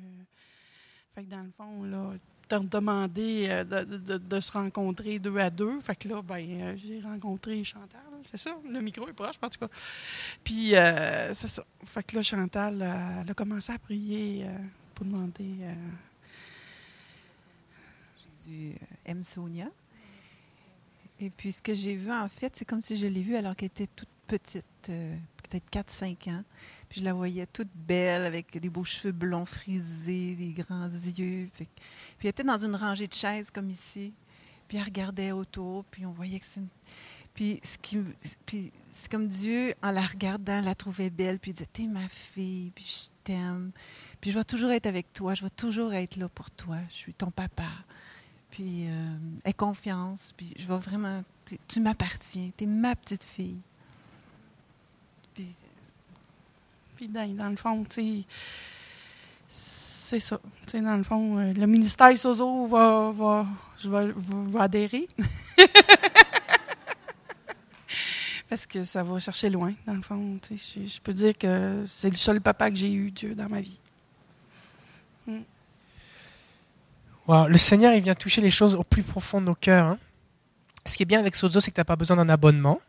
[1.13, 2.13] fait que dans le fond, là,
[2.49, 5.79] t'as demandé euh, de, se rencontrer deux à deux.
[5.81, 8.57] Fait que là, ben, euh, j'ai rencontré Chantal, c'est ça?
[8.67, 9.69] Le micro est proche, en tout cas.
[10.43, 11.63] Puis, euh, c'est ça.
[11.85, 14.45] Fait que là, Chantal, euh, elle a commencé à prier
[14.95, 15.55] pour demander...
[18.45, 19.67] Jésus aime Sonia.
[21.19, 23.55] Et puis, ce que j'ai vu, en fait, c'est comme si je l'ai vue alors
[23.55, 24.91] qu'elle était toute petite,
[25.49, 26.43] peut-être 4-5 ans.
[26.87, 31.49] Puis, je la voyais toute belle, avec des beaux cheveux blonds frisés, des grands yeux.
[31.55, 31.67] Puis,
[32.23, 34.13] elle était dans une rangée de chaises, comme ici.
[34.67, 36.59] Puis, elle regardait autour, puis on voyait que c'est...
[36.59, 36.67] une-
[37.33, 37.77] Puis, ce
[38.91, 42.71] c'est comme Dieu, en la regardant, la trouvait belle, puis il disait, t'es ma fille,
[42.75, 43.71] puis je t'aime.
[44.21, 46.77] Puis, je vais toujours être avec toi, je vais toujours être là pour toi.
[46.89, 47.69] Je suis ton papa.
[48.51, 49.15] Puis, euh,
[49.45, 50.33] aie confiance.
[50.35, 51.23] Puis, je vais vraiment.
[51.45, 52.49] t'es- Tu m'appartiens.
[52.57, 53.59] Tu es ma petite fille.
[55.35, 55.53] Puis,
[56.99, 57.85] Puis dans, dans le fond,
[59.47, 60.37] c'est ça.
[60.73, 63.47] Dans le fond, euh, le ministère Sozo va, va,
[63.77, 65.07] je va, adhérer.
[68.49, 70.39] Parce que ça va chercher loin, dans le fond.
[70.51, 73.61] Je, je peux dire que c'est le seul papa que j'ai eu, Dieu, dans ma
[73.61, 73.79] vie.
[75.25, 75.37] Mm.
[77.27, 79.87] Wow, Le Seigneur, il vient toucher les choses au plus profond de nos cœurs.
[79.87, 79.99] hein.
[80.85, 82.81] Ce qui est bien avec Sozo, c'est que tu n'as pas besoin d'un abonnement.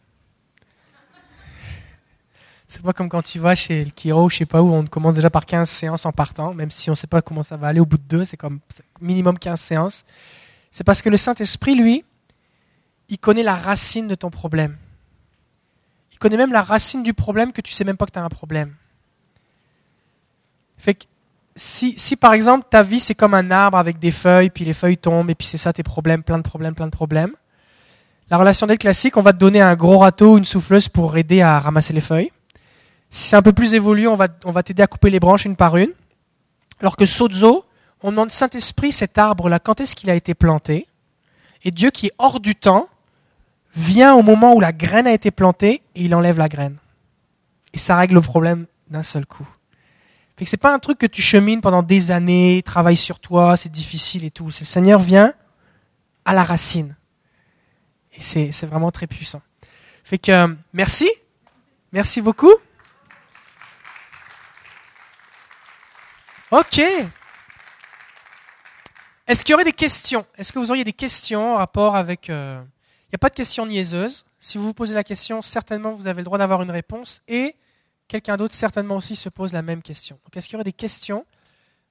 [2.71, 5.17] C'est pas comme quand tu vas chez le Kiro, je sais pas où, on commence
[5.17, 7.81] déjà par 15 séances en partant, même si on sait pas comment ça va aller
[7.81, 8.61] au bout de deux, c'est comme
[9.01, 10.05] minimum 15 séances.
[10.71, 12.05] C'est parce que le Saint-Esprit, lui,
[13.09, 14.77] il connaît la racine de ton problème.
[16.13, 18.25] Il connaît même la racine du problème que tu sais même pas que tu as
[18.25, 18.73] un problème.
[20.79, 21.07] Fait que
[21.57, 24.75] si, si par exemple ta vie c'est comme un arbre avec des feuilles, puis les
[24.75, 27.35] feuilles tombent, et puis c'est ça tes problèmes, plein de problèmes, plein de problèmes,
[28.31, 31.17] la relation d'aide classique, on va te donner un gros râteau ou une souffleuse pour
[31.17, 32.31] aider à ramasser les feuilles.
[33.11, 35.45] Si c'est un peu plus évolué, on va, on va t'aider à couper les branches
[35.45, 35.93] une par une.
[36.81, 37.65] Alors que Sozo,
[38.03, 40.87] on demande Saint-Esprit, cet arbre-là, quand est-ce qu'il a été planté?
[41.65, 42.89] Et Dieu qui est hors du temps,
[43.75, 46.77] vient au moment où la graine a été plantée et il enlève la graine.
[47.73, 49.47] Et ça règle le problème d'un seul coup.
[50.37, 53.57] Fait que c'est pas un truc que tu chemines pendant des années, travaille sur toi,
[53.57, 54.47] c'est difficile et tout.
[54.47, 55.35] Le Seigneur vient
[56.25, 56.97] à la racine.
[58.15, 59.43] Et c'est, c'est vraiment très puissant.
[60.03, 61.11] Fait que euh, merci.
[61.93, 62.53] Merci beaucoup.
[66.51, 66.79] Ok.
[69.29, 70.27] Est-ce qu'il y aurait des questions?
[70.37, 72.29] Est-ce que vous auriez des questions en rapport avec...
[72.29, 72.61] euh,
[73.05, 74.25] Il n'y a pas de questions niaiseuses.
[74.41, 77.23] Si vous vous posez la question, certainement vous avez le droit d'avoir une réponse.
[77.29, 77.55] Et
[78.09, 80.19] quelqu'un d'autre certainement aussi se pose la même question.
[80.25, 81.25] Donc est-ce qu'il y aurait des questions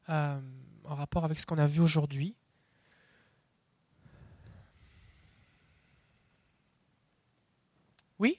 [0.10, 0.38] euh,
[0.84, 2.36] en rapport avec ce qu'on a vu aujourd'hui
[8.20, 8.38] Oui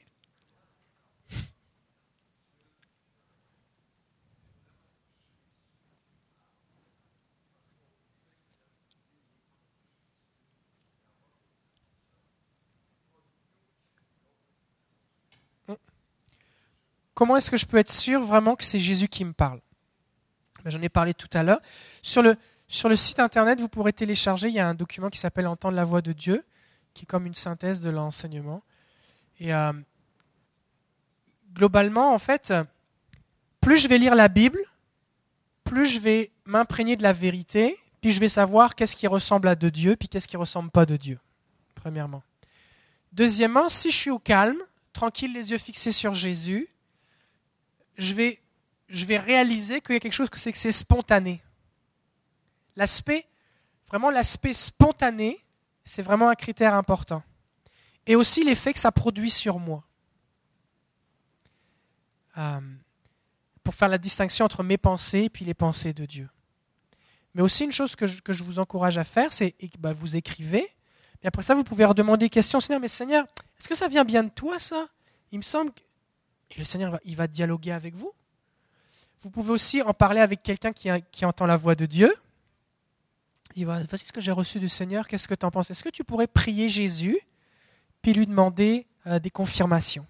[17.20, 19.60] Comment est-ce que je peux être sûr vraiment que c'est Jésus qui me parle?
[20.64, 21.60] Ben, J'en ai parlé tout à l'heure.
[22.01, 25.76] Sur le, site internet, vous pourrez télécharger, il y a un document qui s'appelle Entendre
[25.76, 26.42] la voix de Dieu,
[26.94, 28.62] qui est comme une synthèse de l'enseignement.
[29.42, 29.72] Euh,
[31.52, 32.55] globalement, en fait,
[33.60, 34.60] plus je vais lire la Bible,
[35.64, 39.56] plus je vais m'imprégner de la vérité, puis je vais savoir qu'est-ce qui ressemble à
[39.56, 41.18] de Dieu, puis qu'est-ce qui ne ressemble pas de Dieu,
[41.74, 42.22] premièrement.
[43.12, 44.62] Deuxièmement, si je suis au calme,
[44.94, 46.69] tranquille, les yeux fixés sur Jésus,
[48.01, 48.40] je vais,
[48.89, 51.43] je vais réaliser qu'il y a quelque chose que c'est que c'est spontané.
[52.77, 53.27] L'aspect,
[53.89, 55.39] vraiment l'aspect spontané,
[55.85, 57.22] c'est vraiment un critère important.
[58.06, 59.85] Et aussi l'effet que ça produit sur moi.
[62.39, 62.60] Euh,
[63.62, 66.28] pour faire la distinction entre mes pensées et puis les pensées de Dieu.
[67.35, 69.93] Mais aussi une chose que je, que je vous encourage à faire, c'est que bah,
[69.93, 70.66] vous écrivez,
[71.22, 72.60] et après ça, vous pouvez redemander des questions.
[72.60, 73.27] Seigneur, mais Seigneur,
[73.59, 74.89] est-ce que ça vient bien de toi, ça?
[75.32, 75.81] Il me semble que...
[76.51, 78.12] Et le Seigneur, va- il va dialoguer avec vous.
[79.22, 82.14] Vous pouvez aussi en parler avec quelqu'un qui, qui entend la voix de Dieu.
[83.55, 85.70] Il dit, voici ce que j'ai reçu du Seigneur, qu'est-ce que tu en penses?
[85.70, 87.18] Est-ce que tu pourrais prier Jésus,
[88.01, 90.06] puis lui demander euh, des confirmations?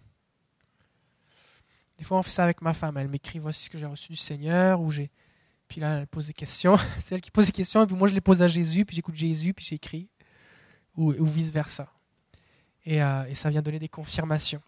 [1.99, 2.97] Des fois, on fait ça avec ma femme.
[2.99, 5.11] Elle m'écrit, voici ce que j'ai reçu du Seigneur, ou j'ai...
[5.69, 6.77] Puis là, elle pose des questions.
[6.99, 8.97] C'est elle qui pose des questions, et puis moi, je les pose à Jésus, puis
[8.97, 10.09] j'écoute Jésus, puis j'écris,
[10.97, 11.93] ou, ou vice-versa.
[12.85, 14.63] Et, euh, et, ça vient donner des confirmations.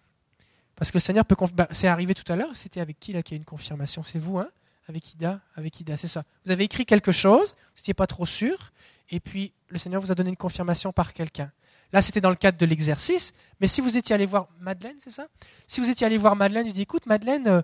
[0.76, 1.36] Parce que le Seigneur peut...
[1.54, 4.02] Bah, c'est arrivé tout à l'heure, c'était avec qui là qui a une confirmation?
[4.02, 4.48] C'est vous, hein?
[4.88, 6.24] Avec Ida, avec Ida, c'est ça.
[6.44, 8.72] Vous avez écrit quelque chose, vous n'étiez pas trop sûr,
[9.10, 11.52] et puis le Seigneur vous a donné une confirmation par quelqu'un.
[11.92, 15.10] Là, c'était dans le cadre de l'exercice, mais si vous étiez allé voir Madeleine, c'est
[15.10, 15.26] ça?
[15.66, 17.62] Si vous étiez allé voir Madeleine, vous dit écoute, Madeleine, euh,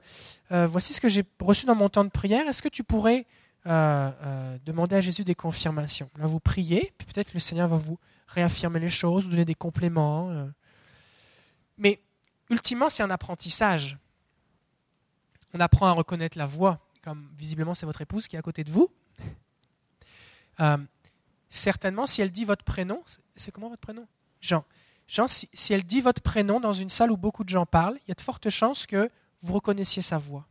[0.53, 3.27] euh, voici ce que j'ai reçu dans mon temps de prière, est-ce que tu pourrais
[3.67, 6.11] euh, demander à Jésus des confirmations?
[6.19, 7.99] Là, vous priez, puis peut-être le Seigneur va vous
[8.29, 10.47] réaffirmer les choses, vous donner des compléments.
[11.79, 12.03] Mais
[12.51, 13.99] ultimement, c'est un apprentissage.
[15.55, 18.65] On apprend à reconnaître la voix comme visiblement c'est votre épouse qui est à côté
[18.65, 18.91] de vous,
[20.61, 20.77] euh,
[21.49, 23.03] certainement, si elle dit votre prénom,
[23.37, 24.07] c'est comment votre prénom?
[24.41, 24.65] Jean.
[25.07, 28.09] Jean, si, elle dit votre prénom dans une salle où beaucoup de gens parlent, il
[28.09, 29.11] y a de fortes chances que
[29.41, 30.47] vous reconnaissiez sa voix.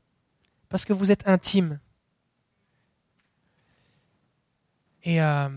[0.69, 1.79] Parce que vous êtes intime.
[5.03, 5.49] Et, euh,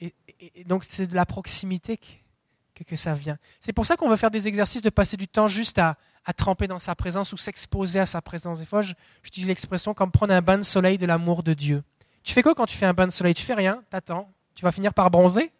[0.00, 1.98] et donc, c'est de la proximité
[2.84, 3.38] que, ça vient.
[3.60, 6.32] C'est pour ça qu'on veut faire des exercices de passer du temps juste à, à
[6.32, 8.58] tremper dans sa présence ou s'exposer à sa présence.
[8.58, 8.82] Des fois,
[9.22, 11.82] j'utilise l'expression comme prendre un bain de soleil de l'amour de Dieu.
[12.22, 13.34] Tu fais quoi quand tu fais un bain de soleil?
[13.34, 14.28] Tu fais rien, t'attends.
[14.54, 15.52] Tu vas finir par bronzer?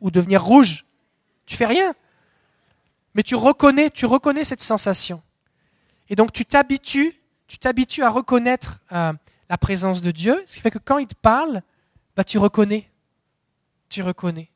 [0.00, 0.86] Ou devenir rouge?
[1.46, 1.94] Tu fais rien.
[3.14, 5.22] Mais tu reconnais, tu reconnais cette sensation.
[6.08, 7.14] Et donc tu t'habitues,
[7.46, 9.12] tu t'habitues à reconnaître euh,
[9.48, 11.62] la présence de Dieu, ce qui fait que quand il te parle,
[12.16, 12.90] bah, tu reconnais.
[13.88, 14.51] Tu reconnais.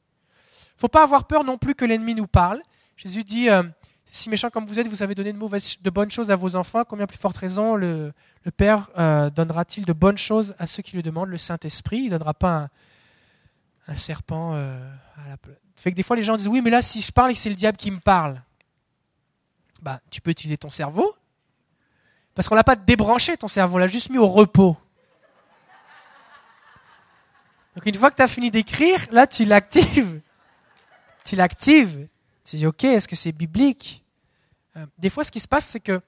[0.76, 2.60] Ne faut pas avoir peur non plus que l'ennemi nous parle.
[2.96, 3.62] Jésus dit, euh,
[4.10, 7.06] si méchant comme vous êtes, vous avez donné de, bonnes choses à vos enfants, combien
[7.06, 8.12] plus forte raison le,
[8.56, 11.28] Père euh, donnera-t-il de bonnes choses à ceux qui le demandent?
[11.30, 12.68] Le Saint-Esprit, il ne donnera pas un,
[13.88, 14.78] un serpent euh,
[15.16, 15.36] à la
[15.74, 17.40] fait que des fois les gens disent oui mais là si je parle et que
[17.40, 18.42] c'est le diable qui me parle
[19.82, 21.14] bah tu peux utiliser ton cerveau.
[22.34, 24.76] Parce qu'on l'a pas débranché ton cerveau on l'a juste mis au repos.
[27.74, 30.20] Donc une fois que tu as fini d'écrire là tu l'actives
[31.26, 32.08] tu l'actives
[32.46, 34.04] tu dis ok est-ce que c'est biblique?
[34.76, 36.00] Euh, des fois, ce qui se passe, c'est que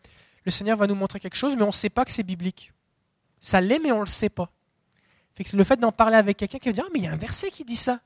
[0.45, 2.73] le Seigneur va nous montrer quelque chose, mais on ne sait pas que c'est biblique.
[3.41, 4.51] Ça l'est, mais on ne le sait pas.
[5.53, 7.17] le fait d'en parler avec quelqu'un qui va dire ah, mais il y a un
[7.17, 8.01] verset qui dit ça.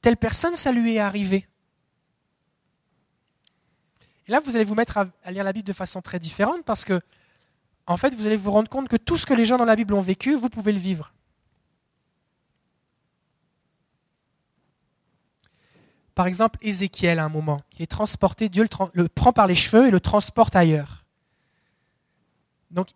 [0.00, 1.46] Telle personne, ça lui est arrivé.
[4.26, 6.84] Et là, vous allez vous mettre à, lire la Bible de façon très différente parce
[6.84, 7.00] que,
[7.86, 9.76] en fait, vous allez vous rendre compte que tout ce que les gens dans la
[9.76, 11.12] Bible ont vécu, vous pouvez le vivre.
[16.18, 19.86] Par exemple, Ézéchiel, à un moment, il est transporté, Dieu le, prend par les cheveux
[19.86, 21.04] et le transporte ailleurs.
[22.72, 22.88] Donc,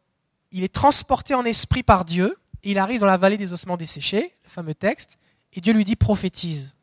[0.50, 4.34] il est transporté en esprit par Dieu, il arrive dans la vallée des ossements desséchés,
[4.42, 5.20] le fameux texte,
[5.52, 6.74] et Dieu lui dit prophétise.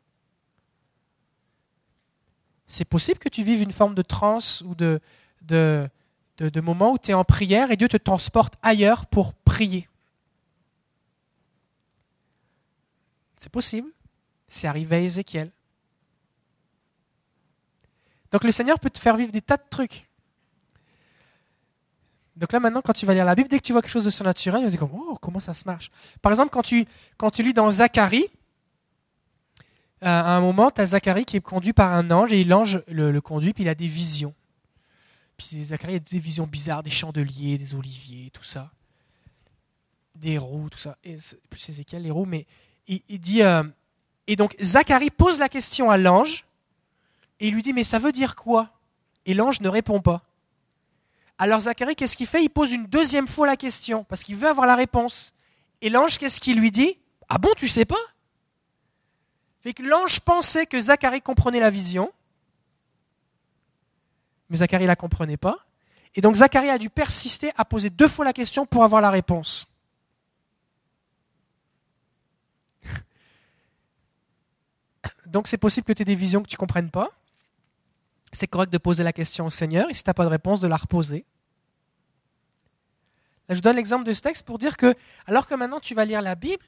[2.66, 4.98] C'est possible que tu vives une forme de transe ou de,
[5.42, 9.90] de moment où tu es en prière et Dieu te transporte ailleurs pour prier.
[13.36, 13.90] C'est possible.
[14.48, 15.52] C'est arrivé à Ézéchiel.
[18.32, 20.08] Donc le Seigneur peut te faire vivre des tas de trucs.
[22.36, 24.04] Donc là maintenant, quand tu vas lire la Bible, dès que tu vois quelque chose
[24.04, 25.90] de surnaturel, tu vas dire oh, comment ça se marche?
[26.22, 26.86] Par exemple, quand tu,
[27.16, 28.28] quand tu lis dans Zacharie,
[30.02, 32.82] euh, à un moment, tu as Zacharie qui est conduit par un ange et l'ange
[32.88, 34.34] le, conduit, puis il a des visions.
[35.36, 38.70] Puis Zacharie a des visions bizarres, des chandeliers, des oliviers, tout ça.
[40.14, 40.96] Des roues, tout ça.
[41.04, 41.18] Et
[41.50, 42.46] plus Ézéchiel, les roues, mais
[42.86, 43.42] il, il dit.
[43.42, 43.64] Euh,
[44.26, 46.46] et donc Zacharie pose la question à l'ange
[47.40, 48.70] et il lui dit, mais ça veut dire quoi?
[49.24, 50.22] Et l'ange ne répond pas.
[51.38, 52.44] Alors Zacharie, qu'est-ce qu'il fait?
[52.44, 55.32] Il pose une deuxième fois la question, parce qu'il veut avoir la réponse.
[55.80, 56.98] Et l'ange, qu'est-ce qu'il lui dit?
[57.30, 57.96] Ah bon, tu sais pas?
[59.60, 62.12] Fait que l'ange pensait que Zacharie comprenait la vision,
[64.50, 65.58] mais Zacharie ne la comprenait pas.
[66.14, 69.10] Et donc Zacharie a dû persister à poser deux fois la question pour avoir la
[69.10, 69.66] réponse.
[75.26, 77.10] Donc c'est possible que tu aies des visions que tu ne comprennes pas
[78.32, 80.60] c'est correct de poser la question au Seigneur et si tu n'as pas de réponse,
[80.60, 81.24] de la reposer.
[83.48, 84.94] Je donne l'exemple de ce texte pour dire que,
[85.26, 86.62] alors que maintenant tu vas lire la Bible,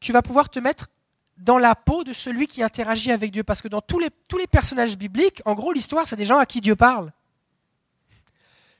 [0.00, 0.88] tu vas pouvoir te mettre
[1.36, 3.44] dans la peau de celui qui interagit avec Dieu.
[3.44, 6.38] Parce que dans tous les, tous les personnages bibliques, en gros, l'histoire, c'est des gens
[6.38, 7.12] à qui Dieu parle.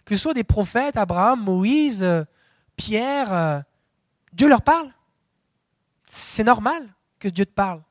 [0.05, 2.25] Que ce soit des prophètes, Abraham, Moïse, euh,
[2.77, 3.61] Pierre, euh,
[4.33, 4.91] Dieu leur parle.
[6.07, 6.89] C'est normal
[7.19, 7.83] que Dieu te parle.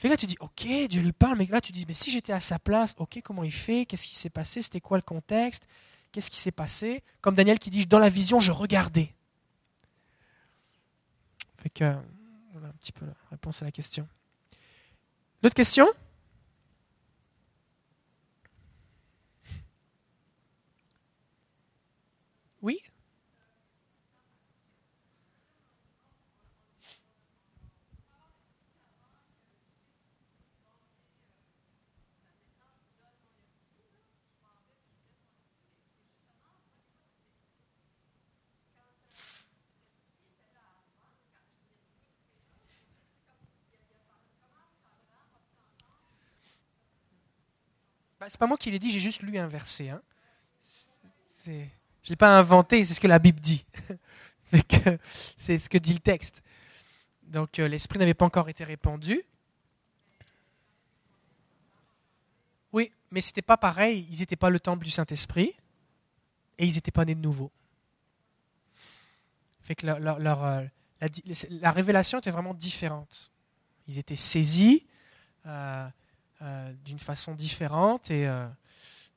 [0.00, 2.32] Fait là, tu dis, ok, Dieu lui parle, mais là, tu dis, mais si j'étais
[2.32, 3.84] à sa place, ok, comment il fait?
[3.84, 4.62] Qu'est-ce qui s'est passé?
[4.62, 5.66] C'était quoi le contexte?
[6.10, 7.02] Qu'est-ce qui s'est passé?
[7.20, 9.14] Comme Daniel qui dit, dans la vision, je regardais.
[11.58, 11.94] Fait que,
[12.52, 14.08] voilà un petit peu la réponse à la question.
[15.42, 15.88] D'autres questions
[22.62, 22.80] Oui
[48.20, 49.88] Bah, c'est pas moi qui l'ai dit, j'ai juste lu un verset.
[49.88, 50.02] Hein.
[51.46, 51.64] Je ne
[52.10, 53.64] l'ai pas inventé, c'est ce que la Bible dit.
[55.38, 56.42] c'est ce que dit le texte.
[57.22, 59.22] Donc euh, l'Esprit n'avait pas encore été répandu.
[62.74, 64.06] Oui, mais c'était pas pareil.
[64.10, 65.54] Ils n'étaient pas le temple du Saint-Esprit
[66.58, 67.50] et ils n'étaient pas nés de nouveau.
[69.82, 70.64] Leur, euh,
[71.48, 73.30] la, révélation était vraiment différente.
[73.86, 74.84] Ils étaient saisis.
[75.46, 75.88] Euh,
[76.42, 78.46] euh, d'une façon différente et euh,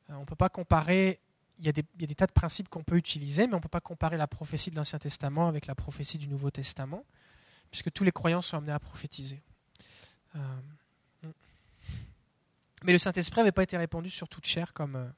[0.10, 1.20] on ne peut pas comparer.
[1.60, 3.80] Il y, a des, tas de principes qu'on peut utiliser, mais on ne peut pas
[3.80, 7.06] comparer la prophétie de l'Ancien Testament avec la prophétie du Nouveau Testament,
[7.72, 9.42] puisque tous les croyants sont amenés à prophétiser.
[10.36, 10.40] Euh,
[12.84, 15.14] mais le Saint-Esprit n'avait pas été répandu sur toute chair comme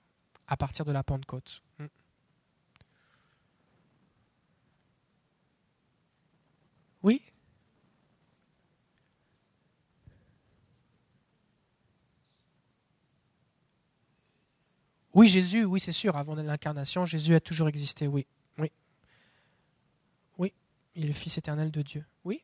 [0.48, 1.64] à partir de la Pentecôte.
[7.02, 7.22] Oui?
[15.15, 18.27] Oui, Jésus, oui, c'est sûr, avant l'incarnation, Jésus a toujours existé, oui.
[18.57, 18.69] Oui.
[20.37, 20.53] Oui,
[20.93, 22.05] il est le Fils éternel de Dieu.
[22.25, 22.43] Oui.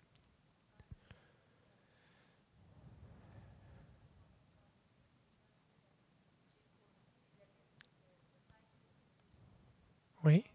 [10.23, 10.45] Oui.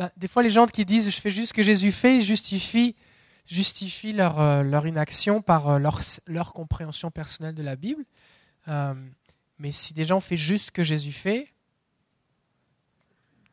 [0.00, 2.24] Bah, des fois, les gens qui disent je fais juste ce que Jésus fait, ils
[2.24, 2.96] justifient,
[4.18, 8.06] euh, leur inaction par euh, leur, leur, compréhension personnelle de la Bible.
[8.68, 8.94] Euh,
[9.58, 11.52] mais si des gens font juste ce que Jésus fait,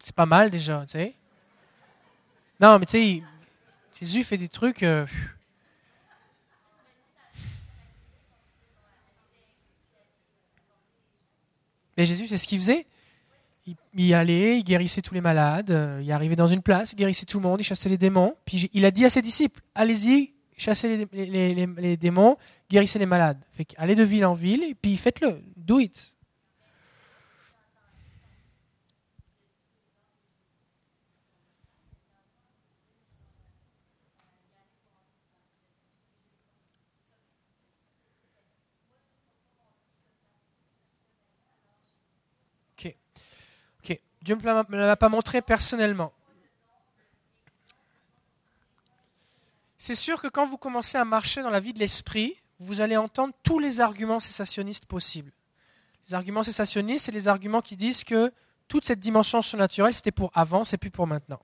[0.01, 1.15] c'est pas mal déjà, tu sais.
[2.61, 3.23] Non, mais tu sais,
[3.99, 4.85] Jésus fait des trucs.
[11.97, 12.87] Mais Jésus, c'est ce qu'il faisait
[13.93, 17.25] il, allait, il guérissait tous les malades, euh, il arrivait dans une place, il guérissait
[17.25, 18.35] tout le monde, il chassait les démons.
[18.45, 22.37] Puis il a dit à ses disciples, allez-y, chassez les, démons,
[22.69, 23.43] guérissez les malades.
[23.51, 26.15] Fait allez de ville en ville et puis faites-le, do it.
[44.27, 46.11] Dieu ne me l'a pas montré personnellement.
[49.77, 52.97] C'est sûr que quand vous commencez à marcher dans la vie de l'esprit, vous allez
[52.97, 55.31] entendre tous les arguments cessationnistes possibles.
[56.09, 58.33] Les arguments cessationnistes, c'est les arguments qui disent que
[58.67, 61.39] toute cette dimension surnaturelle, c'était pour avant, c'est plus pour maintenant.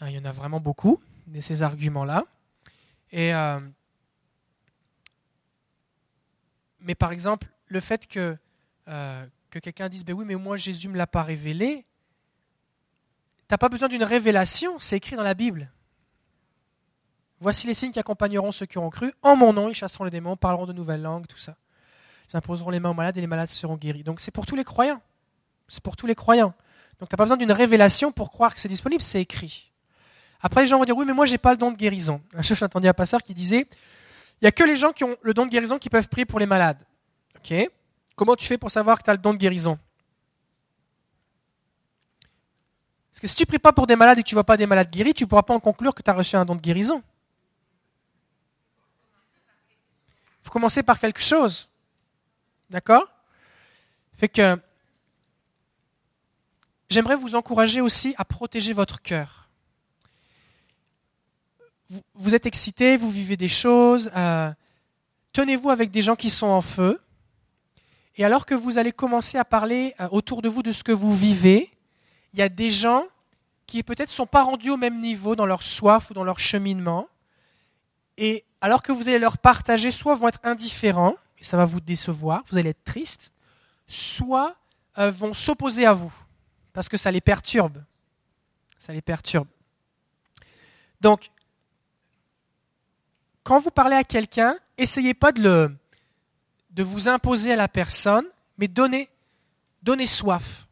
[0.00, 2.24] Hein, il y en a vraiment beaucoup de ces arguments-là.
[3.12, 3.60] Euh,
[6.80, 8.34] mais par exemple, le fait que,
[8.88, 11.86] euh, que quelqu'un dise, ben oui, mais moi Jésus ne me l'a pas révélé.
[13.48, 15.70] Tu n'as pas besoin d'une révélation, c'est écrit dans la Bible.
[17.38, 19.12] Voici les signes qui accompagneront ceux qui auront cru.
[19.22, 21.56] En mon nom, ils chasseront les démons, parleront de nouvelles langues, tout ça.
[22.32, 24.02] Ils imposeront les mains aux malades et les malades seront guéris.
[24.02, 25.00] Donc c'est pour tous les croyants.
[25.68, 26.54] C'est pour tous les croyants.
[26.98, 29.72] Donc tu n'as pas besoin d'une révélation pour croire que c'est disponible, c'est écrit.
[30.40, 32.20] Après, les gens vont dire, oui, mais moi, j'ai pas le don de guérison.
[32.34, 33.66] Un jour, j'ai entendu un pasteur qui disait,
[34.40, 36.26] il n'y a que les gens qui ont le don de guérison qui peuvent prier
[36.26, 36.82] pour les malades.
[37.36, 37.54] OK
[38.16, 39.78] Comment tu fais pour savoir que tu as le don de guérison?
[43.10, 44.44] Parce que si tu ne pries pas pour des malades et que tu ne vois
[44.44, 46.44] pas des malades guéris, tu ne pourras pas en conclure que tu as reçu un
[46.44, 47.02] don de guérison.
[50.42, 51.68] Il faut commencer par quelque chose.
[52.70, 53.06] D'accord?
[54.14, 54.58] Fait que
[56.88, 59.48] j'aimerais vous encourager aussi à protéger votre cœur.
[62.14, 64.10] Vous, êtes excité, vous vivez des choses.
[64.16, 64.52] Euh,
[65.32, 67.00] tenez-vous avec des gens qui sont en feu.
[68.16, 70.92] Et alors que vous allez commencer à parler euh, autour de vous de ce que
[70.92, 71.70] vous vivez,
[72.32, 73.04] il y a des gens
[73.66, 76.38] qui peut-être ne sont pas rendus au même niveau dans leur soif ou dans leur
[76.38, 77.08] cheminement.
[78.16, 82.42] Et alors que vous allez leur partager, soit vont être indifférents, ça va vous décevoir,
[82.50, 83.32] vous allez être triste,
[83.86, 84.56] soit
[84.98, 86.12] euh, vont s'opposer à vous,
[86.72, 87.82] parce que ça les perturbe.
[88.78, 89.48] Ça les perturbe.
[91.00, 91.30] Donc,
[93.42, 95.76] quand vous parlez à quelqu'un, essayez pas de, le,
[96.74, 98.26] de vous imposer à la personne,
[98.58, 99.08] mais donnez,
[99.82, 100.66] donnez soif.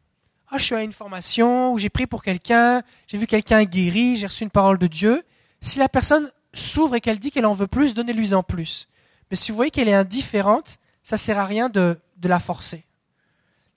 [0.49, 4.17] Ah, je suis à une formation où j'ai prié pour quelqu'un, j'ai vu quelqu'un guéri,
[4.17, 5.23] j'ai reçu une parole de Dieu.
[5.61, 8.87] Si la personne s'ouvre et qu'elle dit qu'elle en veut plus, donnez-lui en plus.
[9.31, 12.39] Mais si vous voyez qu'elle est indifférente, ça ne sert à rien de, de la
[12.39, 12.85] forcer.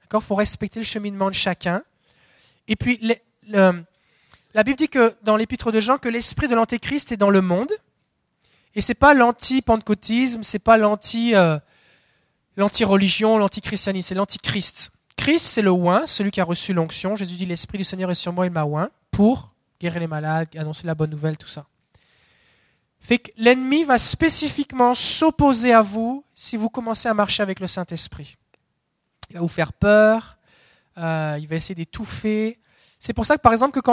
[0.03, 0.21] D'accord?
[0.23, 1.83] Il faut respecter le cheminement de chacun.
[2.69, 3.01] Et puis,
[3.47, 7.41] la Bible dit que dans l'épître de Jean que l'esprit de l'antéchrist est dans le
[7.41, 7.73] monde.
[8.75, 11.59] Et c'est pas l'anti-pentecôtisme, c'est pas l'anti, euh,
[12.57, 14.91] l'anti-religion, l'anti-christianisme, c'est l'antichrist.
[15.17, 17.17] Christ, c'est le oint, celui qui a reçu l'onction.
[17.17, 19.51] Jésus dit L'Esprit du Seigneur est sur moi, il m'a oint pour
[19.81, 21.67] guérir les malades, annoncer la bonne nouvelle, tout ça.
[23.01, 27.67] Fait que l'ennemi va spécifiquement s'opposer à vous si vous commencez à marcher avec le
[27.67, 28.37] Saint-Esprit.
[29.31, 30.37] Il va vous faire peur,
[30.99, 32.59] euh, il va essayer d'étouffer.
[32.99, 33.91] C'est pour ça que, par exemple, que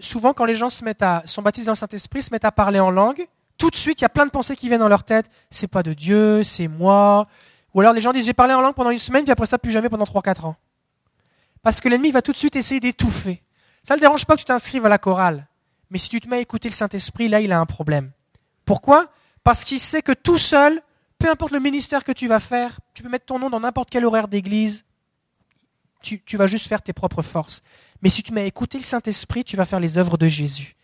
[0.00, 2.52] souvent, quand les gens se mettent à, sont baptisés dans le Saint-Esprit, se mettent à
[2.52, 3.26] parler en langue,
[3.56, 5.30] tout de suite, il y a plein de pensées qui viennent dans leur tête.
[5.50, 7.28] C'est pas de Dieu, c'est moi.
[7.74, 9.58] Ou alors les gens disent j'ai parlé en langue pendant une semaine, puis après ça,
[9.58, 10.56] plus jamais pendant 3-4 ans.
[11.62, 13.42] Parce que l'ennemi va tout de suite essayer d'étouffer.
[13.82, 15.46] Ça ne le dérange pas que tu t'inscrives à la chorale.
[15.90, 18.12] Mais si tu te mets à écouter le Saint-Esprit, là, il a un problème.
[18.64, 19.10] Pourquoi?
[19.42, 20.80] Parce qu'il sait que tout seul,
[21.18, 23.90] peu importe le ministère que tu vas faire, tu peux mettre ton nom dans n'importe
[23.90, 24.84] quel horaire d'église,
[26.02, 27.62] tu, tu, vas juste faire tes propres forces.
[28.00, 30.76] Mais si tu mets à écouter le Saint-Esprit, tu vas faire les œuvres de Jésus.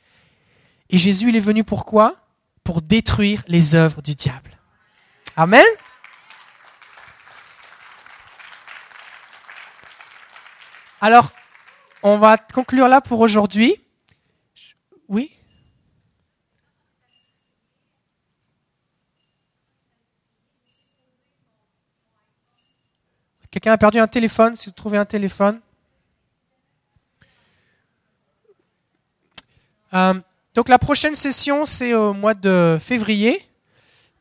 [0.91, 2.17] Et Jésus, il est venu pourquoi
[2.65, 4.59] Pour détruire les œuvres du diable.
[5.37, 5.65] Amen?
[11.07, 11.31] Alors,
[12.03, 13.81] on va conclure là pour aujourd'hui.
[15.09, 15.31] Oui
[23.53, 25.61] Quelqu'un a perdu un téléphone, si vous trouvez un téléphone.
[29.95, 30.15] Euh,
[30.57, 33.49] donc la prochaine session, c'est au mois de février.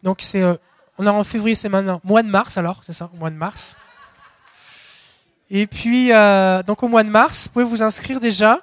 [0.04, 0.54] Donc c'est, euh,
[1.00, 3.76] on est en février, c'est maintenant, mois de mars alors, c'est ça, mois de mars.
[5.50, 8.62] Et puis, euh, donc au mois de mars, vous pouvez vous inscrire déjà.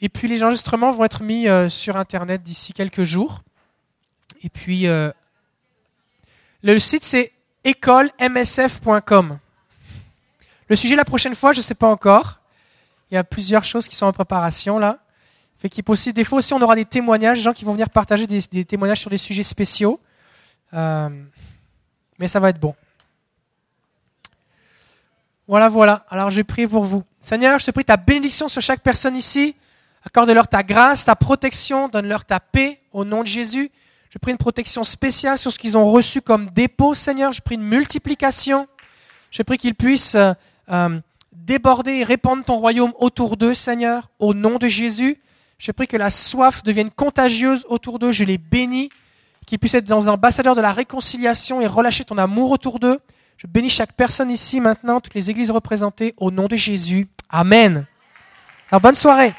[0.00, 3.42] Et puis les enregistrements vont être mis euh, sur Internet d'ici quelques jours.
[4.42, 5.10] Et puis, euh,
[6.62, 7.32] le site c'est
[7.64, 9.38] écolemsf.com.
[10.68, 12.40] Le sujet la prochaine fois, je ne sais pas encore.
[13.10, 14.98] Il y a plusieurs choses qui sont en préparation là.
[15.58, 17.88] Fait qu'il possible, des fois aussi, on aura des témoignages, des gens qui vont venir
[17.88, 20.00] partager des, des témoignages sur des sujets spéciaux.
[20.72, 22.74] mais ça va être bon.
[25.48, 26.04] Voilà, voilà.
[26.10, 27.04] Alors je prie pour vous.
[27.20, 29.54] Seigneur, je te prie ta bénédiction sur chaque personne ici.
[30.04, 33.70] Accorde-leur ta grâce, ta protection, donne-leur ta paix au nom de Jésus.
[34.10, 37.32] Je prie une protection spéciale sur ce qu'ils ont reçu comme dépôt, Seigneur.
[37.32, 38.66] Je prie une multiplication.
[39.30, 40.32] Je prie qu'ils puissent euh,
[40.70, 41.00] euh,
[41.32, 45.20] déborder et répandre ton royaume autour d'eux, Seigneur, au nom de Jésus.
[45.58, 48.12] Je prie que la soif devienne contagieuse autour d'eux.
[48.12, 48.88] Je les bénis.
[49.46, 52.98] Qu'ils puissent être dans un ambassadeur de la réconciliation et relâcher ton amour autour d'eux.
[53.36, 57.06] Je bénis chaque personne ici maintenant, toutes les églises représentées, au nom de Jésus.
[57.28, 57.84] Amen.
[58.70, 59.34] Alors bonne soirée.